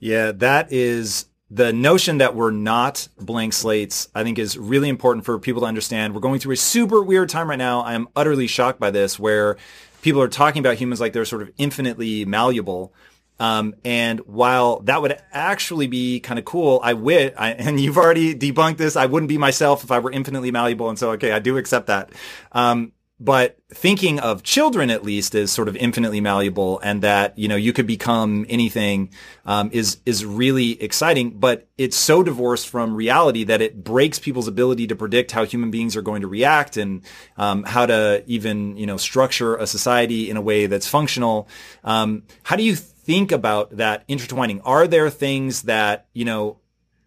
[0.00, 5.24] Yeah, that is the notion that we're not blank slates, I think is really important
[5.24, 6.14] for people to understand.
[6.14, 7.80] We're going through a super weird time right now.
[7.80, 9.56] I am utterly shocked by this, where
[10.02, 12.92] people are talking about humans like they're sort of infinitely malleable.
[13.40, 17.98] Um, and while that would actually be kind of cool, I wit, I, and you've
[17.98, 18.96] already debunked this.
[18.96, 20.88] I wouldn't be myself if I were infinitely malleable.
[20.88, 22.12] And so, okay, I do accept that.
[22.52, 27.48] Um, but thinking of children at least as sort of infinitely malleable and that you
[27.48, 29.10] know you could become anything
[29.44, 34.46] um, is is really exciting but it's so divorced from reality that it breaks people's
[34.46, 37.02] ability to predict how human beings are going to react and
[37.36, 41.48] um, how to even you know structure a society in a way that's functional
[41.84, 42.76] um, how do you
[43.08, 46.58] think about that intertwining are there things that you know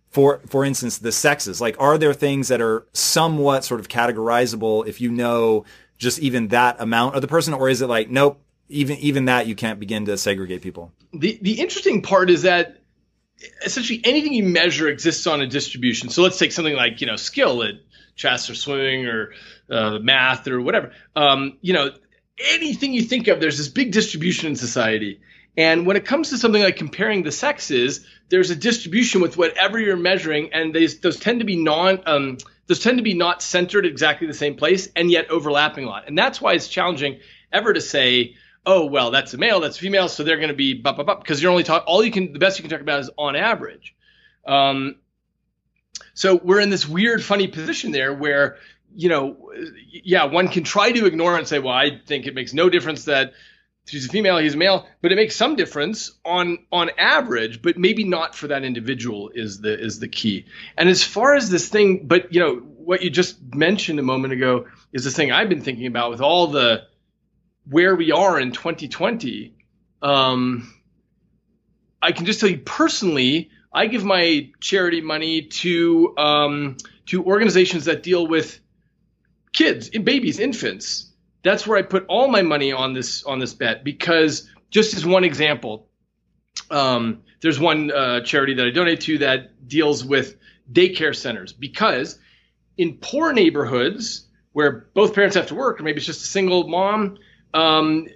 [0.10, 4.86] for for instance the sexes like are there things that are somewhat sort of categorizable
[4.88, 5.64] if you know
[6.02, 9.46] just even that amount of the person, or is it like nope, even even that
[9.46, 10.92] you can't begin to segregate people?
[11.14, 12.82] The the interesting part is that
[13.64, 16.10] essentially anything you measure exists on a distribution.
[16.10, 17.76] So let's take something like you know skill at
[18.16, 19.34] chess or swimming or
[19.70, 20.92] uh, math or whatever.
[21.16, 21.92] Um, you know
[22.50, 25.22] anything you think of, there's this big distribution in society.
[25.58, 29.80] And when it comes to something like comparing the sexes, there's a distribution with whatever
[29.80, 32.38] you're measuring, and those, those tend to be non um,
[32.68, 36.08] those tend to be not centered exactly the same place and yet overlapping a lot.
[36.08, 37.20] And that's why it's challenging
[37.52, 40.56] ever to say, oh well, that's a male, that's a female, so they're going to
[40.56, 42.72] be bup, bup, bup, because you're only talk all you can the best you can
[42.72, 43.94] talk about is on average.
[44.48, 44.96] Um,
[46.14, 48.58] so we're in this weird, funny position there where
[48.94, 49.52] you know,
[49.90, 53.06] yeah, one can try to ignore and say, well, I think it makes no difference
[53.06, 53.34] that
[53.86, 57.78] she's a female, he's a male, but it makes some difference on on average, but
[57.78, 60.46] maybe not for that individual is the is the key.
[60.78, 64.34] And as far as this thing, but you know what you just mentioned a moment
[64.34, 66.88] ago is the thing I've been thinking about with all the
[67.70, 69.56] where we are in 2020.
[70.02, 70.74] Um,
[72.02, 76.78] I can just tell you personally, I give my charity money to um,
[77.08, 78.60] to organizations that deal with
[79.54, 81.11] kids, babies, infants
[81.44, 85.06] that's where I put all my money on this on this bet because just as
[85.06, 85.88] one example,
[86.70, 90.36] um, there's one uh, charity that I donate to that deals with
[90.72, 92.20] daycare centers because
[92.78, 96.68] in poor neighborhoods where both parents have to work or maybe it's just a single
[96.68, 97.18] mom,
[97.54, 98.08] um,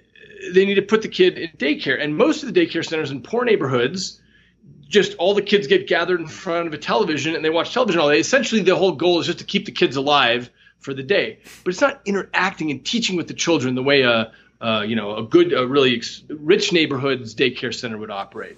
[0.53, 2.01] they need to put the kid in daycare.
[2.01, 4.21] And most of the daycare centers in poor neighborhoods,
[4.87, 7.99] just all the kids get gathered in front of a television and they watch television
[7.99, 8.19] all day.
[8.19, 10.49] Essentially, the whole goal is just to keep the kids alive
[10.85, 11.39] for the day.
[11.63, 14.31] But it's not interacting and teaching with the children the way a,
[14.61, 18.57] a, you know, a good, a really ex- rich neighborhood's daycare center would operate.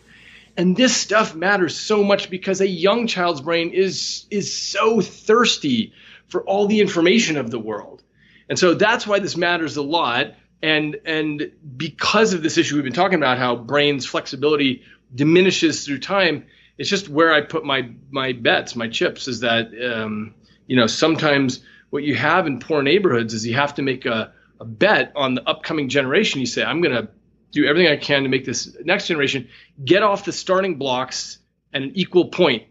[0.57, 5.93] And this stuff matters so much because a young child's brain is is so thirsty
[6.27, 8.03] for all the information of the world.
[8.49, 10.33] And so that's why this matters a lot.
[10.63, 14.81] And and because of this issue we've been talking about, how brain's flexibility
[15.13, 16.47] diminishes through time,
[16.79, 20.33] it's just where I put my my bets, my chips, is that um,
[20.65, 24.33] you know sometimes what you have in poor neighborhoods is you have to make a,
[24.59, 26.39] a bet on the upcoming generation.
[26.39, 27.09] You say, I'm going to
[27.51, 29.47] do everything I can to make this next generation
[29.83, 31.39] get off the starting blocks
[31.73, 32.63] at an equal point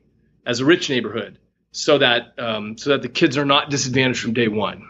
[0.44, 1.38] as a rich neighborhood,
[1.72, 4.86] so that um, so that the kids are not disadvantaged from day one.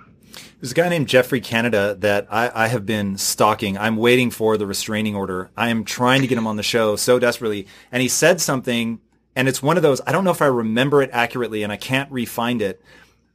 [0.60, 3.76] There's a guy named Geoffrey Canada that I, I, have been stalking.
[3.76, 5.50] I'm waiting for the restraining order.
[5.54, 7.66] I am trying to get him on the show so desperately.
[7.92, 9.00] And he said something,
[9.34, 11.76] and it's one of those, I don't know if I remember it accurately and I
[11.76, 12.80] can't re-find it,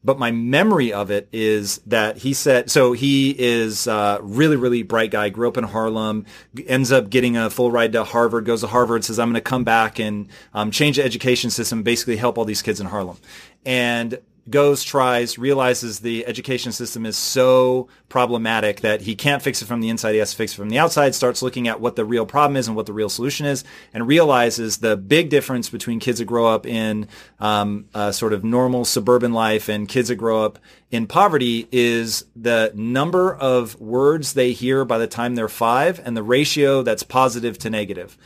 [0.04, 4.82] but my memory of it is that he said, so he is a really, really
[4.82, 6.26] bright guy, grew up in Harlem,
[6.66, 9.42] ends up getting a full ride to Harvard, goes to Harvard, says, I'm going to
[9.42, 13.18] come back and um, change the education system, basically help all these kids in Harlem.
[13.64, 14.20] And
[14.50, 19.82] goes, tries, realizes the education system is so problematic that he can't fix it from
[19.82, 20.14] the inside.
[20.14, 22.58] He has to fix it from the outside, starts looking at what the real problem
[22.58, 23.64] is and what the real solution is,
[23.94, 27.08] and realizes the big difference between kids that grow up in
[27.40, 30.58] um, a sort of normal suburban life and kids that grow up
[30.90, 36.18] in poverty is the number of words they hear by the time they're five and
[36.18, 38.18] the ratio that's positive to negative.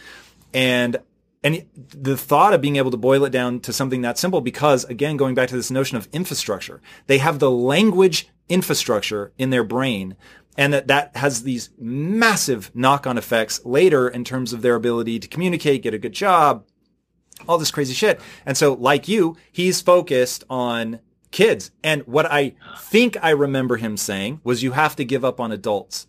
[0.54, 0.98] And
[1.46, 4.84] and the thought of being able to boil it down to something that simple, because
[4.86, 9.64] again, going back to this notion of infrastructure, they have the language infrastructure in their
[9.64, 10.16] brain
[10.58, 15.28] and that that has these massive knock-on effects later in terms of their ability to
[15.28, 16.66] communicate, get a good job,
[17.48, 18.20] all this crazy shit.
[18.44, 21.00] And so like you, he's focused on
[21.30, 21.70] kids.
[21.84, 25.52] And what I think I remember him saying was you have to give up on
[25.52, 26.08] adults.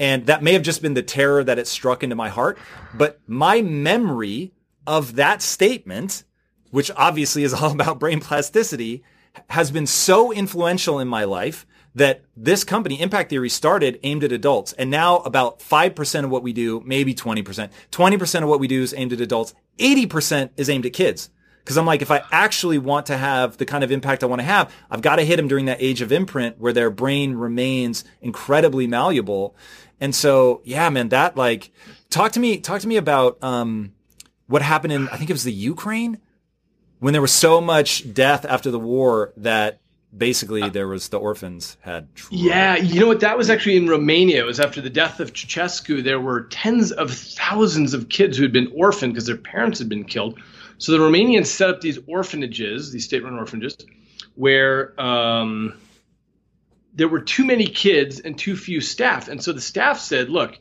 [0.00, 2.58] And that may have just been the terror that it struck into my heart,
[2.94, 4.54] but my memory
[4.86, 6.24] of that statement,
[6.70, 9.02] which obviously is all about brain plasticity,
[9.50, 14.32] has been so influential in my life that this company, Impact Theory, started aimed at
[14.32, 14.72] adults.
[14.74, 18.82] And now about 5% of what we do, maybe 20%, 20% of what we do
[18.82, 19.54] is aimed at adults.
[19.78, 21.30] 80% is aimed at kids.
[21.64, 24.40] Cause I'm like, if I actually want to have the kind of impact I want
[24.40, 27.34] to have, I've got to hit them during that age of imprint where their brain
[27.34, 29.54] remains incredibly malleable.
[30.00, 31.70] And so, yeah, man, that like,
[32.10, 33.92] talk to me, talk to me about, um,
[34.52, 36.18] what happened in I think it was the Ukraine
[36.98, 39.80] when there was so much death after the war that
[40.16, 43.20] basically there was the orphans had yeah you know what?
[43.20, 44.42] That was actually in romania.
[44.42, 46.04] It was after the death of ceausescu.
[46.04, 49.88] There were tens of thousands of kids who had been orphaned because their parents had
[49.88, 50.38] been killed.
[50.76, 53.78] So the romanians set up these orphanages these state-run orphanages
[54.34, 55.80] where um,
[56.92, 59.28] there were too many kids and too few staff.
[59.28, 60.58] And so the staff said look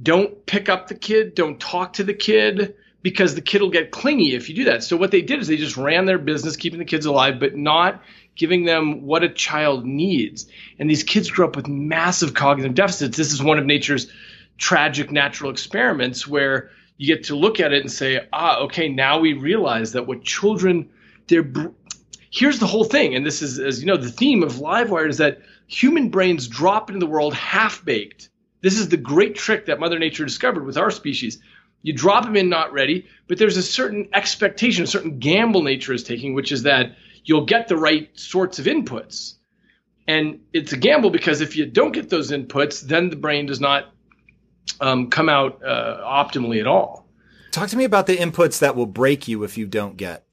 [0.00, 3.90] don't pick up the kid, don't talk to the kid because the kid will get
[3.90, 4.82] clingy if you do that.
[4.82, 7.56] So what they did is they just ran their business keeping the kids alive but
[7.56, 8.02] not
[8.36, 10.46] giving them what a child needs.
[10.78, 13.16] And these kids grew up with massive cognitive deficits.
[13.16, 14.10] This is one of nature's
[14.58, 19.20] tragic natural experiments where you get to look at it and say, "Ah, okay, now
[19.20, 20.90] we realize that what children
[21.28, 21.50] they're
[22.30, 25.18] here's the whole thing and this is as you know the theme of Livewired is
[25.18, 28.30] that human brains drop into the world half baked
[28.62, 31.40] this is the great trick that Mother Nature discovered with our species.
[31.82, 35.92] You drop them in not ready, but there's a certain expectation, a certain gamble nature
[35.92, 39.34] is taking, which is that you'll get the right sorts of inputs.
[40.06, 43.60] And it's a gamble because if you don't get those inputs, then the brain does
[43.60, 43.92] not
[44.80, 47.06] um, come out uh, optimally at all.
[47.52, 50.24] Talk to me about the inputs that will break you if you don't get.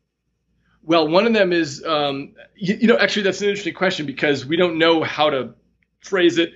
[0.83, 4.45] Well, one of them is, um, you, you know, actually, that's an interesting question because
[4.45, 5.53] we don't know how to
[5.99, 6.53] phrase it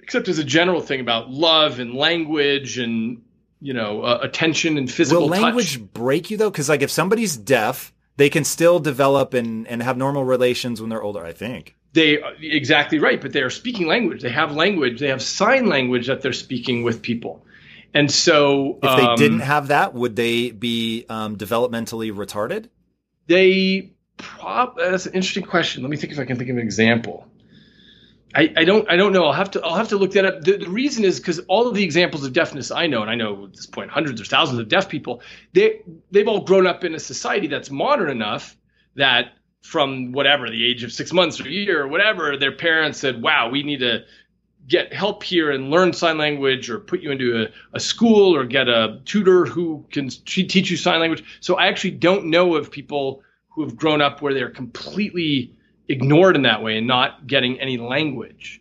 [0.00, 3.22] except as a general thing about love and language and
[3.64, 5.92] you know uh, attention and physical will language touch.
[5.94, 6.50] break you though?
[6.50, 10.90] Because like if somebody's deaf they can still develop and, and have normal relations when
[10.90, 11.74] they're older i think.
[11.94, 14.20] They exactly right but they are speaking language.
[14.20, 15.00] They have language.
[15.00, 17.46] They have sign language that they're speaking with people.
[17.94, 22.68] And so if they um, didn't have that would they be um, developmentally retarded?
[23.28, 25.82] They prob- that's an interesting question.
[25.82, 27.26] Let me think if i can think of an example
[28.34, 29.26] I, I, don't I don't know.
[29.26, 30.42] I'll have to I'll have to look that up.
[30.42, 33.14] The, the reason is because all of the examples of deafness I know, and I
[33.14, 36.84] know at this point hundreds or thousands of deaf people, they they've all grown up
[36.84, 38.56] in a society that's modern enough
[38.96, 42.98] that from whatever the age of six months or a year or whatever, their parents
[42.98, 44.04] said, "Wow, we need to
[44.66, 48.44] get help here and learn sign language, or put you into a, a school, or
[48.44, 52.70] get a tutor who can teach you sign language." So I actually don't know of
[52.70, 55.53] people who have grown up where they're completely
[55.88, 58.60] ignored in that way and not getting any language.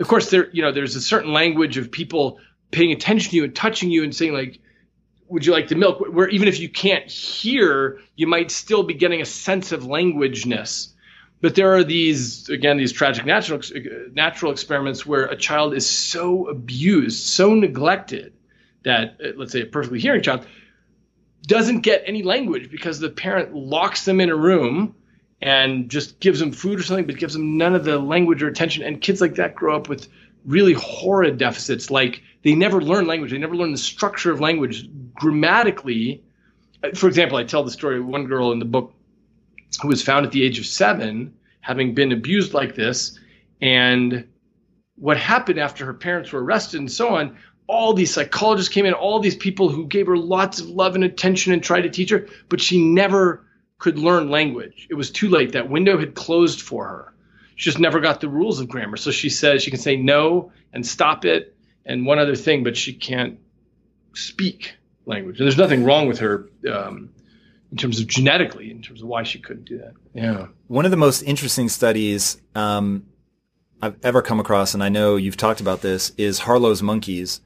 [0.00, 2.38] of course, there you know there's a certain language of people
[2.70, 4.58] paying attention to you and touching you and saying like,
[5.28, 8.94] "Would you like the milk?" Where even if you can't hear, you might still be
[8.94, 10.92] getting a sense of languageness.
[11.40, 13.60] But there are these again these tragic natural
[14.12, 18.32] natural experiments where a child is so abused, so neglected
[18.84, 20.46] that uh, let's say a perfectly hearing child
[21.46, 24.94] doesn't get any language because the parent locks them in a room
[25.40, 28.48] and just gives them food or something, but gives them none of the language or
[28.48, 28.82] attention.
[28.82, 30.08] And kids like that grow up with
[30.44, 31.90] really horrid deficits.
[31.90, 36.22] Like they never learn language, they never learn the structure of language grammatically.
[36.94, 38.94] For example, I tell the story of one girl in the book
[39.82, 43.18] who was found at the age of seven having been abused like this.
[43.60, 44.28] And
[44.94, 47.36] what happened after her parents were arrested and so on
[47.68, 51.04] all these psychologists came in, all these people who gave her lots of love and
[51.04, 53.45] attention and tried to teach her, but she never
[53.78, 54.86] could learn language.
[54.90, 55.52] It was too late.
[55.52, 57.14] That window had closed for her.
[57.56, 58.96] She just never got the rules of grammar.
[58.96, 62.76] So she says she can say no and stop it and one other thing, but
[62.76, 63.38] she can't
[64.14, 64.74] speak
[65.06, 65.38] language.
[65.38, 67.10] And there's nothing wrong with her um,
[67.70, 69.92] in terms of genetically, in terms of why she couldn't do that.
[70.14, 70.46] Yeah.
[70.66, 73.06] One of the most interesting studies um,
[73.80, 77.40] I've ever come across, and I know you've talked about this, is Harlow's monkeys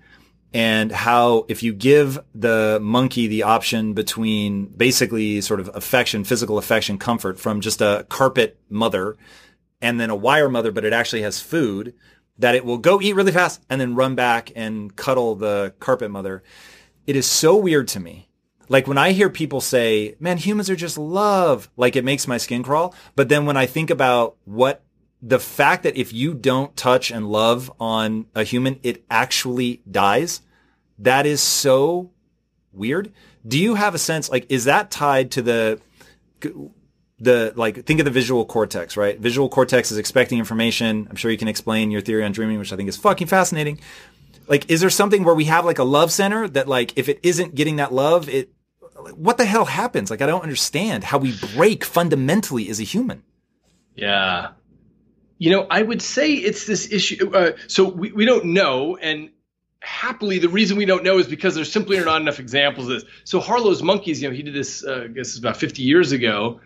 [0.52, 6.59] and how if you give the monkey the option between basically sort of affection, physical
[6.59, 9.16] affection, comfort from just a carpet mother
[9.81, 11.94] and then a wire mother, but it actually has food,
[12.39, 16.10] that it will go eat really fast and then run back and cuddle the carpet
[16.10, 16.43] mother.
[17.06, 18.28] It is so weird to me.
[18.68, 22.39] Like when I hear people say, man, humans are just love, like it makes my
[22.39, 22.94] skin crawl.
[23.16, 24.82] But then when I think about what
[25.22, 30.40] the fact that if you don't touch and love on a human, it actually dies.
[30.98, 32.10] That is so
[32.72, 33.12] weird.
[33.47, 35.80] Do you have a sense, like, is that tied to the,
[37.18, 39.18] the, like, think of the visual cortex, right?
[39.18, 41.06] Visual cortex is expecting information.
[41.10, 43.80] I'm sure you can explain your theory on dreaming, which I think is fucking fascinating.
[44.47, 47.20] Like, is there something where we have like a love center that like, if it
[47.22, 48.51] isn't getting that love, it,
[49.14, 50.10] what the hell happens?
[50.10, 53.22] Like, I don't understand how we break fundamentally as a human.
[53.94, 54.52] Yeah.
[55.40, 57.34] You know, I would say it's this issue.
[57.34, 58.98] Uh, so we, we don't know.
[58.98, 59.30] And
[59.80, 63.00] happily, the reason we don't know is because there simply are not enough examples of
[63.00, 63.10] this.
[63.24, 66.12] So Harlow's monkeys, you know, he did this, uh, I guess it's about 50 years
[66.12, 66.60] ago,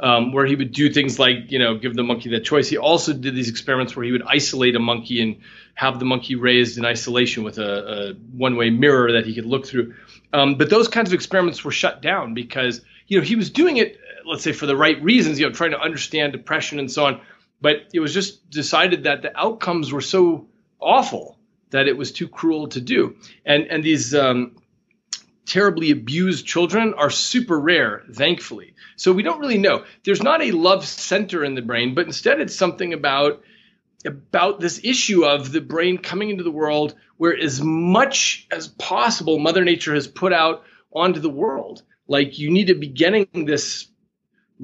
[0.00, 2.66] um, where he would do things like, you know, give the monkey that choice.
[2.66, 5.42] He also did these experiments where he would isolate a monkey and
[5.74, 9.66] have the monkey raised in isolation with a, a one-way mirror that he could look
[9.66, 9.92] through.
[10.32, 13.76] Um, but those kinds of experiments were shut down because, you know, he was doing
[13.76, 17.04] it, let's say, for the right reasons, you know, trying to understand depression and so
[17.04, 17.20] on
[17.60, 20.48] but it was just decided that the outcomes were so
[20.80, 21.38] awful
[21.70, 23.16] that it was too cruel to do.
[23.44, 24.56] And and these um,
[25.46, 28.74] terribly abused children are super rare, thankfully.
[28.96, 29.84] So we don't really know.
[30.04, 33.42] There's not a love center in the brain, but instead it's something about
[34.06, 39.38] about this issue of the brain coming into the world where as much as possible
[39.38, 43.86] mother nature has put out onto the world like you need to be getting this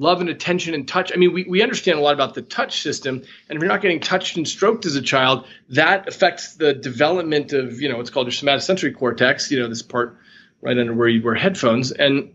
[0.01, 1.11] love and attention and touch.
[1.13, 3.17] I mean, we, we understand a lot about the touch system,
[3.47, 7.53] and if you're not getting touched and stroked as a child, that affects the development
[7.53, 10.17] of, you know, what's called your somatosensory cortex, you know, this part
[10.59, 11.91] right under where you wear headphones.
[11.91, 12.33] And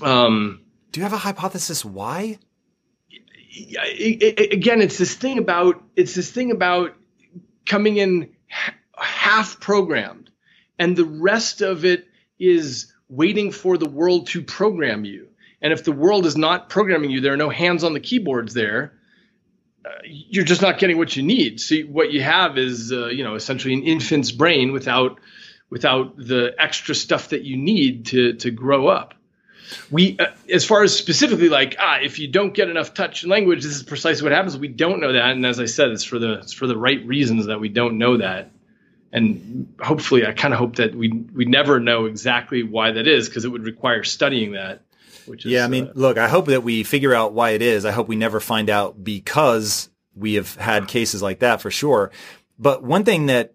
[0.00, 0.62] um,
[0.92, 2.38] do you have a hypothesis why?
[3.94, 6.96] Again, it's this thing about it's this thing about
[7.66, 8.30] coming in
[8.96, 10.30] half programmed,
[10.78, 12.06] and the rest of it
[12.38, 15.28] is waiting for the world to program you
[15.62, 18.52] and if the world is not programming you, there are no hands on the keyboards
[18.52, 18.92] there.
[19.84, 21.60] Uh, you're just not getting what you need.
[21.60, 25.20] So what you have is, uh, you know, essentially an infant's brain without
[25.70, 29.14] without the extra stuff that you need to to grow up.
[29.90, 33.30] We, uh, as far as specifically like, ah, if you don't get enough touch and
[33.30, 34.56] language, this is precisely what happens.
[34.58, 37.04] We don't know that, and as I said, it's for the it's for the right
[37.06, 38.50] reasons that we don't know that.
[39.12, 43.28] And hopefully, I kind of hope that we we never know exactly why that is
[43.28, 44.82] because it would require studying that.
[45.26, 47.62] Which is, yeah, I mean, uh, look, I hope that we figure out why it
[47.62, 47.84] is.
[47.84, 52.10] I hope we never find out because we have had cases like that for sure.
[52.58, 53.54] But one thing that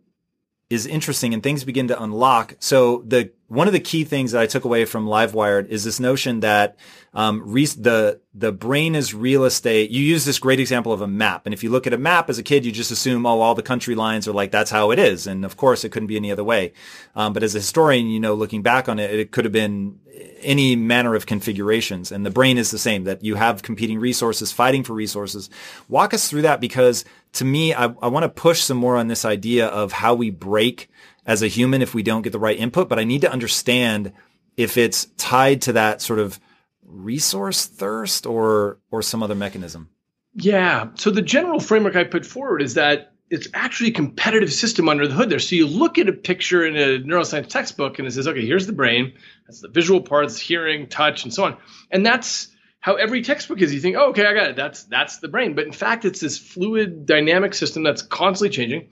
[0.69, 2.55] is interesting and things begin to unlock.
[2.59, 6.01] So the one of the key things that I took away from Livewired is this
[6.01, 6.75] notion that
[7.13, 9.89] um, re- the the brain is real estate.
[9.89, 12.29] You use this great example of a map, and if you look at a map
[12.29, 14.91] as a kid, you just assume, oh, all the country lines are like that's how
[14.91, 16.73] it is, and of course, it couldn't be any other way.
[17.15, 19.99] Um, but as a historian, you know, looking back on it, it could have been
[20.41, 23.05] any manner of configurations, and the brain is the same.
[23.05, 25.49] That you have competing resources fighting for resources.
[25.87, 29.07] Walk us through that because to me, I, I want to push some more on
[29.07, 30.89] this idea of how we break
[31.27, 34.13] as a human if we don't get the right input, but I need to understand
[34.55, 36.39] if it's tied to that sort of
[36.83, 39.89] resource thirst or or some other mechanism.
[40.33, 40.89] Yeah.
[40.95, 45.05] So the general framework I put forward is that it's actually a competitive system under
[45.05, 45.39] the hood there.
[45.39, 48.67] So you look at a picture in a neuroscience textbook and it says, okay, here's
[48.67, 49.13] the brain.
[49.47, 51.57] That's the visual parts, hearing, touch, and so on.
[51.91, 52.47] And that's
[52.79, 53.73] how every textbook is.
[53.73, 54.55] You think, oh, okay, I got it.
[54.55, 55.55] That's that's the brain.
[55.55, 58.89] But in fact, it's this fluid dynamic system that's constantly changing.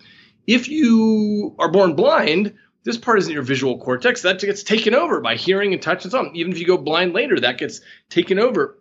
[0.48, 4.22] If you are born blind, this part isn't your visual cortex.
[4.22, 6.36] That gets taken over by hearing and touch and so on.
[6.36, 8.80] Even if you go blind later, that gets taken over.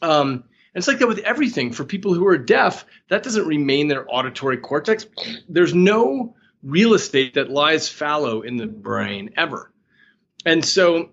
[0.00, 0.44] Um,
[0.74, 1.72] and it's like that with everything.
[1.72, 5.06] For people who are deaf, that doesn't remain their auditory cortex.
[5.48, 9.72] There's no real estate that lies fallow in the brain ever.
[10.46, 11.10] And so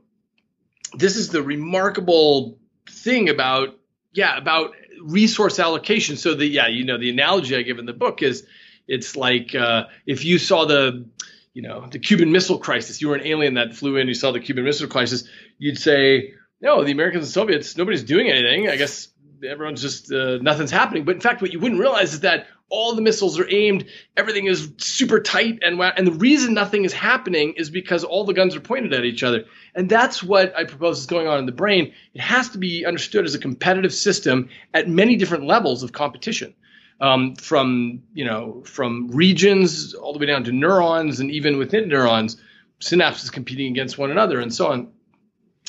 [0.93, 2.57] this is the remarkable
[2.89, 3.77] thing about,
[4.13, 4.71] yeah, about
[5.01, 6.15] resource allocation.
[6.15, 8.45] So the, yeah, you know, the analogy I give in the book is
[8.87, 11.05] it's like uh, if you saw the,
[11.53, 14.31] you know, the Cuban Missile Crisis, you were an alien that flew in, you saw
[14.31, 18.69] the Cuban Missile Crisis, you'd say, no, the Americans and Soviets, nobody's doing anything.
[18.69, 19.09] I guess
[19.47, 21.05] everyone's just uh, nothing's happening.
[21.05, 23.85] But in fact, what you wouldn't realize is that all the missiles are aimed,
[24.17, 28.33] everything is super tight, and and the reason nothing is happening is because all the
[28.33, 29.45] guns are pointed at each other.
[29.75, 31.93] And that's what I propose is going on in the brain.
[32.13, 36.55] It has to be understood as a competitive system at many different levels of competition
[37.01, 41.89] um, from you know from regions all the way down to neurons, and even within
[41.89, 42.37] neurons,
[42.79, 44.91] synapses competing against one another, and so on.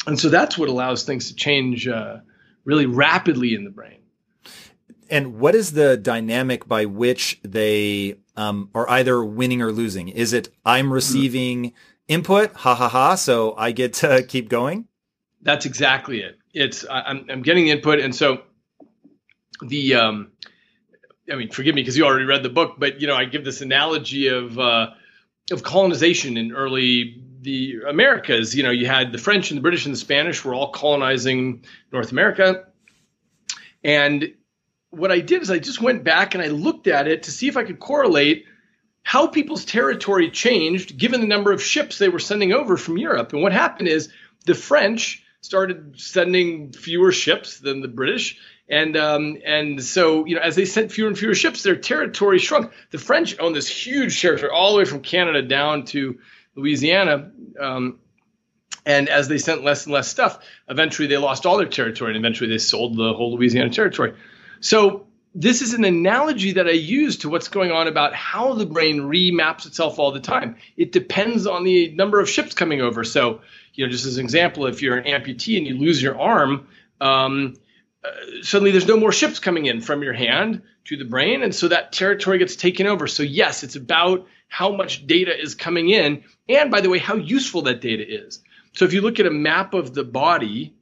[0.07, 2.19] And so that's what allows things to change uh,
[2.65, 4.01] really rapidly in the brain.
[5.09, 10.09] And what is the dynamic by which they um, are either winning or losing?
[10.09, 11.73] Is it I'm receiving
[12.09, 14.89] input, ha ha ha, so I get to keep going?
[15.43, 16.39] That's exactly it.
[16.53, 18.43] It's I'm, I'm getting the input, and so
[19.62, 20.32] the um,
[21.31, 23.44] I mean, forgive me because you already read the book, but you know, I give
[23.44, 24.90] this analogy of uh,
[25.51, 28.55] of colonization in early the Americas.
[28.55, 31.65] You know, you had the French and the British and the Spanish were all colonizing
[31.93, 32.66] North America,
[33.82, 34.35] and
[34.90, 37.48] what I did is I just went back and I looked at it to see
[37.48, 38.47] if I could correlate
[39.03, 43.32] how people's territory changed given the number of ships they were sending over from Europe.
[43.32, 44.09] And what happened is
[44.47, 50.43] the French started sending fewer ships than the British, and um, and so you know,
[50.43, 52.72] as they sent fewer and fewer ships, their territory shrunk.
[52.90, 56.18] The French owned this huge territory all the way from Canada down to
[56.55, 57.30] Louisiana.
[57.60, 58.01] Um,
[58.84, 60.38] and as they sent less and less stuff,
[60.68, 64.14] eventually they lost all their territory, and eventually they sold the whole Louisiana territory.
[64.60, 68.64] So this is an analogy that I use to what's going on about how the
[68.64, 70.56] brain remaps itself all the time.
[70.78, 73.05] It depends on the number of ships coming over.
[73.05, 73.43] So,
[73.74, 76.68] you know, just as an example, if you're an amputee and you lose your arm,
[77.02, 77.55] um,
[78.43, 81.69] suddenly there's no more ships coming in from your hand to the brain and so
[81.69, 83.07] that territory gets taken over.
[83.07, 87.16] So yes it's about how much data is coming in and by the way how
[87.16, 88.43] useful that data is.
[88.73, 90.74] So if you look at a map of the body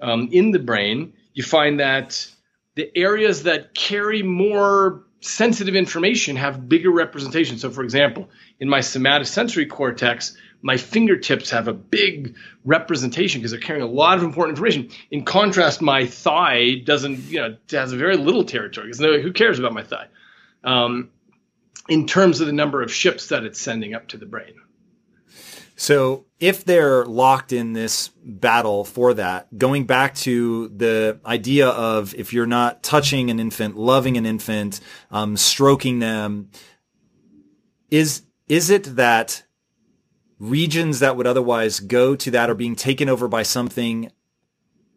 [0.00, 2.30] um, in the brain you find that
[2.74, 7.58] the areas that carry more sensitive information have bigger representation.
[7.58, 8.28] So for example
[8.60, 10.36] in my somatosensory cortex
[10.66, 12.34] my fingertips have a big
[12.64, 14.90] representation because they're carrying a lot of important information.
[15.12, 19.72] In contrast, my thigh doesn't, you know, has very little territory because who cares about
[19.72, 20.08] my thigh?
[20.64, 21.10] Um,
[21.88, 24.54] in terms of the number of ships that it's sending up to the brain.
[25.76, 32.12] So if they're locked in this battle for that, going back to the idea of
[32.16, 34.80] if you're not touching an infant, loving an infant,
[35.12, 36.50] um, stroking them,
[37.88, 39.45] is is it that
[40.38, 44.10] regions that would otherwise go to that are being taken over by something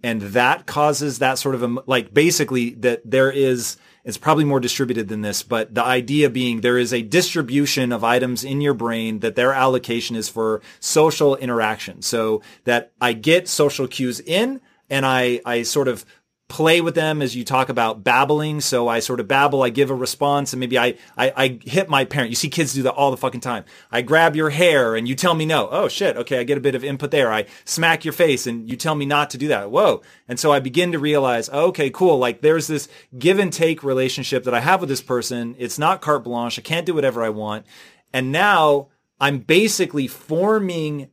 [0.02, 4.60] and that causes that sort of a, like basically that there is it's probably more
[4.60, 8.74] distributed than this but the idea being there is a distribution of items in your
[8.74, 12.02] brain that their allocation is for social interaction.
[12.02, 16.06] So that i get social cues in and i i sort of
[16.50, 18.60] play with them as you talk about babbling.
[18.60, 21.88] So I sort of babble, I give a response, and maybe I, I, I hit
[21.88, 22.32] my parent.
[22.32, 23.64] You see kids do that all the fucking time.
[23.92, 25.70] I grab your hair and you tell me no.
[25.72, 26.18] Oh shit.
[26.18, 26.40] Okay.
[26.40, 27.32] I get a bit of input there.
[27.32, 29.72] I smack your face and you tell me not to do that.
[29.72, 30.02] Whoa.
[30.28, 32.18] And so I begin to realize, okay, cool.
[32.18, 35.56] Like there's this give and take relationship that I have with this person.
[35.60, 36.60] It's not carte blanche.
[36.60, 37.66] I can't do whatever I want.
[38.12, 38.88] And now
[39.20, 41.10] I'm basically forming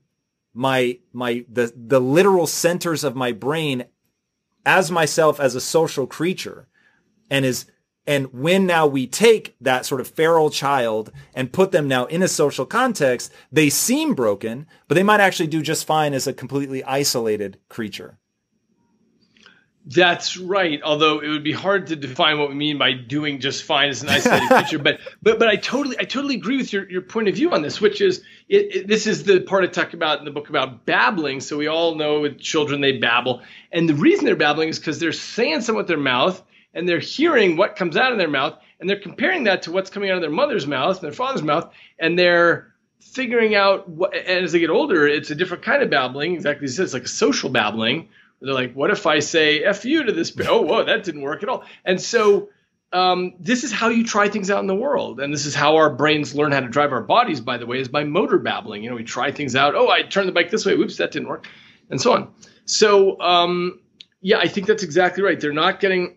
[0.54, 3.84] my my the the literal centers of my brain
[4.66, 6.66] as myself as a social creature
[7.30, 7.66] and is
[8.08, 12.22] and when now we take that sort of feral child and put them now in
[12.22, 16.32] a social context, they seem broken, but they might actually do just fine as a
[16.32, 18.18] completely isolated creature.
[19.88, 20.80] That's right.
[20.82, 24.02] Although it would be hard to define what we mean by doing just fine as
[24.02, 27.28] an isolated creature, but but but I totally I totally agree with your, your point
[27.28, 30.18] of view on this, which is it, it, this is the part I talk about
[30.18, 31.40] in the book about babbling.
[31.40, 34.98] So we all know with children they babble, and the reason they're babbling is because
[34.98, 36.42] they're saying something with their mouth,
[36.74, 39.90] and they're hearing what comes out of their mouth and they're comparing that to what's
[39.90, 44.14] coming out of their mother's mouth and their father's mouth and they're figuring out what
[44.14, 47.04] and as they get older it's a different kind of babbling exactly as it's like
[47.04, 48.08] a social babbling
[48.40, 51.42] they're like what if i say f you to this oh whoa that didn't work
[51.42, 51.64] at all.
[51.84, 52.50] And so
[52.92, 55.18] um, this is how you try things out in the world.
[55.20, 57.80] And this is how our brains learn how to drive our bodies by the way
[57.80, 58.82] is by motor babbling.
[58.82, 59.74] You know we try things out.
[59.74, 60.76] Oh i turned the bike this way.
[60.76, 61.46] Whoops that didn't work
[61.90, 62.32] and so on.
[62.64, 63.80] So um,
[64.20, 65.38] yeah i think that's exactly right.
[65.38, 66.16] They're not getting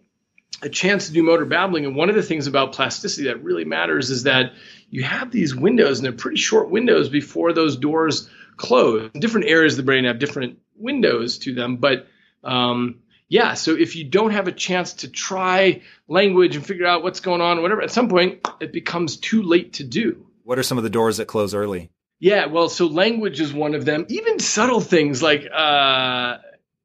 [0.61, 1.85] a chance to do motor babbling.
[1.85, 4.53] And one of the things about plasticity that really matters is that
[4.89, 9.09] you have these windows, and they're pretty short windows before those doors close.
[9.13, 12.07] Different areas of the brain have different windows to them, but
[12.43, 13.53] um, yeah.
[13.53, 17.41] So if you don't have a chance to try language and figure out what's going
[17.41, 20.25] on, or whatever, at some point it becomes too late to do.
[20.43, 21.91] What are some of the doors that close early?
[22.19, 24.05] Yeah, well, so language is one of them.
[24.09, 26.37] Even subtle things like uh,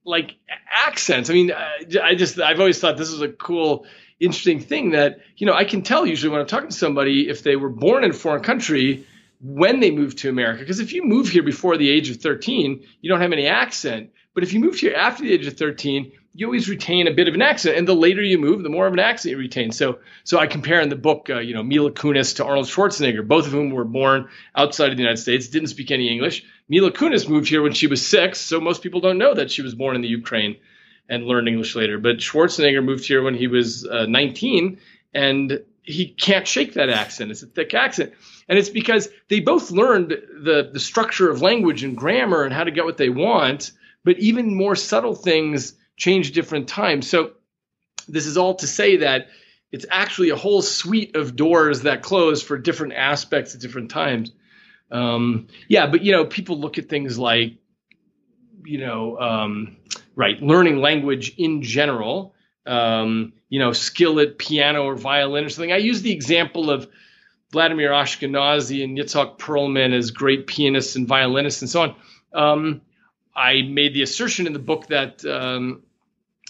[0.04, 0.36] like
[0.70, 1.30] accents.
[1.30, 3.86] I mean, I just I've always thought this was a cool,
[4.20, 7.42] interesting thing that you know I can tell usually when I'm talking to somebody if
[7.42, 9.06] they were born in a foreign country
[9.44, 10.60] when they moved to America.
[10.60, 14.10] Because if you move here before the age of 13, you don't have any accent.
[14.32, 17.28] But if you move here after the age of 13, you always retain a bit
[17.28, 19.70] of an accent, and the later you move, the more of an accent you retain.
[19.70, 23.28] So, so I compare in the book, uh, you know, Mila Kunis to Arnold Schwarzenegger,
[23.28, 26.44] both of whom were born outside of the United States, didn't speak any English.
[26.68, 29.60] Mila Kunis moved here when she was six, so most people don't know that she
[29.60, 30.56] was born in the Ukraine
[31.08, 31.98] and learned English later.
[31.98, 34.78] But Schwarzenegger moved here when he was uh, 19,
[35.12, 37.30] and he can't shake that accent.
[37.30, 38.14] It's a thick accent.
[38.48, 42.64] And it's because they both learned the, the structure of language and grammar and how
[42.64, 43.72] to get what they want,
[44.04, 47.08] but even more subtle things change different times.
[47.08, 47.32] So
[48.08, 49.28] this is all to say that
[49.72, 54.30] it's actually a whole suite of doors that close for different aspects at different times.
[54.90, 57.54] Um, yeah, but you know, people look at things like,
[58.64, 59.76] you know, um,
[60.14, 62.34] right, learning language in general.
[62.66, 65.72] Um, you know, skill at piano or violin or something.
[65.72, 66.88] I use the example of
[67.54, 71.94] Vladimir Ashkenazy and Yitzhak Perlman as great pianists and violinists and so on.
[72.32, 72.80] Um,
[73.34, 75.82] I made the assertion in the book that um,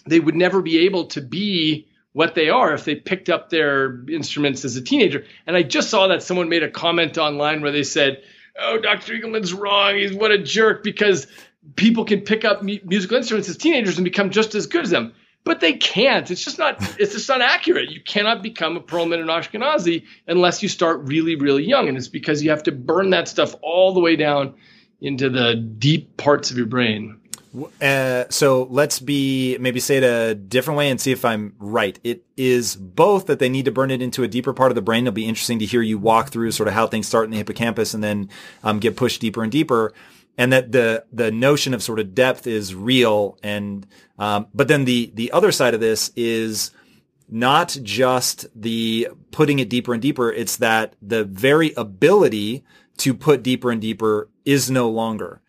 [0.07, 4.03] they would never be able to be what they are if they picked up their
[4.09, 5.27] instruments as a teenager.
[5.47, 8.23] And I just saw that someone made a comment online where they said,
[8.59, 9.13] "Oh, Dr.
[9.13, 9.97] Eagleman's wrong.
[9.97, 11.27] He's what a jerk because
[11.77, 14.91] people can pick up mu- musical instruments as teenagers and become just as good as
[14.91, 15.13] them."
[15.45, 16.31] But they can't.
[16.31, 16.77] It's just not.
[16.99, 17.91] It's just not accurate.
[17.91, 22.09] You cannot become a Perlman and Ashkenazy unless you start really, really young, and it's
[22.09, 24.55] because you have to burn that stuff all the way down
[25.03, 27.21] into the deep parts of your brain.
[27.81, 31.99] Uh, so let's be maybe say it a different way and see if I'm right.
[32.03, 34.83] It is both that they need to burn it into a deeper part of the
[34.83, 35.05] brain.
[35.05, 37.37] It'll be interesting to hear you walk through sort of how things start in the
[37.37, 38.29] hippocampus and then
[38.65, 39.93] um, get pushed deeper and deeper.
[40.37, 43.39] And that the the notion of sort of depth is real.
[43.43, 43.87] And
[44.19, 46.71] um, but then the the other side of this is
[47.29, 50.33] not just the putting it deeper and deeper.
[50.33, 52.65] It's that the very ability
[52.99, 55.41] to put deeper and deeper is no longer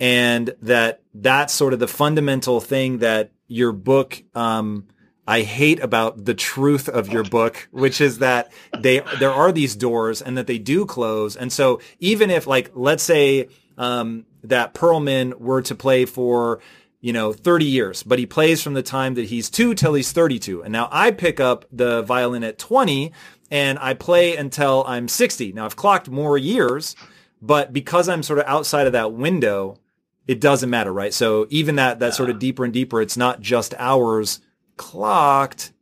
[0.00, 4.86] and that that's sort of the fundamental thing that your book um,
[5.26, 9.74] I hate about the truth of your book, which is that they there are these
[9.76, 11.36] doors and that they do close.
[11.36, 13.48] And so even if like let's say
[13.78, 16.60] um, that Perlman were to play for
[17.00, 20.12] you know 30 years, but he plays from the time that he's 2 till he's
[20.12, 20.62] 32.
[20.62, 23.12] And now I pick up the violin at 20
[23.50, 25.52] and I play until I'm 60.
[25.52, 26.96] Now I've clocked more years,
[27.42, 29.78] but because I'm sort of outside of that window,
[30.26, 31.12] it doesn't matter, right?
[31.12, 34.40] So even that, that sort of deeper and deeper, it's not just hours
[34.76, 35.72] clocked.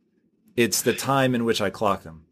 [0.57, 2.22] It's the time in which I clock them.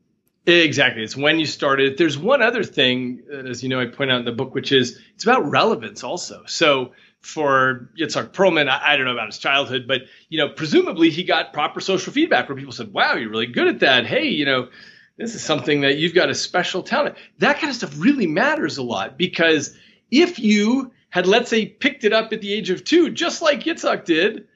[0.48, 1.04] Exactly.
[1.04, 1.98] It's when you started.
[1.98, 5.00] There's one other thing, as you know, I point out in the book, which is
[5.14, 6.44] it's about relevance also.
[6.48, 11.12] So for Yitzhak Perlman, I, I, don't know about his childhood, but you know, presumably
[11.12, 14.30] he got proper social feedback where people said, "Wow, you're really good at that." Hey,
[14.30, 14.70] you know,
[15.18, 17.16] this is something that you've got a special talent.
[17.38, 19.78] That kind of stuff really matters a lot because
[20.10, 23.64] if you had, let's say, picked it up at the age of two, just like
[23.66, 24.48] Yitzhak did,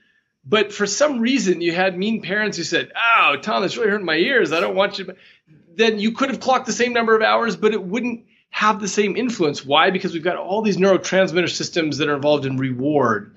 [0.43, 4.05] but for some reason you had mean parents who said, "Oh, Tom, that's really hurting
[4.05, 4.51] my ears.
[4.51, 5.13] I don't want you."
[5.75, 8.87] Then you could have clocked the same number of hours, but it wouldn't have the
[8.87, 9.65] same influence.
[9.65, 9.89] Why?
[9.89, 13.35] Because we've got all these neurotransmitter systems that are involved in reward,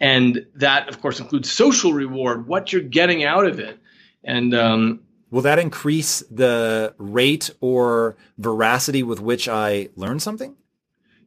[0.00, 3.78] and that, of course, includes social reward, what you're getting out of it,
[4.24, 5.00] and um,
[5.32, 10.54] Will that increase the rate or veracity with which I learn something?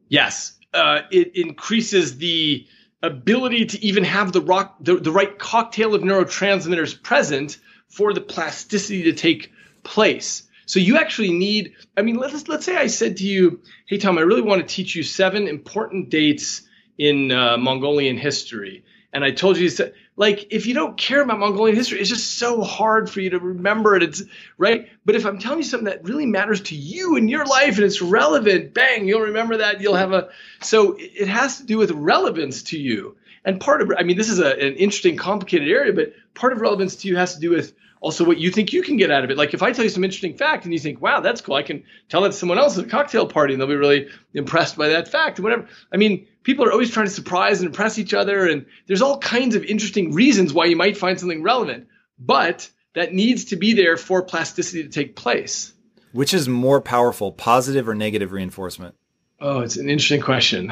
[0.09, 2.67] Yes, uh, it increases the
[3.01, 7.57] ability to even have the, rock, the, the right cocktail of neurotransmitters present
[7.87, 9.51] for the plasticity to take
[9.85, 10.43] place.
[10.65, 14.17] So you actually need, I mean, let's, let's say I said to you, hey, Tom,
[14.17, 16.63] I really want to teach you seven important dates
[16.97, 18.83] in uh, Mongolian history.
[19.13, 19.69] And I told you,
[20.17, 23.39] like if you don't care about Mongolian history, it's just so hard for you to
[23.39, 24.03] remember it.
[24.03, 24.23] It's
[24.57, 24.89] right.
[25.05, 27.85] But if I'm telling you something that really matters to you in your life and
[27.85, 29.79] it's relevant, bang, you'll remember that.
[29.79, 30.29] You'll have a
[30.61, 33.15] so it has to do with relevance to you.
[33.45, 36.59] And part of I mean, this is a, an interesting, complicated area, but part of
[36.59, 39.23] relevance to you has to do with also what you think you can get out
[39.23, 39.37] of it.
[39.37, 41.63] Like if I tell you some interesting fact and you think, wow, that's cool, I
[41.63, 44.77] can tell that to someone else at a cocktail party and they'll be really impressed
[44.77, 45.67] by that fact or whatever.
[45.91, 49.17] I mean, people are always trying to surprise and impress each other, and there's all
[49.17, 51.87] kinds of interesting reasons why you might find something relevant,
[52.19, 55.73] but that needs to be there for plasticity to take place.
[56.13, 58.95] Which is more powerful, positive or negative reinforcement?
[59.39, 60.71] Oh, it's an interesting question.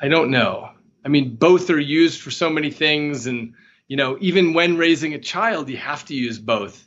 [0.00, 0.70] I don't know.
[1.04, 3.54] I mean, both are used for so many things, and
[3.88, 6.86] you know, even when raising a child, you have to use both.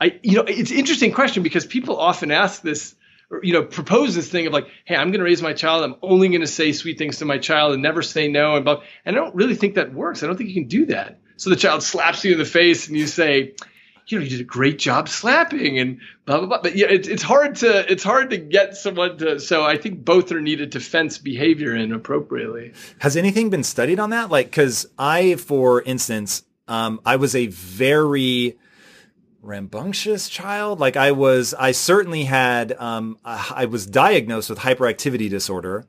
[0.00, 2.94] I, you know, it's an interesting question because people often ask this,
[3.30, 5.84] or, you know, propose this thing of like, hey, I'm going to raise my child.
[5.84, 8.56] I'm only going to say sweet things to my child and never say no.
[8.56, 8.82] And, blah.
[9.04, 10.22] and I don't really think that works.
[10.22, 11.20] I don't think you can do that.
[11.36, 13.54] So the child slaps you in the face and you say,
[14.10, 16.62] you know, you did a great job slapping and blah blah blah.
[16.62, 19.40] But yeah, it's it's hard to it's hard to get someone to.
[19.40, 22.72] So I think both are needed to fence behavior in appropriately.
[22.98, 24.30] Has anything been studied on that?
[24.30, 28.56] Like, because I, for instance, um, I was a very
[29.42, 30.80] rambunctious child.
[30.80, 35.86] Like I was, I certainly had, um, I was diagnosed with hyperactivity disorder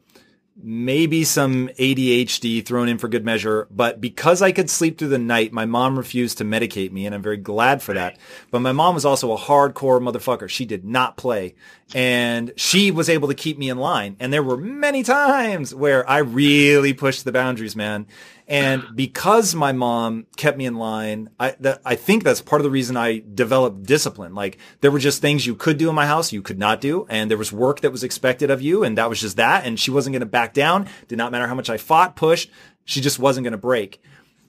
[0.64, 3.68] maybe some ADHD thrown in for good measure.
[3.72, 7.16] But because I could sleep through the night, my mom refused to medicate me, and
[7.16, 8.18] I'm very glad for that.
[8.50, 10.50] But my mom was also a hardcore motherfucker.
[10.50, 11.56] She did not play,
[11.94, 14.16] and she was able to keep me in line.
[14.20, 18.08] And there were many times where I really pushed the boundaries, man.
[18.52, 22.66] And because my mom kept me in line, I, that, I think that's part of
[22.66, 24.36] the reason I developed discipline.
[24.36, 27.08] Like there were just things you could do in my house, you could not do.
[27.10, 28.84] And there was work that was expected of you.
[28.84, 29.66] And that was just that.
[29.66, 30.90] And she wasn't going to back down.
[31.08, 32.52] Did not matter how much I fought, pushed.
[32.84, 34.02] She just wasn't going to break.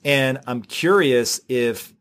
[0.03, 1.93] And I'm curious if,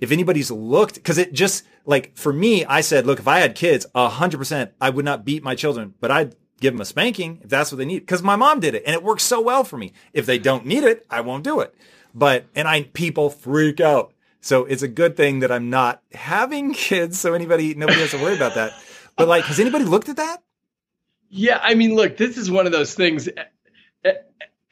[0.00, 3.56] if anybody's looked, cause it just like for me, I said, look, if I had
[3.56, 6.86] kids, a hundred percent, I would not beat my children, but I'd give them a
[6.86, 8.00] spanking if that's what they need.
[8.00, 9.92] Because my mom did it and it works so well for me.
[10.14, 11.74] If they don't need it, I won't do it.
[12.14, 14.14] But, and I, people freak out.
[14.40, 17.18] So it's a good thing that I'm not having kids.
[17.20, 18.72] So anybody, nobody has to worry about that.
[19.16, 20.42] But like, has anybody looked at that?
[21.28, 21.60] Yeah.
[21.62, 23.28] I mean, look, this is one of those things.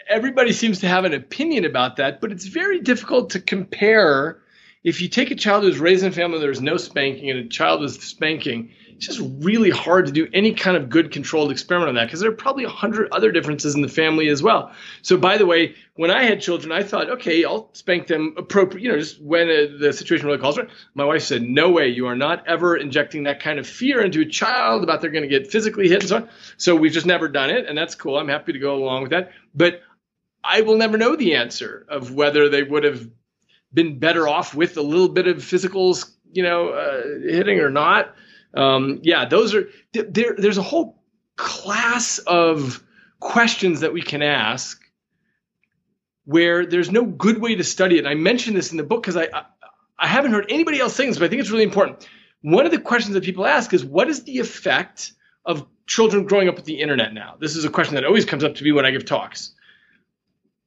[0.09, 4.41] Everybody seems to have an opinion about that, but it's very difficult to compare.
[4.83, 7.49] If you take a child who's raised in a family there's no spanking and a
[7.49, 11.89] child with spanking, it's just really hard to do any kind of good controlled experiment
[11.89, 14.73] on that because there are probably a hundred other differences in the family as well.
[15.01, 18.85] So, by the way, when I had children, I thought, okay, I'll spank them appropriate,
[18.85, 20.71] you know, just when uh, the situation really calls for it.
[20.93, 24.21] My wife said, no way, you are not ever injecting that kind of fear into
[24.21, 26.29] a child about they're going to get physically hit and so on.
[26.59, 28.19] So we've just never done it, and that's cool.
[28.19, 29.33] I'm happy to go along with that.
[29.55, 29.81] But
[30.45, 33.09] I will never know the answer of whether they would have
[33.73, 35.97] been better off with a little bit of physical,
[36.33, 38.15] you know, uh, hitting or not.
[38.55, 40.35] Um, yeah, those are there.
[40.37, 41.03] There's a whole
[41.37, 42.83] class of
[43.19, 44.81] questions that we can ask
[46.25, 48.01] where there's no good way to study it.
[48.01, 49.45] And I mentioned this in the book because I, I
[50.01, 52.09] I haven't heard anybody else saying this, but I think it's really important.
[52.41, 55.13] One of the questions that people ask is, what is the effect
[55.45, 57.37] of children growing up with the internet now?
[57.39, 59.53] This is a question that always comes up to me when I give talks.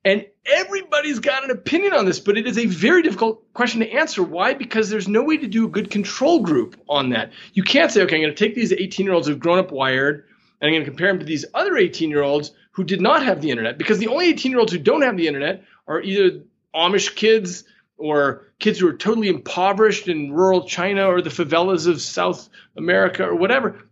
[0.06, 3.90] And everybody's got an opinion on this, but it is a very difficult question to
[3.90, 4.22] answer.
[4.22, 4.54] Why?
[4.54, 7.32] Because there's no way to do a good control group on that.
[7.54, 9.72] You can't say, okay, I'm going to take these 18 year olds who've grown up
[9.72, 10.26] wired
[10.60, 13.24] and I'm going to compare them to these other 18 year olds who did not
[13.24, 13.78] have the internet.
[13.78, 16.42] Because the only 18 year olds who don't have the internet are either
[16.76, 17.64] Amish kids
[17.98, 23.24] or kids who are totally impoverished in rural China or the favelas of South America
[23.24, 23.84] or whatever.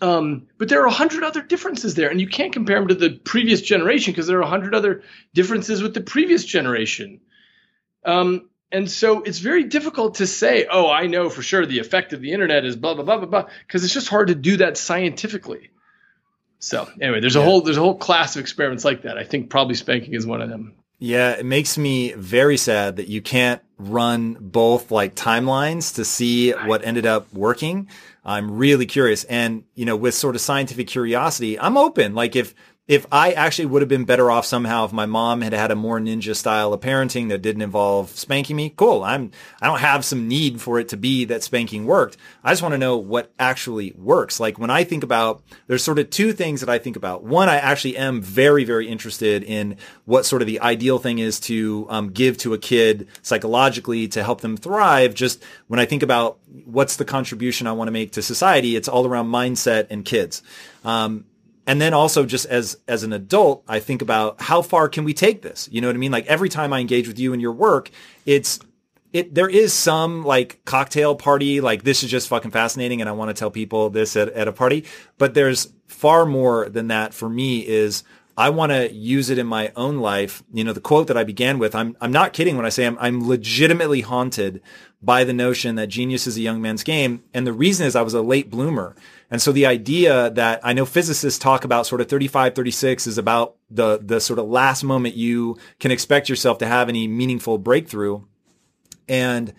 [0.00, 2.94] Um, but there are a hundred other differences there, and you can't compare them to
[2.94, 5.02] the previous generation because there are a hundred other
[5.34, 7.20] differences with the previous generation.
[8.04, 12.12] Um, and so it's very difficult to say, oh, I know for sure the effect
[12.12, 14.58] of the internet is blah blah blah blah blah, because it's just hard to do
[14.58, 15.70] that scientifically.
[16.60, 19.18] So anyway, there's a whole there's a whole class of experiments like that.
[19.18, 20.74] I think probably spanking is one of them.
[21.02, 26.50] Yeah, it makes me very sad that you can't run both like timelines to see
[26.52, 27.88] what ended up working.
[28.24, 29.24] I'm really curious.
[29.24, 32.14] And, you know, with sort of scientific curiosity, I'm open.
[32.14, 32.54] Like if,
[32.90, 35.76] if I actually would have been better off somehow if my mom had had a
[35.76, 39.04] more ninja style of parenting that didn't involve spanking me, cool.
[39.04, 39.30] I'm,
[39.62, 42.16] I don't have some need for it to be that spanking worked.
[42.42, 44.40] I just want to know what actually works.
[44.40, 47.22] Like when I think about, there's sort of two things that I think about.
[47.22, 51.38] One, I actually am very, very interested in what sort of the ideal thing is
[51.42, 55.14] to um, give to a kid psychologically to help them thrive.
[55.14, 58.88] Just when I think about what's the contribution I want to make to society, it's
[58.88, 60.42] all around mindset and kids.
[60.84, 61.26] Um,
[61.70, 65.14] and then also just as as an adult, I think about how far can we
[65.14, 65.68] take this?
[65.70, 66.10] You know what I mean?
[66.10, 67.92] Like every time I engage with you and your work,
[68.26, 68.58] it's
[69.12, 73.12] it there is some like cocktail party, like this is just fucking fascinating and I
[73.12, 74.84] want to tell people this at, at a party.
[75.16, 78.02] But there's far more than that for me is
[78.36, 80.42] I want to use it in my own life.
[80.52, 82.84] You know, the quote that I began with, I'm, I'm not kidding when I say
[82.84, 84.60] I'm, I'm legitimately haunted
[85.02, 87.22] by the notion that genius is a young man's game.
[87.32, 88.96] And the reason is I was a late bloomer.
[89.30, 93.16] And so the idea that I know physicists talk about sort of 35, 36 is
[93.16, 97.56] about the, the sort of last moment you can expect yourself to have any meaningful
[97.56, 98.22] breakthrough.
[99.08, 99.52] And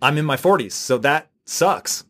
[0.00, 0.72] I'm in my 40s.
[0.72, 2.04] So that sucks.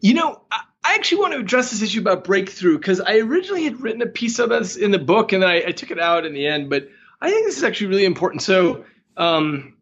[0.00, 0.60] You know, I,
[0.94, 4.38] actually want to address this issue about breakthrough because I originally had written a piece
[4.38, 6.70] of this in the book and I, I, took it out in the end.
[6.70, 6.88] But
[7.20, 8.40] I think this is actually really important.
[8.42, 8.84] So,
[9.16, 9.75] um,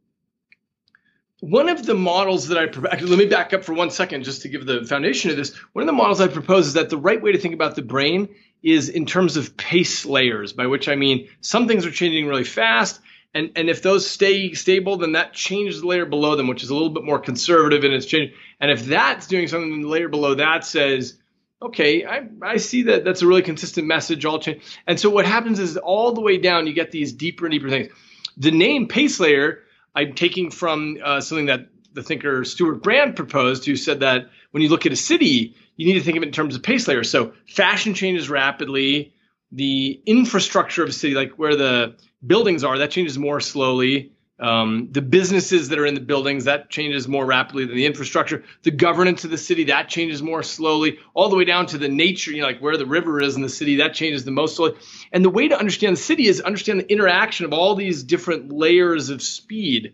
[1.45, 4.43] one of the models that I actually, let me back up for one second just
[4.43, 5.55] to give the foundation of this.
[5.75, 7.83] One of the models I propose is that the right way to think about the
[7.83, 12.27] brain is in terms of pace layers, by which I mean some things are changing
[12.27, 12.99] really fast.
[13.35, 16.71] And, and if those stay stable, then that changes the layer below them, which is
[16.71, 18.35] a little bit more conservative and it's changing.
[18.59, 21.19] And if that's doing something, then the layer below that says,
[21.61, 24.63] okay, I, I see that that's a really consistent message, all change.
[24.87, 27.69] And so what happens is all the way down, you get these deeper and deeper
[27.69, 27.93] things.
[28.39, 29.64] The name pace layer
[29.95, 34.63] I'm taking from uh, something that the thinker Stewart Brand proposed, who said that when
[34.63, 36.89] you look at a city, you need to think of it in terms of pace
[36.89, 37.11] layers.
[37.11, 39.15] So fashion changes rapidly.
[39.53, 41.97] The infrastructure of a city, like where the
[42.27, 44.14] buildings are, that changes more slowly.
[44.41, 48.43] Um, the businesses that are in the buildings that changes more rapidly than the infrastructure.
[48.65, 51.89] The governance of the city that changes more slowly, all the way down to the
[51.89, 54.57] nature, you know, like where the river is in the city that changes the most
[54.57, 54.75] slowly.
[55.13, 58.51] And the way to understand the city is understand the interaction of all these different
[58.51, 59.93] layers of speed.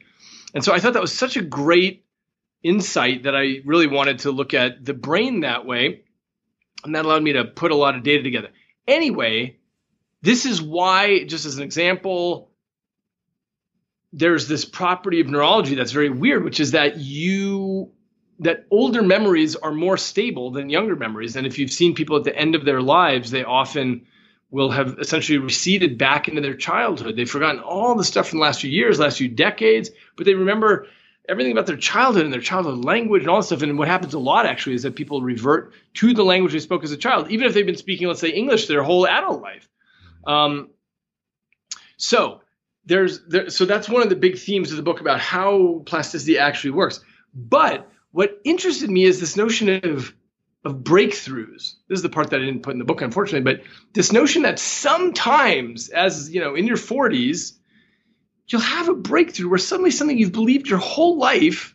[0.54, 2.06] And so I thought that was such a great
[2.62, 6.04] insight that I really wanted to look at the brain that way,
[6.82, 8.48] and that allowed me to put a lot of data together.
[8.88, 9.58] Anyway,
[10.22, 12.49] this is why, just as an example
[14.12, 17.92] there's this property of neurology that's very weird, which is that you
[18.40, 21.36] that older memories are more stable than younger memories.
[21.36, 24.06] And if you've seen people at the end of their lives, they often
[24.50, 27.16] will have essentially receded back into their childhood.
[27.16, 30.34] They've forgotten all the stuff from the last few years, last few decades, but they
[30.34, 30.86] remember
[31.28, 33.62] everything about their childhood and their childhood language and all that stuff.
[33.62, 36.82] And what happens a lot actually is that people revert to the language they spoke
[36.82, 39.68] as a child, even if they've been speaking, let's say, English their whole adult life.
[40.26, 40.70] Um,
[41.98, 42.40] so
[42.84, 46.38] there's there, so that's one of the big themes of the book about how plasticity
[46.38, 47.00] actually works.
[47.34, 50.14] But what interested me is this notion of
[50.64, 51.74] of breakthroughs.
[51.88, 54.42] This is the part that I didn't put in the book, unfortunately, but this notion
[54.42, 57.54] that sometimes, as you know, in your 40s,
[58.46, 61.74] you'll have a breakthrough where suddenly something you've believed your whole life,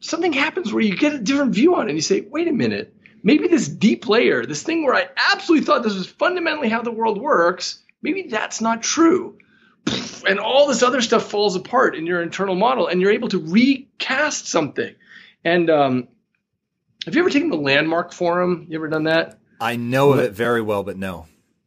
[0.00, 2.52] something happens where you get a different view on it and you say, wait a
[2.52, 6.82] minute, maybe this deep layer, this thing where I absolutely thought this was fundamentally how
[6.82, 9.38] the world works, maybe that's not true
[10.26, 13.38] and all this other stuff falls apart in your internal model and you're able to
[13.38, 14.94] recast something.
[15.44, 16.08] And um,
[17.04, 18.66] have you ever taken the landmark forum?
[18.68, 19.38] You ever done that?
[19.60, 21.26] I know of it very well but no.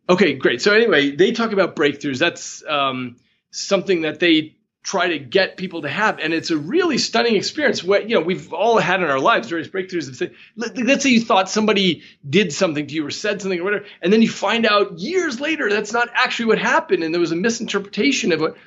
[0.09, 0.61] Okay great.
[0.61, 2.19] So anyway they talk about breakthroughs.
[2.19, 3.17] That's um,
[3.51, 6.19] something that they try to get people to have.
[6.19, 7.83] And it's a really stunning experience.
[7.83, 11.09] What you know, we've all had in our lives various breakthroughs of say, let's say
[11.09, 14.29] you thought somebody did something to you or said something or whatever, and then you
[14.29, 18.41] find out years later that's not actually what happened, and there was a misinterpretation of
[18.41, 18.57] what.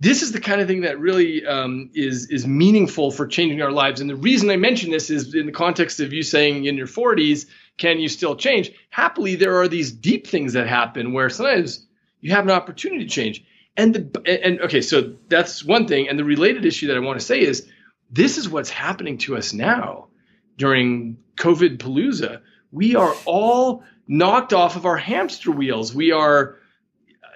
[0.00, 3.72] This is the kind of thing that really um, is is meaningful for changing our
[3.72, 4.00] lives.
[4.00, 6.86] And the reason I mention this is in the context of you saying in your
[6.86, 7.46] 40s,
[7.78, 8.70] can you still change?
[8.90, 11.84] Happily, there are these deep things that happen where sometimes
[12.20, 13.44] you have an opportunity to change
[13.78, 16.08] and the and okay, so that's one thing.
[16.08, 17.66] And the related issue that I want to say is
[18.10, 20.08] this is what's happening to us now
[20.56, 22.40] during COVID palooza.
[22.72, 25.94] We are all knocked off of our hamster wheels.
[25.94, 26.56] We are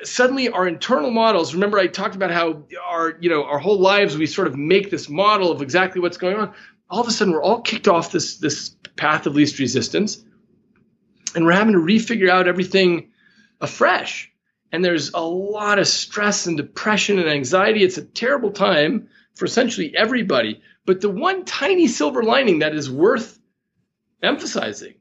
[0.02, 1.54] suddenly our internal models.
[1.54, 4.90] Remember, I talked about how our you know our whole lives we sort of make
[4.90, 6.52] this model of exactly what's going on.
[6.90, 10.24] All of a sudden, we're all kicked off this this path of least resistance,
[11.36, 13.12] and we're having to refigure out everything
[13.60, 14.31] afresh
[14.72, 17.84] and there's a lot of stress and depression and anxiety.
[17.84, 20.62] It's a terrible time for essentially everybody.
[20.86, 23.38] But the one tiny silver lining that is worth
[24.22, 24.94] emphasizing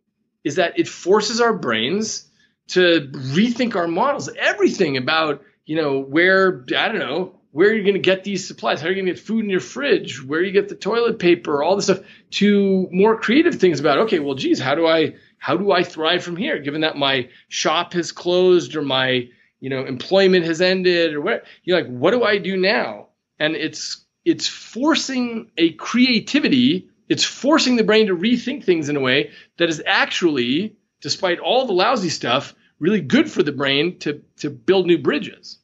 [0.43, 2.29] is that it forces our brains
[2.69, 7.95] to rethink our models, everything about, you know, where, I don't know, where you're going
[7.95, 10.41] to get these supplies, how are you're going to get food in your fridge, where
[10.41, 11.99] you get the toilet paper, all this stuff,
[12.31, 16.23] to more creative things about, okay, well, geez, how do I, how do I thrive
[16.23, 19.29] from here, given that my shop has closed or my,
[19.61, 23.07] you know, employment has ended or what you're like, what do I do now?
[23.39, 28.99] And it's it's forcing a creativity, it's forcing the brain to rethink things in a
[28.99, 34.21] way that is actually despite all the lousy stuff, really good for the brain to,
[34.37, 35.57] to build new bridges.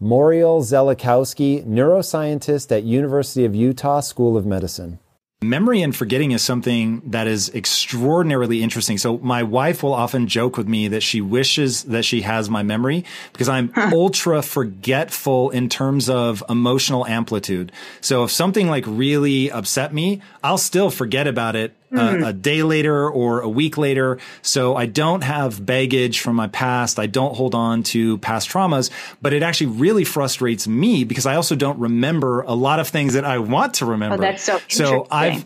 [0.00, 4.98] Moriel Zelikowsky, neuroscientist at University of Utah School of Medicine.
[5.42, 8.96] Memory and forgetting is something that is extraordinarily interesting.
[8.96, 12.62] So my wife will often joke with me that she wishes that she has my
[12.62, 17.70] memory because I'm ultra forgetful in terms of emotional amplitude.
[18.00, 22.24] So if something like really upset me, I'll still forget about it a, hmm.
[22.24, 24.18] a day later or a week later.
[24.42, 26.98] So I don't have baggage from my past.
[26.98, 28.90] I don't hold on to past traumas,
[29.22, 33.14] but it actually really frustrates me because I also don't remember a lot of things
[33.14, 34.16] that I want to remember.
[34.16, 35.44] Oh, that's so So I've.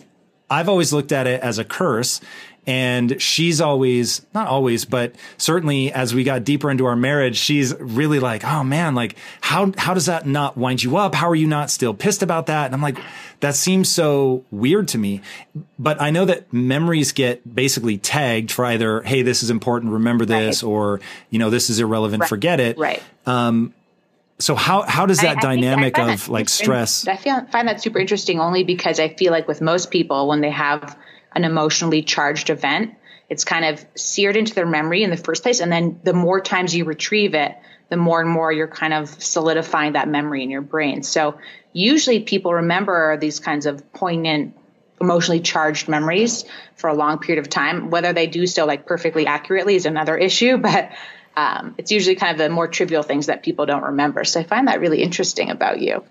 [0.52, 2.20] I've always looked at it as a curse.
[2.66, 7.74] And she's always, not always, but certainly as we got deeper into our marriage, she's
[7.80, 11.14] really like, oh man, like how, how does that not wind you up?
[11.14, 12.66] How are you not still pissed about that?
[12.66, 12.98] And I'm like,
[13.40, 15.22] that seems so weird to me.
[15.78, 20.24] But I know that memories get basically tagged for either, hey, this is important, remember
[20.24, 22.78] this, or, you know, this is irrelevant, forget it.
[22.78, 23.02] Right.
[23.26, 23.74] Um,
[24.38, 27.06] So how, how does that I I dynamic of that like stress?
[27.06, 30.50] I find that super interesting only because I feel like with most people, when they
[30.50, 30.96] have
[31.32, 32.94] an emotionally charged event,
[33.28, 35.60] it's kind of seared into their memory in the first place.
[35.60, 37.56] And then the more times you retrieve it,
[37.88, 41.02] the more and more you're kind of solidifying that memory in your brain.
[41.02, 41.38] So
[41.72, 44.56] usually people remember these kinds of poignant,
[45.00, 46.44] emotionally charged memories
[46.76, 47.90] for a long period of time.
[47.90, 50.90] Whether they do so like perfectly accurately is another issue, but
[51.36, 54.24] um, it's usually kind of the more trivial things that people don't remember.
[54.24, 56.04] So I find that really interesting about you.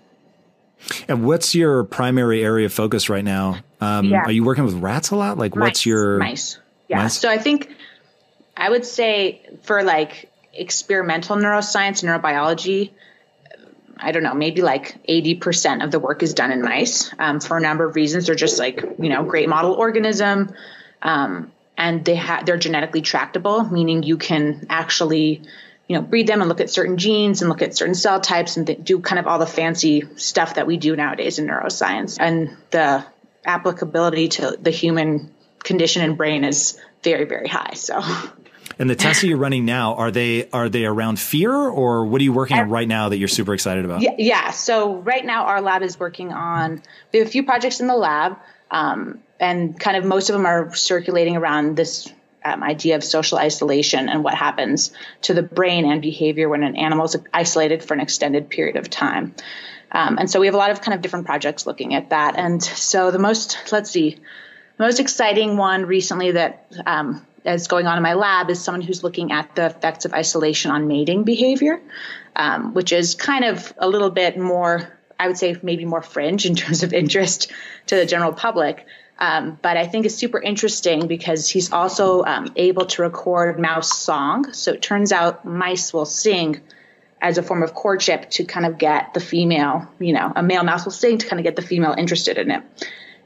[1.10, 3.58] And what's your primary area of focus right now?
[3.82, 4.24] Um, Yeah.
[4.24, 5.38] Are you working with rats a lot?
[5.38, 6.58] Like, what's your mice?
[6.88, 7.04] Yeah.
[7.04, 7.20] mice?
[7.20, 7.76] So I think
[8.58, 12.92] I would say for like experimental neuroscience, neurobiology,
[13.98, 17.58] I don't know, maybe like 80% of the work is done in mice um, for
[17.58, 18.28] a number of reasons.
[18.28, 20.54] They're just like, you know, great model organism.
[21.02, 25.42] Um, and they ha- they're genetically tractable, meaning you can actually,
[25.88, 28.58] you know, breed them and look at certain genes and look at certain cell types
[28.58, 32.18] and th- do kind of all the fancy stuff that we do nowadays in neuroscience.
[32.20, 33.06] And the
[33.46, 37.74] applicability to the human condition and brain is very, very high.
[37.74, 38.02] So.
[38.80, 42.22] and the tests that you're running now are they are they around fear or what
[42.22, 44.02] are you working on right now that you're super excited about?
[44.02, 44.52] Yeah, yeah.
[44.52, 47.96] So right now our lab is working on we have a few projects in the
[47.96, 48.38] lab,
[48.72, 52.12] um, and kind of most of them are circulating around this
[52.44, 54.92] um, idea of social isolation and what happens
[55.24, 58.90] to the brain and behavior when an animal is isolated for an extended period of
[58.90, 59.36] time.
[59.92, 62.36] Um, and so we have a lot of kind of different projects looking at that.
[62.38, 64.12] And so the most, let's see,
[64.78, 68.82] the most exciting one recently that um, is going on in my lab is someone
[68.82, 71.82] who's looking at the effects of isolation on mating behavior,
[72.36, 76.46] um, which is kind of a little bit more, I would say, maybe more fringe
[76.46, 77.52] in terms of interest
[77.88, 78.86] to the general public.
[79.18, 83.98] Um, but I think it's super interesting because he's also um, able to record mouse
[83.98, 84.54] song.
[84.54, 86.62] So it turns out mice will sing
[87.22, 90.64] as a form of courtship to kind of get the female, you know, a male
[90.64, 92.64] mouse will sing to kind of get the female interested in it.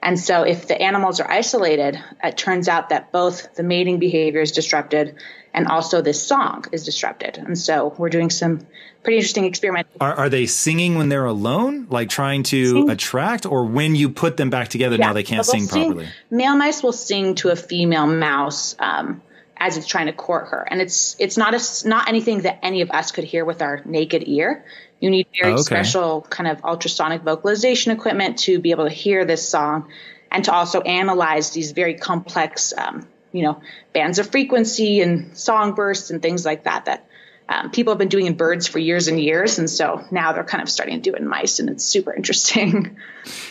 [0.01, 4.41] And so if the animals are isolated, it turns out that both the mating behavior
[4.41, 5.15] is disrupted
[5.53, 7.37] and also this song is disrupted.
[7.37, 8.65] And so we're doing some
[9.03, 9.89] pretty interesting experiments.
[10.01, 12.89] Are, are they singing when they're alone, like trying to Sing.
[12.89, 16.07] attract, or when you put them back together, now they can't so they'll sing properly?
[16.29, 19.21] Male mice will sing to a female mouse um,
[19.65, 22.81] as it's trying to court her, and it's it's not a, not anything that any
[22.81, 24.65] of us could hear with our naked ear.
[24.99, 25.63] You need very Oh, okay.
[25.63, 29.89] special kind of ultrasonic vocalization equipment to be able to hear this song,
[30.31, 33.61] and to also analyze these very complex, um, you know,
[33.93, 37.07] bands of frequency and song bursts and things like that that.
[37.53, 40.43] Um, people have been doing in birds for years and years, and so now they're
[40.43, 42.97] kind of starting to do it in mice, and it's super interesting.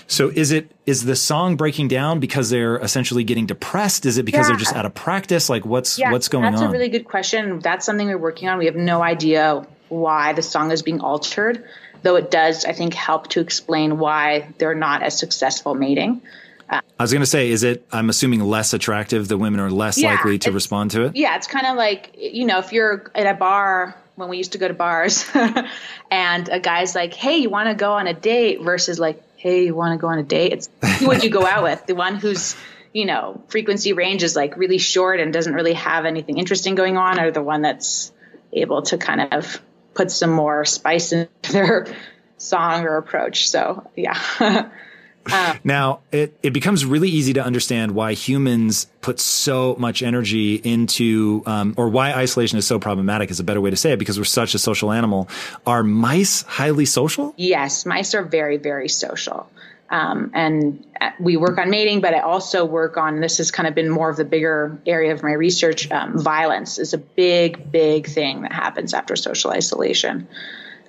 [0.07, 4.05] So is it is the song breaking down because they're essentially getting depressed?
[4.05, 5.49] Is it because they're just out of practice?
[5.49, 6.65] Like what's Yeah, what's going that's on?
[6.65, 7.59] That's a really good question.
[7.61, 8.59] That's something we're working on.
[8.59, 11.65] We have no idea why the song is being altered,
[12.03, 16.21] though it does, I think, help to explain why they're not as successful mating.
[16.73, 17.87] I was going to say, is it?
[17.93, 19.29] I'm assuming less attractive.
[19.29, 21.17] The women are less Yeah, likely to respond to it.
[21.17, 24.53] Yeah, it's kind of like, you know, if you're at a bar when we used
[24.53, 25.25] to go to bars
[26.11, 29.65] and a guy's like, hey, you want to go on a date versus like, hey,
[29.65, 30.53] you want to go on a date?
[30.53, 30.69] It's
[31.01, 31.87] who would you go out with?
[31.87, 32.57] The one who's,
[32.93, 36.97] you know, frequency range is like really short and doesn't really have anything interesting going
[36.97, 38.13] on, or the one that's
[38.53, 39.61] able to kind of
[39.95, 41.87] put some more spice in their
[42.37, 43.49] song or approach.
[43.49, 44.19] So, yeah.
[45.65, 51.43] Now, it, it becomes really easy to understand why humans put so much energy into,
[51.47, 54.19] um, or why isolation is so problematic is a better way to say it because
[54.19, 55.29] we're such a social animal.
[55.67, 57.35] Are mice highly social?
[57.37, 59.49] Yes, mice are very, very social.
[59.93, 63.69] Um, and uh, we work on mating, but I also work on this has kind
[63.69, 65.91] of been more of the bigger area of my research.
[65.91, 70.29] Um, violence is a big, big thing that happens after social isolation.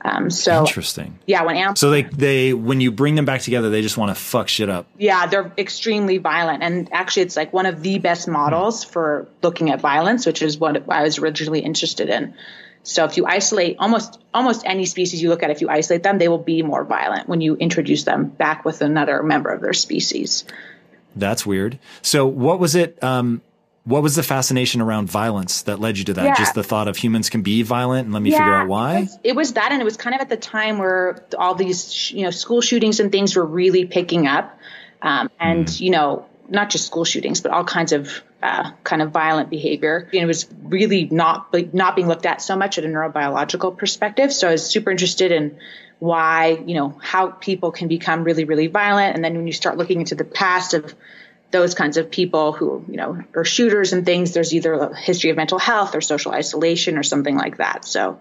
[0.04, 1.18] Um, so Interesting.
[1.26, 4.10] yeah, when animals So they they when you bring them back together, they just want
[4.10, 4.86] to fuck shit up.
[4.98, 6.62] Yeah, they're extremely violent.
[6.62, 10.58] And actually, it's like one of the best models for looking at violence, which is
[10.58, 12.34] what I was originally interested in.
[12.84, 16.18] So if you isolate almost almost any species you look at, if you isolate them,
[16.18, 19.74] they will be more violent when you introduce them back with another member of their
[19.74, 20.44] species.
[21.16, 21.80] That's weird.
[22.02, 23.02] So what was it?
[23.02, 23.42] Um,
[23.86, 26.24] what was the fascination around violence that led you to that?
[26.26, 26.36] Yeah.
[26.36, 29.00] Just the thought of humans can be violent, and let me figure out It why.
[29.02, 31.94] was, it was that, and it was kind of at the time where all these,
[31.94, 34.58] sh- you know, school shootings and things were really picking up,
[35.02, 35.84] um, and Hmm.
[35.84, 40.10] you know, not just school shootings, but all kinds of uh, kind of violent behavior.
[40.12, 42.88] You know, it was really not like, not being looked at so much at a
[42.90, 44.34] neurobiological perspective.
[44.34, 45.58] So I was super interested in
[46.00, 49.78] why, you know, how people can become really, really violent, and then when you start
[49.78, 50.94] looking into the past of
[51.54, 55.30] those kinds of people who, you know, are shooters and things, there's either a history
[55.30, 57.86] of mental health or social isolation or something like that.
[57.86, 58.20] So,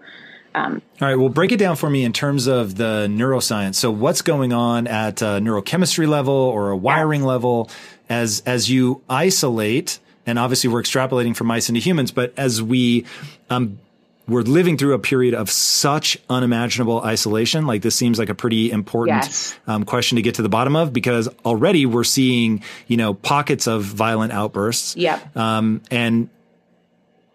[1.01, 3.75] All right, well, break it down for me in terms of the neuroscience.
[3.75, 7.69] So, what's going on at a neurochemistry level or a wiring level
[8.07, 9.99] as as you isolate?
[10.25, 13.05] And obviously, we're extrapolating from mice into humans, but as we
[13.49, 13.79] um,
[14.27, 17.65] we're living through a period of such unimaginable isolation.
[17.67, 19.55] Like this seems like a pretty important Yes.
[19.67, 23.67] um, question to get to the bottom of because already we're seeing you know pockets
[23.67, 24.95] of violent outbursts.
[24.95, 25.35] Yep.
[25.35, 26.29] Um, and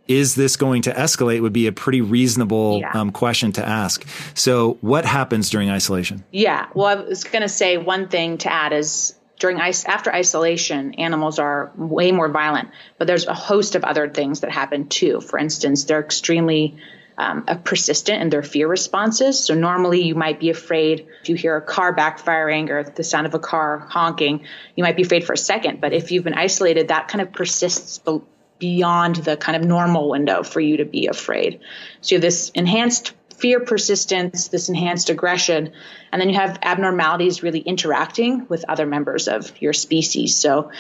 [0.07, 2.93] is this going to escalate would be a pretty reasonable Yeah.
[2.95, 4.07] um, question to ask.
[4.33, 6.25] So, what happens during isolation?
[6.33, 6.65] Yeah.
[6.73, 10.95] Well, I was going to say one thing to add is during ice after isolation,
[10.95, 15.21] animals are way more violent, but there's a host of other things that happen too.
[15.21, 16.77] For instance, they're extremely
[17.17, 19.45] um, uh, persistent in their fear responses.
[19.45, 23.27] So normally you might be afraid if you hear a car backfiring or the sound
[23.27, 24.45] of a car honking,
[24.77, 25.81] you might be afraid for a second.
[25.81, 28.21] But if you've been isolated, that kind of persists be-
[28.61, 31.61] beyond the kind of normal window for you to be afraid.
[32.01, 35.73] So this enhanced fear persistence, this enhanced aggression,
[36.13, 40.35] and then you have abnormalities really interacting with other members of your species.
[40.37, 40.71] So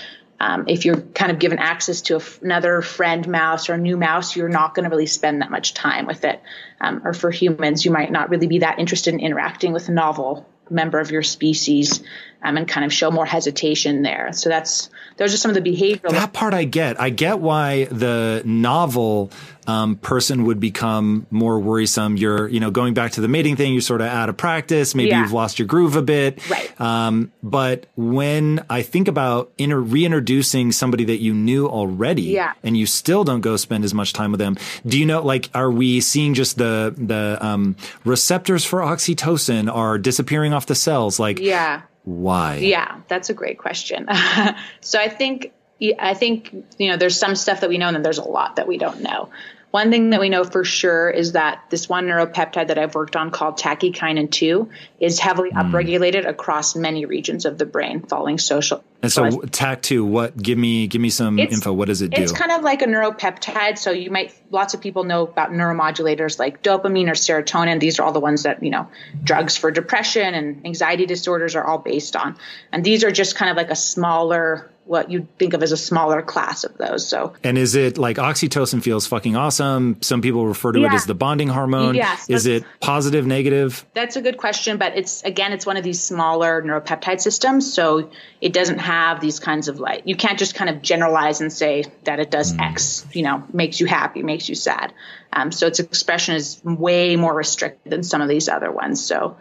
[0.40, 4.36] um, if you're kind of given access to another friend mouse or a new mouse,
[4.36, 6.40] you're not going to really spend that much time with it.
[6.80, 9.92] Um, or for humans, you might not really be that interested in interacting with a
[9.92, 12.02] novel member of your species
[12.42, 14.32] um, and kind of show more hesitation there.
[14.32, 16.10] So that's those are some of the behavioral.
[16.10, 17.00] That part I get.
[17.00, 19.30] I get why the novel
[19.66, 22.16] um, person would become more worrisome.
[22.16, 24.94] You're, you know, going back to the mating thing, you're sort of out of practice.
[24.94, 25.20] Maybe Yeah.
[25.22, 26.48] you've lost your groove a bit.
[26.48, 26.80] Right.
[26.80, 32.52] Um, but when I think about inter- reintroducing somebody that you knew already Yeah.
[32.62, 34.56] and you still don't go spend as much time with them,
[34.86, 39.98] do you know, like, are we seeing just the, the, um, receptors for oxytocin are
[39.98, 41.18] disappearing off the cells?
[41.20, 41.82] Like, yeah.
[42.08, 42.56] Why?
[42.56, 44.08] Yeah, that's a great question.
[44.80, 45.52] so I think
[45.98, 48.56] I think you know there's some stuff that we know and then there's a lot
[48.56, 49.28] that we don't know.
[49.72, 53.14] One thing that we know for sure is that this one neuropeptide that I've worked
[53.14, 55.58] on called tachykinin 2 is heavily hmm.
[55.58, 58.82] upregulated across many regions of the brain following social.
[59.00, 61.72] And so TAC2, what, give me, give me some info.
[61.72, 62.20] What does it do?
[62.20, 63.78] It's kind of like a neuropeptide.
[63.78, 67.78] So you might, lots of people know about neuromodulators like dopamine or serotonin.
[67.78, 68.88] These are all the ones that, you know,
[69.22, 72.36] drugs for depression and anxiety disorders are all based on.
[72.72, 75.76] And these are just kind of like a smaller, what you think of as a
[75.76, 77.06] smaller class of those.
[77.06, 79.98] So And is it like oxytocin feels fucking awesome?
[80.00, 81.94] Some people refer to it as the bonding hormone.
[81.94, 83.84] Yes, is it positive, negative?
[83.92, 88.10] That's a good question, but it's again, it's one of these smaller neuropeptide systems, so
[88.40, 91.84] it doesn't have these kinds of like you can't just kind of generalize and say
[92.04, 94.94] that it does X, you know, makes you happy, makes you sad.
[95.32, 99.04] Um, so its expression is way more restricted than some of these other ones.
[99.04, 99.36] So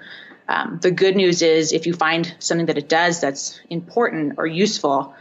[0.49, 4.45] um, the good news is if you find something that it does that's important or
[4.45, 5.15] useful,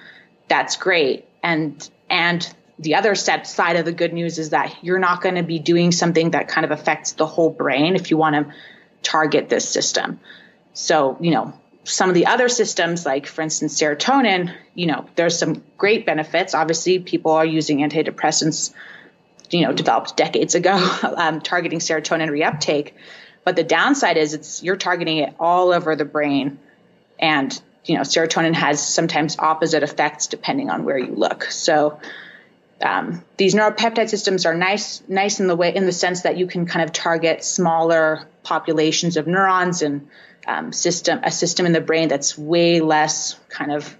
[0.48, 1.24] that's great.
[1.42, 2.40] And and
[2.78, 5.60] the other set side of the good news is that you're not going to be
[5.60, 8.54] doing something that kind of affects the whole brain if you want to
[9.02, 10.18] target this system.
[10.74, 11.54] So, you know,
[11.86, 16.54] some of the other systems, like for instance, serotonin, you know, there's some great benefits.
[16.54, 18.72] Obviously, people are using antidepressants,
[19.50, 20.74] you know, developed decades ago,
[21.16, 22.92] um, targeting serotonin reuptake.
[23.44, 26.58] But the downside is it's you're targeting it all over the brain,
[27.18, 31.44] and you know, serotonin has sometimes opposite effects depending on where you look.
[31.44, 32.00] So
[32.82, 36.48] um, these neuropeptide systems are nice, nice in the way in the sense that you
[36.48, 40.08] can kind of target smaller populations of neurons and
[40.46, 43.96] um, system a system in the brain that's way less kind of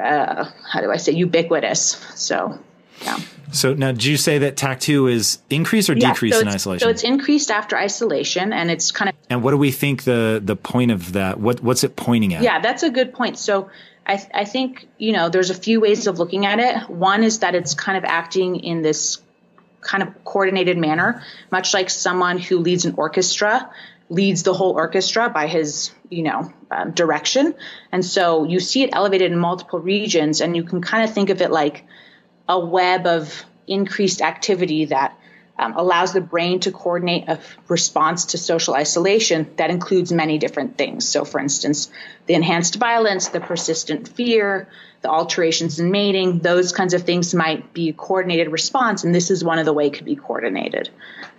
[0.00, 1.96] uh, how do I say ubiquitous.
[2.14, 2.58] So
[3.02, 3.18] yeah.
[3.52, 6.86] So now, did you say that TAC2 is increased or Yeah, decreased so in isolation?
[6.86, 10.40] So it's increased after isolation, and it's kind of and what do we think the
[10.42, 11.40] the point of that?
[11.40, 12.42] What what's it pointing at?
[12.42, 13.38] Yeah, that's a good point.
[13.38, 13.70] So
[14.06, 16.90] I, th- I think, you know, there's a few ways of looking at it.
[16.90, 19.20] One is that it's kind of acting in this
[19.80, 23.70] kind of coordinated manner, much like someone who leads an orchestra
[24.10, 27.54] leads the whole orchestra by his, you know, um, direction.
[27.92, 31.30] And so you see it elevated in multiple regions, and you can kind of think
[31.30, 31.84] of it like
[32.48, 35.16] a web of increased activity that
[35.60, 40.76] um, allows the brain to coordinate a response to social isolation that includes many different
[40.78, 41.06] things.
[41.06, 41.90] So, for instance,
[42.26, 44.68] the enhanced violence, the persistent fear,
[45.02, 49.04] the alterations in mating, those kinds of things might be a coordinated response.
[49.04, 50.90] And this is one of the way it could be coordinated,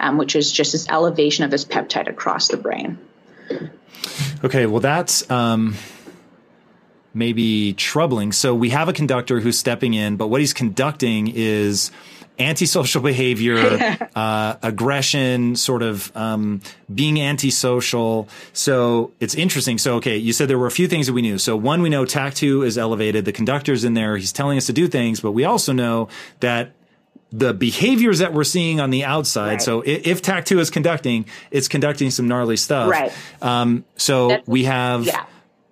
[0.02, 2.98] um, which is just this elevation of this peptide across the brain.
[4.44, 5.76] Okay, well, that's um,
[7.14, 8.32] maybe troubling.
[8.32, 11.92] So we have a conductor who's stepping in, but what he's conducting is
[12.40, 16.62] antisocial behavior, uh, aggression, sort of um,
[16.94, 18.28] being antisocial.
[18.54, 19.78] So it's interesting.
[19.78, 21.38] So, okay, you said there were a few things that we knew.
[21.38, 24.74] So, one, we know TAC2 is elevated, the conductor's in there, he's telling us to
[24.74, 26.08] do things, but we also know
[26.40, 26.72] that
[27.32, 29.48] the behaviors that we're seeing on the outside.
[29.48, 29.62] Right.
[29.62, 32.90] So if, if TAC2 is conducting, it's conducting some gnarly stuff.
[32.90, 33.12] Right.
[33.42, 35.26] Um, so That's- we have Yeah.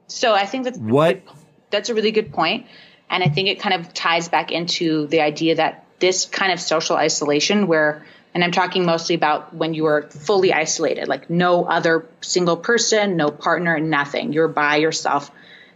[0.08, 1.22] So I think that's what
[1.70, 2.66] that's a really good point,
[3.12, 6.60] and I think it kind of ties back into the idea that this kind of
[6.60, 11.66] social isolation, where and I'm talking mostly about when you are fully isolated, like no
[11.66, 14.34] other single person, no partner, nothing.
[14.34, 15.32] You're by yourself.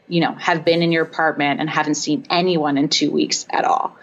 [0.08, 3.66] You know, have been in your apartment and haven't seen anyone in two weeks at
[3.66, 3.96] all.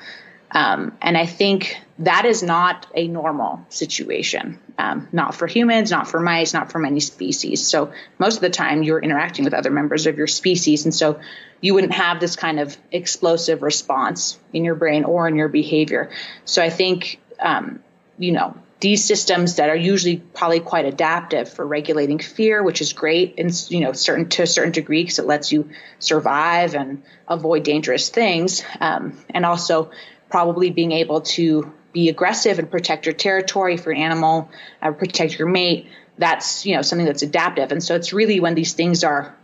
[0.52, 6.08] Um, and I think that is not a normal situation, um, not for humans, not
[6.08, 7.66] for mice, not for many species.
[7.66, 10.84] So most of the time you're interacting with other members of your species.
[10.84, 11.20] And so
[11.60, 16.10] you wouldn't have this kind of explosive response in your brain or in your behavior.
[16.44, 17.80] So I think, um,
[18.18, 22.94] you know, these systems that are usually probably quite adaptive for regulating fear, which is
[22.94, 27.02] great and you know certain to a certain degree because it lets you survive and
[27.28, 29.90] avoid dangerous things, um, and also
[30.30, 34.48] probably being able to be aggressive and protect your territory for an animal,
[34.80, 35.88] uh, protect your mate.
[36.18, 39.34] That's you know something that's adaptive, and so it's really when these things are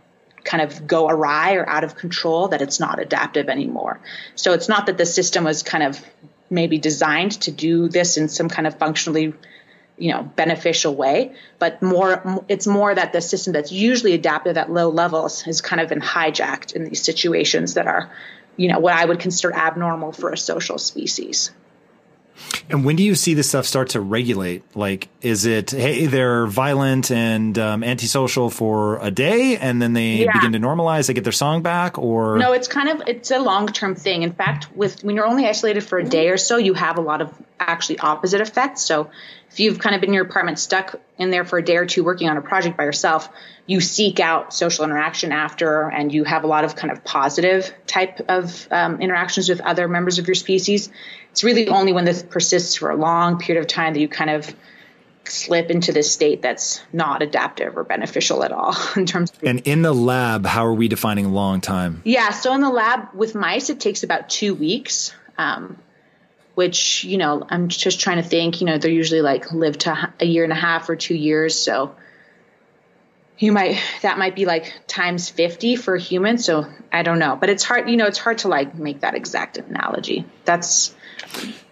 [0.43, 3.99] kind of go awry or out of control that it's not adaptive anymore.
[4.35, 5.99] So it's not that the system was kind of
[6.49, 9.33] maybe designed to do this in some kind of functionally
[9.97, 14.71] you know beneficial way but more it's more that the system that's usually adaptive at
[14.71, 18.11] low levels has kind of been hijacked in these situations that are
[18.57, 21.51] you know what i would consider abnormal for a social species
[22.69, 24.63] And when do you see this stuff start to regulate?
[24.75, 30.23] Like, is it, hey, they're violent and um, antisocial for a day and then they
[30.25, 30.33] Yeah.
[30.33, 31.97] begin to normalize, they get their song back?
[31.97, 34.23] Or No, it's kind of it's a long term thing.
[34.23, 37.01] In fact, with when you're only isolated for a day or so, you have a
[37.01, 38.81] lot of actually opposite effects.
[38.83, 39.09] So
[39.49, 41.85] if you've kind of been in your apartment stuck in there for a day or
[41.85, 43.29] two working on a project by yourself,
[43.65, 47.73] you seek out social interaction after, and you have a lot of kind of positive
[47.87, 50.89] type of um, interactions with other members of your species.
[51.37, 54.31] It's really only when this persists for a long period of time that you kind
[54.31, 54.51] of
[55.25, 59.59] slip into this state that's not adaptive or beneficial at all in terms of and
[59.67, 62.01] in the lab, how are we defining long time?
[62.05, 65.77] yeah, so in the lab with mice, it takes about two weeks, um,
[66.55, 70.11] which, you know, I'm just trying to think, you know, they're usually like live to
[70.19, 71.53] a year and a half or two years.
[71.53, 71.95] So
[73.37, 76.45] you might, that might be like times 50 for humans.
[76.45, 79.13] So I don't know, but it's hard, you know, it's hard to like make that
[79.13, 80.25] exact analogy.
[80.43, 80.95] That's,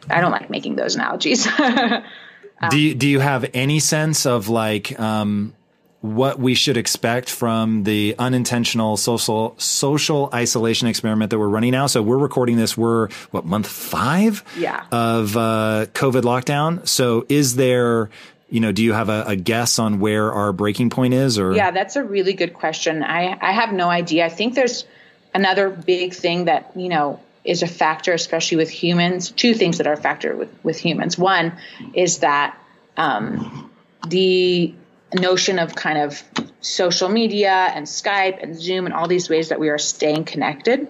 [0.09, 1.47] I don't like making those analogies.
[2.69, 5.53] do you, do you have any sense of like um,
[6.01, 11.87] what we should expect from the unintentional social social isolation experiment that we're running now?
[11.87, 12.77] So we're recording this.
[12.77, 14.85] We're what month five Yeah.
[14.91, 16.87] of uh, COVID lockdown.
[16.87, 18.09] So is there
[18.47, 21.53] you know do you have a, a guess on where our breaking point is or
[21.53, 23.01] Yeah, that's a really good question.
[23.01, 24.23] I, I have no idea.
[24.23, 24.85] I think there's
[25.33, 29.31] another big thing that, you know, is a factor, especially with humans.
[29.31, 31.17] Two things that are a factor with, with humans.
[31.17, 31.53] One
[31.93, 32.57] is that
[32.97, 33.71] um,
[34.07, 34.73] the
[35.13, 36.21] notion of kind of
[36.61, 40.87] social media and Skype and Zoom and all these ways that we are staying connected.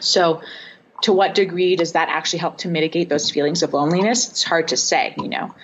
[0.00, 0.42] So,
[1.02, 4.28] to what degree does that actually help to mitigate those feelings of loneliness?
[4.28, 5.54] It's hard to say, you know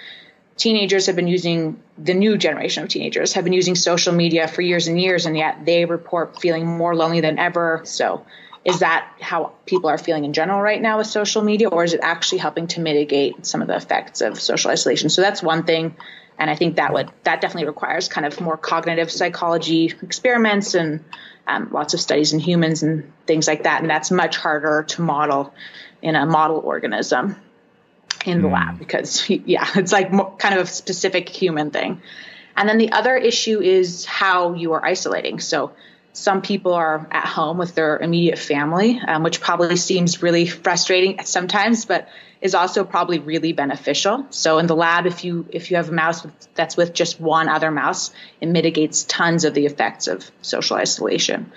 [0.56, 4.62] teenagers have been using the new generation of teenagers have been using social media for
[4.62, 8.24] years and years and yet they report feeling more lonely than ever so
[8.66, 11.94] is that how people are feeling in general right now with social media or is
[11.94, 15.64] it actually helping to mitigate some of the effects of social isolation so that's one
[15.64, 15.96] thing
[16.38, 21.04] and i think that would that definitely requires kind of more cognitive psychology experiments and
[21.46, 25.00] um, lots of studies in humans and things like that and that's much harder to
[25.00, 25.54] model
[26.02, 27.36] in a model organism
[28.26, 32.02] in the lab because yeah, it's like kind of a specific human thing.
[32.56, 35.40] And then the other issue is how you are isolating.
[35.40, 35.72] So
[36.16, 41.22] some people are at home with their immediate family, um, which probably seems really frustrating
[41.24, 42.08] sometimes, but
[42.40, 44.26] is also probably really beneficial.
[44.30, 47.50] So in the lab, if you if you have a mouse that's with just one
[47.50, 51.52] other mouse, it mitigates tons of the effects of social isolation.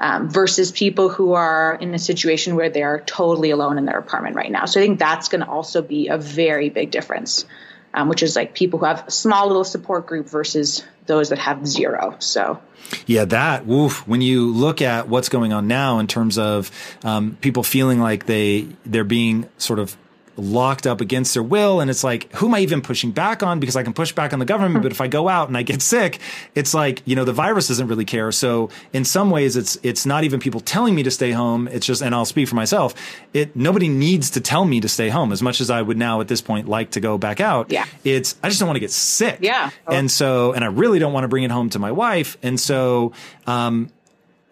[0.00, 4.36] Um, versus people who are in a situation where they're totally alone in their apartment
[4.36, 4.64] right now.
[4.66, 7.44] So I think that's going to also be a very big difference,
[7.92, 11.38] um, which is like people who have a small little support group versus those that
[11.38, 12.14] have zero.
[12.20, 12.60] So
[13.06, 14.06] yeah, that woof.
[14.06, 16.70] When you look at what's going on now in terms of
[17.04, 19.96] um, people feeling like they they're being sort of
[20.38, 21.80] locked up against their will.
[21.80, 23.60] And it's like, who am I even pushing back on?
[23.60, 24.82] Because I can push back on the government.
[24.82, 26.20] But if I go out and I get sick,
[26.54, 28.30] it's like, you know, the virus doesn't really care.
[28.32, 31.68] So in some ways, it's, it's not even people telling me to stay home.
[31.68, 32.94] It's just, and I'll speak for myself.
[33.34, 36.20] It, nobody needs to tell me to stay home as much as I would now
[36.20, 37.70] at this point like to go back out.
[37.70, 37.86] Yeah.
[38.04, 39.38] It's, I just don't want to get sick.
[39.42, 39.70] Yeah.
[39.90, 42.38] And so, and I really don't want to bring it home to my wife.
[42.42, 43.12] And so,
[43.46, 43.90] um,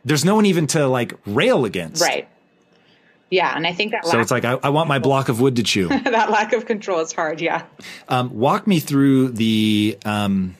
[0.04, 2.00] there's no one even to like rail against.
[2.00, 2.28] Right.
[3.30, 5.56] Yeah, and I think that so it's like I, I, want my block of wood
[5.56, 5.88] to chew.
[6.04, 7.40] that lack of control is hard.
[7.40, 7.64] Yeah.
[8.08, 10.54] Um, walk me through the um,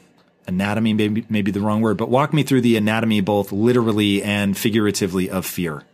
[0.49, 4.59] anatomy, maybe maybe the wrong word, but walk me through the anatomy, both literally and
[4.59, 5.85] figuratively, of fear.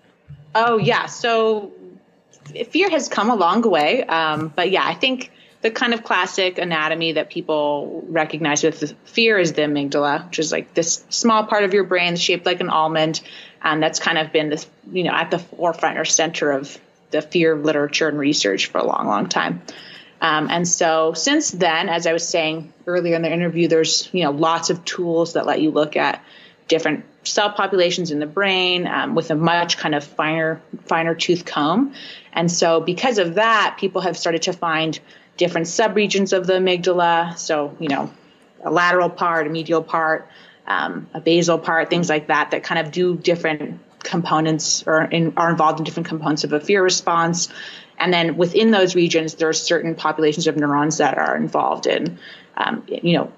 [0.55, 1.73] Oh yeah, so
[2.71, 5.31] fear has come a long way, um, but yeah, I think
[5.63, 10.51] the kind of classic anatomy that people recognize with fear is the amygdala, which is
[10.51, 13.21] like this small part of your brain shaped like an almond.
[13.63, 16.79] And that's kind of been this, you know, at the forefront or center of
[17.11, 19.63] the fear of literature and research for a long, long time.
[20.21, 24.25] Um, and so since then, as I was saying earlier in the interview, there's, you
[24.25, 26.23] know, lots of tools that let you look at
[26.69, 31.45] different cell populations in the brain um, with a much kind of finer, finer tooth
[31.45, 31.95] comb.
[32.33, 34.99] And so because of that, people have started to find
[35.37, 37.37] different subregions of the amygdala.
[37.37, 38.13] So, you know,
[38.65, 40.29] a lateral part, a medial part,
[40.67, 45.35] um, a basal part, things like that, that kind of do different components or in,
[45.37, 47.49] are involved in different components of a fear response.
[47.99, 52.19] And then within those regions, there are certain populations of neurons that are involved in,
[52.57, 53.33] um, you know,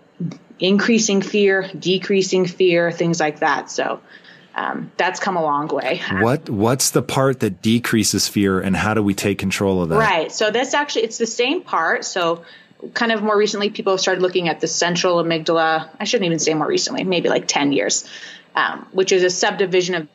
[0.59, 3.71] increasing fear, decreasing fear, things like that.
[3.71, 4.01] So
[4.55, 6.01] um, that's come a long way.
[6.21, 9.99] What What's the part that decreases fear, and how do we take control of that?
[9.99, 10.31] Right.
[10.31, 12.05] So that's actually it's the same part.
[12.05, 12.45] So
[12.93, 15.89] kind of more recently, people have started looking at the central amygdala.
[15.99, 18.09] I shouldn't even say more recently, maybe like ten years,
[18.55, 20.09] um, which is a subdivision of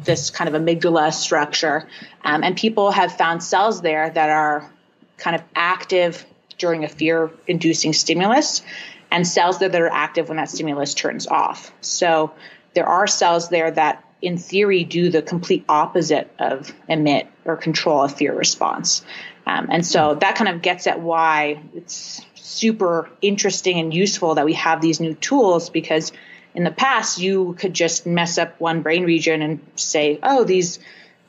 [0.00, 1.88] this kind of amygdala structure,
[2.22, 4.70] um, and people have found cells there that are
[5.16, 6.26] kind of active
[6.58, 8.62] during a fear-inducing stimulus,
[9.10, 11.72] and cells there that are active when that stimulus turns off.
[11.80, 12.32] So
[12.74, 18.02] there are cells there that in theory do the complete opposite of emit or control
[18.02, 19.04] a fear response.
[19.46, 24.44] Um, and so that kind of gets at why it's super interesting and useful that
[24.44, 26.12] we have these new tools because
[26.54, 30.78] in the past you could just mess up one brain region and say, oh, these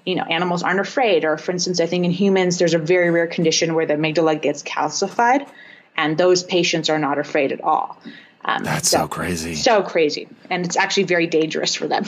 [0.06, 1.25] you know animals aren't afraid.
[1.25, 4.42] Or for instance, I think in humans there's a very rare condition where the amygdala
[4.42, 5.48] gets calcified
[5.95, 7.98] and those patients are not afraid at all.
[8.45, 9.56] Um, That's so, so, crazy.
[9.56, 10.27] So crazy.
[10.50, 12.03] And it's actually very dangerous for them.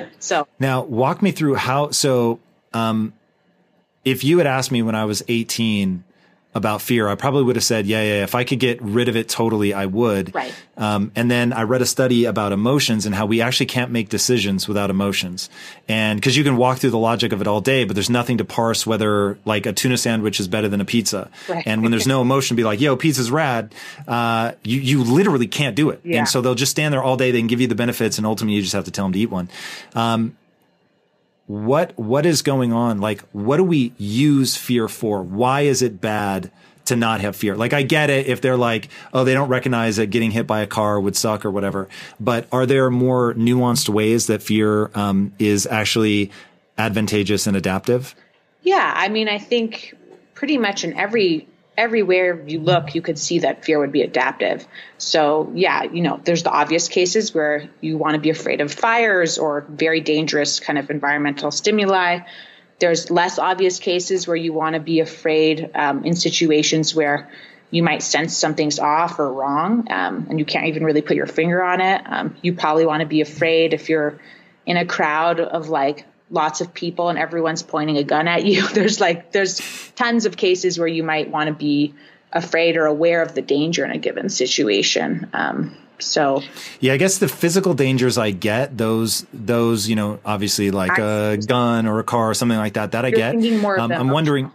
[0.18, 2.38] so now walk me through how, so,
[2.72, 3.12] um,
[4.04, 6.04] if you had asked me when I was 18,
[6.52, 9.14] about fear, I probably would have said, yeah, yeah, if I could get rid of
[9.14, 10.34] it totally, I would.
[10.34, 10.52] Right.
[10.76, 14.08] Um, and then I read a study about emotions and how we actually can't make
[14.08, 15.48] decisions without emotions.
[15.86, 18.38] And cause you can walk through the logic of it all day, but there's nothing
[18.38, 21.30] to parse whether like a tuna sandwich is better than a pizza.
[21.48, 21.64] Right.
[21.64, 23.72] And when there's no emotion, be like, yo, pizza's rad.
[24.08, 26.00] Uh, you, you literally can't do it.
[26.02, 26.20] Yeah.
[26.20, 27.30] And so they'll just stand there all day.
[27.30, 29.20] They can give you the benefits and ultimately you just have to tell them to
[29.20, 29.48] eat one.
[29.94, 30.36] Um,
[31.50, 33.00] what what is going on?
[33.00, 35.20] Like what do we use fear for?
[35.20, 36.52] Why is it bad
[36.84, 37.56] to not have fear?
[37.56, 40.60] Like i get it if they're like oh they don't recognize that getting hit by
[40.60, 41.88] a car would suck or whatever
[42.20, 46.30] but are there more nuanced ways that fear um, is actually
[46.78, 48.14] advantageous and adaptive?
[48.62, 49.96] Yeah i mean i think
[50.34, 51.48] pretty much in every
[51.80, 54.66] everywhere you look, you could see that fear would be adaptive.
[54.98, 58.70] So, yeah, you know, there's the obvious cases where you want to be afraid of
[58.72, 62.20] fires or very dangerous kind of environmental stimuli.
[62.80, 67.30] There's less obvious cases where you want to be afraid um, in situations where
[67.70, 71.26] you might sense something's off or wrong um, and you can't even really put your
[71.26, 72.02] finger on it.
[72.04, 74.20] Um, you probably want to be afraid if you're
[74.66, 78.66] in a crowd of like lots of people and everyone's pointing a gun at you.
[78.72, 79.60] There's like there's
[79.96, 81.94] tons of cases where you might want to be
[82.32, 85.28] afraid or aware of the danger in a given situation.
[85.32, 86.42] Um, so
[86.80, 91.38] yeah, I guess the physical dangers I get those those you know obviously like a
[91.46, 93.34] gun or a car or something like that that I get.
[93.34, 94.50] Um, I'm wondering.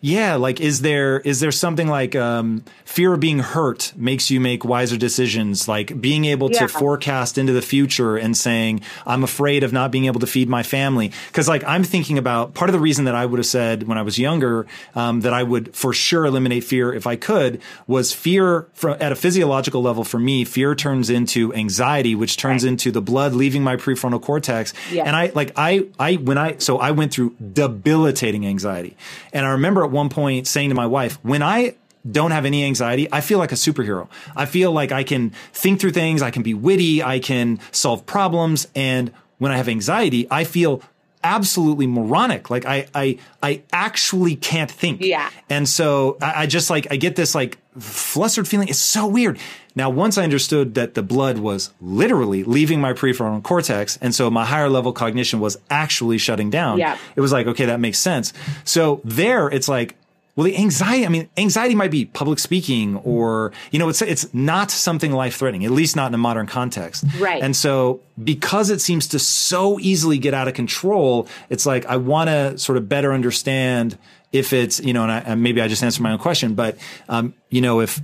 [0.00, 4.38] Yeah, like is there is there something like um, fear of being hurt makes you
[4.38, 5.66] make wiser decisions?
[5.66, 6.60] Like being able Yeah.
[6.60, 10.48] to forecast into the future and saying I'm afraid of not being able to feed
[10.48, 13.46] my family because like I'm thinking about part of the reason that I would have
[13.46, 17.16] said when I was younger um, that I would for sure eliminate fear if I
[17.16, 20.44] could was fear from at a physiological level for me.
[20.44, 22.70] Fear turns into anxiety, which turns Right.
[22.70, 25.04] into the blood leaving my prefrontal cortex, Yeah.
[25.06, 28.96] and I like I I when I so I went through debilitating anxiety,
[29.32, 31.74] and I remember at one point saying to my wife, when I
[32.10, 34.08] don't have any anxiety, I feel like a superhero.
[34.36, 38.06] I feel like I can think through things, I can be witty, I can solve
[38.06, 40.82] problems, and when I have anxiety, I feel
[41.24, 42.50] absolutely moronic.
[42.50, 45.02] Like I I I actually can't think.
[45.02, 45.30] Yeah.
[45.50, 48.68] And so I, I just like I get this like flustered feeling.
[48.68, 49.38] It's so weird.
[49.74, 54.30] Now, once I understood that the blood was literally leaving my prefrontal cortex, and so
[54.30, 56.96] my higher level cognition was actually shutting down, Yeah.
[57.14, 58.32] it was like, okay, that makes sense.
[58.64, 59.94] So there, it's like,
[60.34, 64.32] well, the anxiety, I mean, anxiety might be public speaking or, you know, it's, it's
[64.32, 67.04] not something life threatening, at least not in a modern context.
[67.18, 67.42] Right.
[67.42, 71.96] And so because it seems to so easily get out of control, it's like, I
[71.96, 73.98] want to sort of better understand
[74.32, 76.76] if it's, you know, and, I, maybe I just answered my own question, but,
[77.08, 78.00] um, you know, if,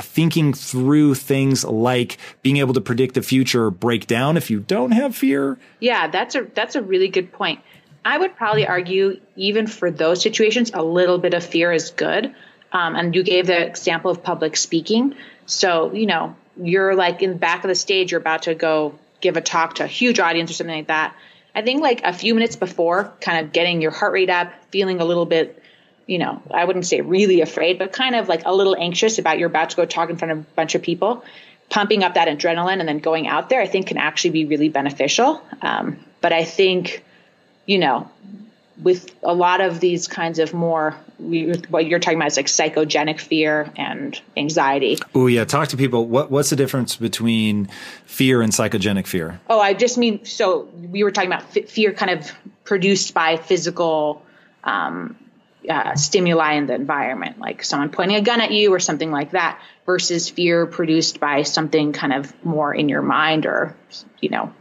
[0.00, 4.92] thinking through things like being able to predict the future break down if you don't
[4.92, 7.60] have fear Yeah, that's a that's a really good point.
[8.04, 12.32] I would probably argue even for those situations, a little bit of fear is good.
[12.72, 15.16] Um, and you gave the example of public speaking.
[15.46, 18.96] So you know you're like in the back of the stage, you're about to go
[19.20, 21.16] give a talk to a huge audience or something like that.
[21.56, 25.00] I think like a few minutes before, kind of getting your heart rate up, feeling
[25.00, 25.60] a little bit
[26.06, 29.38] you know, I wouldn't say really afraid, but kind of like a little anxious about
[29.38, 31.24] you're about to go talk in front of a bunch of people,
[31.68, 34.68] pumping up that adrenaline and then going out there, I think can actually be really
[34.68, 35.42] beneficial.
[35.62, 37.04] Um, but I think,
[37.66, 38.08] you know,
[38.80, 42.46] with a lot of these kinds of more, we, what you're talking about is like
[42.46, 44.98] psychogenic fear and anxiety.
[45.14, 47.68] oh yeah talk to people what, what's the difference between
[48.04, 51.92] fear and psychogenic fear Oh, I just mean, so we were talking about f- fear
[51.92, 52.30] kind of
[52.64, 54.22] produced by physical
[54.64, 55.16] um,
[55.68, 59.32] uh, stimuli in the environment, like someone pointing a gun at you or something like
[59.32, 63.76] that, versus fear produced by something kind of more in your mind or,
[64.20, 64.52] you know,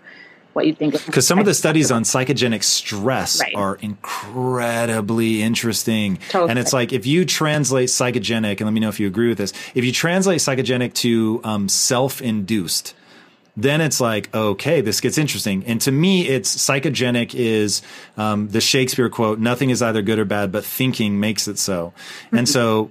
[0.55, 1.05] what you think of.
[1.05, 3.53] because some of the studies on psychogenic stress Right.
[3.55, 6.49] are incredibly interesting Totally.
[6.51, 9.37] and it's like if you translate psychogenic and let me know if you agree with
[9.37, 12.93] this if you translate psychogenic to um, self-induced
[13.57, 17.81] then it's like okay this gets interesting and to me it's psychogenic is
[18.17, 21.93] um, the shakespeare quote nothing is either good or bad but thinking makes it so
[22.31, 22.89] and so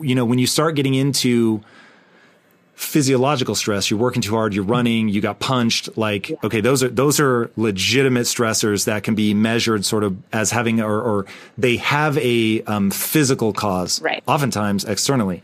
[0.00, 1.62] you know when you start getting into
[2.78, 6.88] physiological stress you're working too hard you're running you got punched like okay those are
[6.88, 11.26] those are legitimate stressors that can be measured sort of as having or, or
[11.58, 14.22] they have a um, physical cause Right.
[14.28, 15.42] oftentimes externally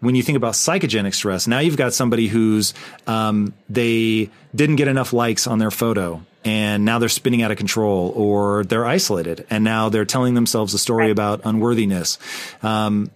[0.00, 2.72] when you think about psychogenic stress, now you've got somebody who's
[3.08, 7.56] um, they didn't get enough likes on their photo, and now they're spinning out of
[7.56, 12.16] control, or they're isolated, and now they're telling themselves a story about unworthiness.
[12.62, 13.10] Um,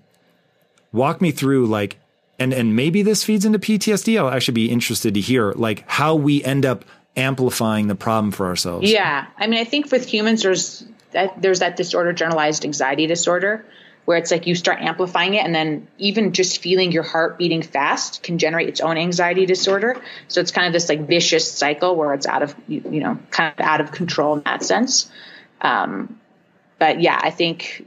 [0.91, 1.99] walk me through like,
[2.39, 4.19] and and maybe this feeds into PTSD.
[4.19, 6.85] I'll actually be interested to hear like how we end up
[7.17, 8.91] amplifying the problem for ourselves.
[8.91, 13.67] Yeah, I mean, I think with humans, there's that, there's that disorder, generalized anxiety disorder,
[14.05, 17.63] where it's like you start amplifying it, and then even just feeling your heart beating
[17.63, 20.01] fast can generate its own anxiety disorder.
[20.29, 23.19] So it's kind of this like vicious cycle where it's out of you, you know
[23.31, 25.11] kind of out of control in that sense.
[25.61, 26.19] Um,
[26.79, 27.87] but yeah, I think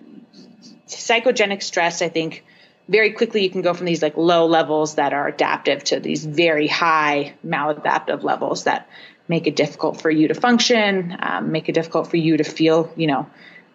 [0.87, 2.01] psychogenic stress.
[2.01, 2.45] I think
[2.87, 6.25] very quickly you can go from these like low levels that are adaptive to these
[6.25, 8.87] very high maladaptive levels that
[9.27, 12.91] make it difficult for you to function, um, make it difficult for you to feel,
[12.95, 13.27] you know,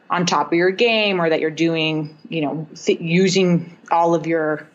[0.09, 4.27] on top of your game or that you're doing, you know, th- using all of
[4.27, 4.69] your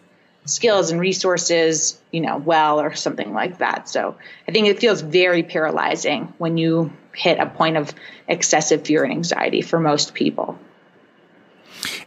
[0.45, 3.89] skills and resources, you know, well or something like that.
[3.89, 4.15] So
[4.47, 7.93] I think it feels very paralyzing when you hit a point of
[8.27, 10.57] excessive fear and anxiety for most people.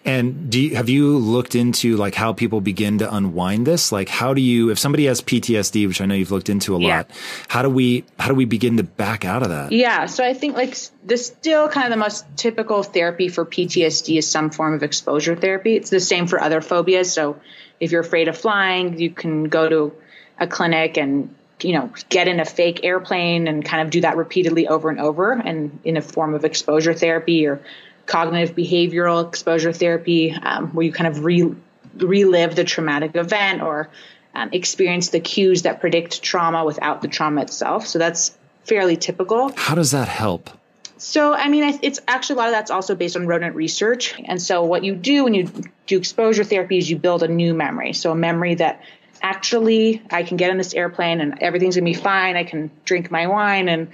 [0.05, 3.93] And do you, have you looked into like how people begin to unwind this?
[3.93, 6.81] Like, how do you, if somebody has PTSD, which I know you've looked into a
[6.81, 6.97] Yeah.
[6.99, 7.11] lot,
[7.49, 9.73] how do we, how do we begin to back out of that?
[9.73, 13.45] Yeah, so I think like s- the still kind of the most typical therapy for
[13.45, 15.77] PTSD is some form of exposure therapy.
[15.77, 17.13] It's the same for other phobias.
[17.13, 17.41] So
[17.79, 19.93] if you're afraid of flying, you can go to
[20.39, 24.17] a clinic and you know get in a fake airplane and kind of do that
[24.17, 27.61] repeatedly over and over and in a form of exposure therapy or
[28.09, 31.55] cognitive behavioral exposure therapy um, where you kind of re-
[31.97, 33.89] relive the traumatic event or
[34.35, 39.53] um, experience the cues that predict trauma without the trauma itself so that's fairly typical
[39.57, 40.51] How does that help?
[40.99, 44.21] So, I mean, it's actually a lot of that's also based on rodent research.
[44.25, 45.49] And so, what you do when you
[45.87, 47.93] do exposure therapy is you build a new memory.
[47.93, 48.83] So, a memory that
[49.23, 52.37] actually I can get on this airplane and everything's gonna be fine.
[52.37, 53.89] I can drink my wine and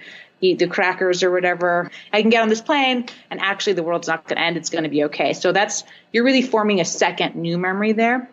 [0.45, 1.91] eat the crackers or whatever.
[2.13, 4.57] I can get on this plane and actually the world's not gonna end.
[4.57, 5.33] It's gonna be okay.
[5.33, 8.31] So, that's you're really forming a second new memory there.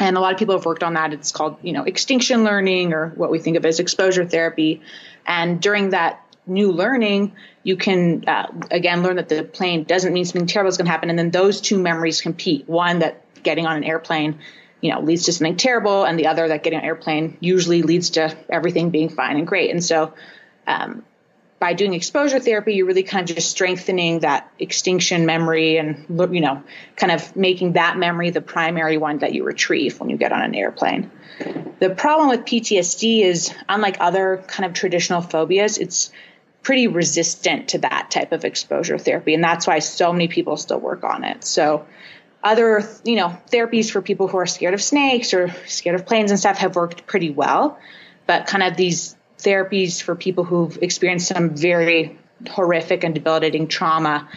[0.00, 1.12] And a lot of people have worked on that.
[1.12, 4.82] It's called, you know, extinction learning or what we think of as exposure therapy.
[5.24, 10.24] And during that new learning, you can uh, again learn that the plane doesn't mean
[10.24, 12.68] something terrible is going to happen, and then those two memories compete.
[12.68, 14.38] One that getting on an airplane,
[14.80, 17.82] you know, leads to something terrible, and the other that getting on an airplane usually
[17.82, 19.70] leads to everything being fine and great.
[19.70, 20.12] And so,
[20.66, 21.04] um,
[21.64, 26.42] by doing exposure therapy, you're really kind of just strengthening that extinction memory and you
[26.42, 26.62] know,
[26.94, 30.42] kind of making that memory the primary one that you retrieve when you get on
[30.42, 31.10] an airplane.
[31.80, 36.12] The problem with PTSD is, unlike other kind of traditional phobias, it's
[36.62, 39.32] pretty resistant to that type of exposure therapy.
[39.32, 41.44] And that's why so many people still work on it.
[41.44, 41.86] So
[42.42, 46.30] other, you know, therapies for people who are scared of snakes or scared of planes
[46.30, 47.78] and stuff have worked pretty well.
[48.26, 52.18] But kind of these therapies for people who've experienced some very
[52.50, 54.28] horrific and debilitating trauma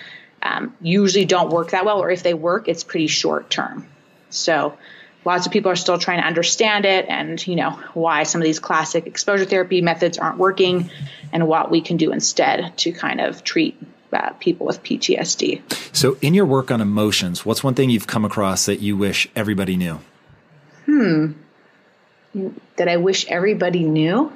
[0.42, 3.88] um, usually don't work that well, or if they work, it's pretty short term.
[4.30, 4.78] So
[5.26, 8.46] lots of people are still trying to understand it and you know why some of
[8.46, 10.90] these classic exposure therapy methods aren't working
[11.34, 13.78] and what we can do instead to kind of treat
[14.14, 15.62] uh, people with PTSD.
[15.94, 19.28] So, in your work on emotions, what's one thing you've come across that you wish
[19.36, 20.00] everybody knew?
[20.86, 21.32] Hmm.
[22.78, 24.32] That I wish everybody knew?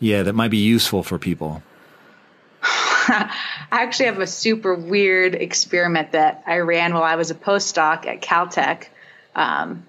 [0.00, 1.62] Yeah, that might be useful for people.
[2.62, 3.30] I
[3.70, 8.22] actually have a super weird experiment that I ran while I was a postdoc at
[8.22, 8.86] Caltech.
[9.34, 9.86] Um,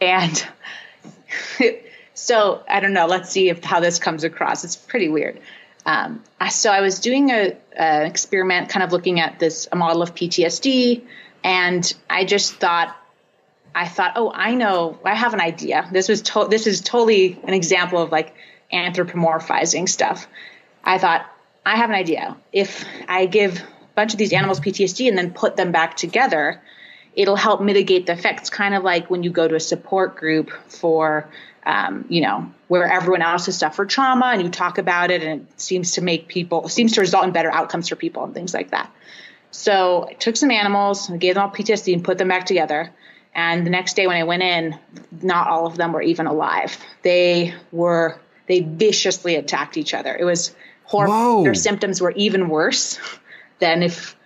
[0.00, 0.46] and
[2.14, 3.06] so I don't know.
[3.06, 4.64] Let's see if how this comes across.
[4.64, 5.40] It's pretty weird.
[5.86, 10.02] Um, so I was doing a, an experiment, kind of looking at this a model
[10.02, 11.02] of PTSD,
[11.44, 12.96] and I just thought,
[13.72, 15.88] I thought, oh, I know, I have an idea.
[15.92, 18.34] This was to- this is totally an example of like
[18.72, 20.26] anthropomorphizing stuff.
[20.84, 21.26] I thought,
[21.64, 22.36] I have an idea.
[22.52, 26.60] If I give a bunch of these animals PTSD and then put them back together,
[27.14, 30.50] it'll help mitigate the effects, kind of like when you go to a support group
[30.68, 31.28] for,
[31.64, 35.48] um, you know, where everyone else has suffered trauma and you talk about it and
[35.48, 38.52] it seems to make people, seems to result in better outcomes for people and things
[38.52, 38.92] like that.
[39.50, 42.92] So I took some animals gave them all PTSD and put them back together.
[43.34, 44.78] And the next day when I went in,
[45.22, 46.78] not all of them were even alive.
[47.02, 50.16] They were, they viciously attacked each other.
[50.16, 51.44] It was horrible.
[51.44, 52.98] Their symptoms were even worse
[53.58, 54.16] than if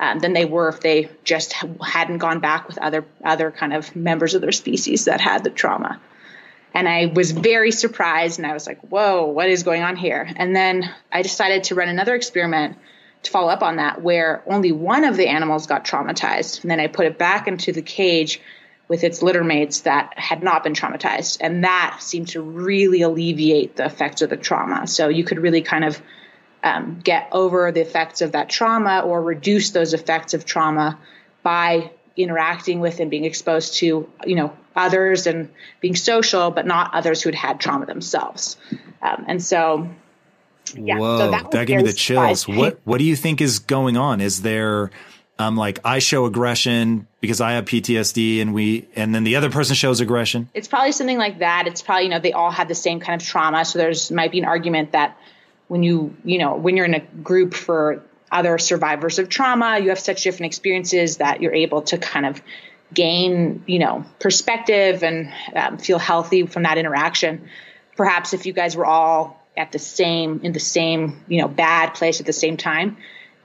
[0.00, 3.94] um, than they were if they just hadn't gone back with other other kind of
[3.96, 6.00] members of their species that had the trauma.
[6.74, 10.28] And I was very surprised, and I was like, "Whoa, what is going on here?"
[10.36, 12.76] And then I decided to run another experiment
[13.24, 16.78] to follow up on that, where only one of the animals got traumatized, and then
[16.78, 18.40] I put it back into the cage
[18.88, 23.76] with its litter mates that had not been traumatized, and that seemed to really alleviate
[23.76, 24.86] the effects of the trauma.
[24.86, 26.00] So you could really kind of
[26.64, 30.98] um, get over the effects of that trauma or reduce those effects of trauma
[31.42, 35.50] by interacting with and being exposed to you know others and
[35.80, 38.56] being social but not others who had had trauma themselves
[39.02, 39.88] um, and so
[40.74, 42.46] yeah, Whoa, so that, that gave me the chills.
[42.46, 44.20] What what do you think is going on?
[44.20, 44.90] Is there
[45.38, 49.50] um like I show aggression because I have PTSD and we and then the other
[49.50, 50.48] person shows aggression?
[50.54, 51.66] It's probably something like that.
[51.66, 53.64] It's probably, you know, they all had the same kind of trauma.
[53.64, 55.16] So there's might be an argument that
[55.68, 58.02] when you you know when you're in a group for
[58.32, 62.42] other survivors of trauma you have such different experiences that you're able to kind of
[62.92, 67.48] gain you know perspective and um, feel healthy from that interaction
[67.96, 71.94] perhaps if you guys were all at the same in the same you know bad
[71.94, 72.96] place at the same time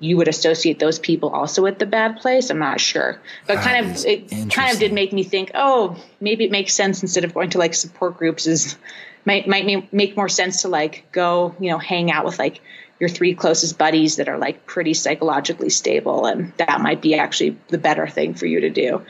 [0.03, 2.49] you would associate those people also with the bad place?
[2.49, 3.21] I'm not sure.
[3.47, 6.51] But that kind of ah, it kind of did make me think oh maybe it
[6.51, 8.77] makes sense instead of going to like support groups is
[9.25, 12.61] might might make more sense to like go you know hang out with like
[12.99, 17.57] your three closest buddies that are like pretty psychologically stable and that might be actually
[17.69, 19.01] the better thing for you to do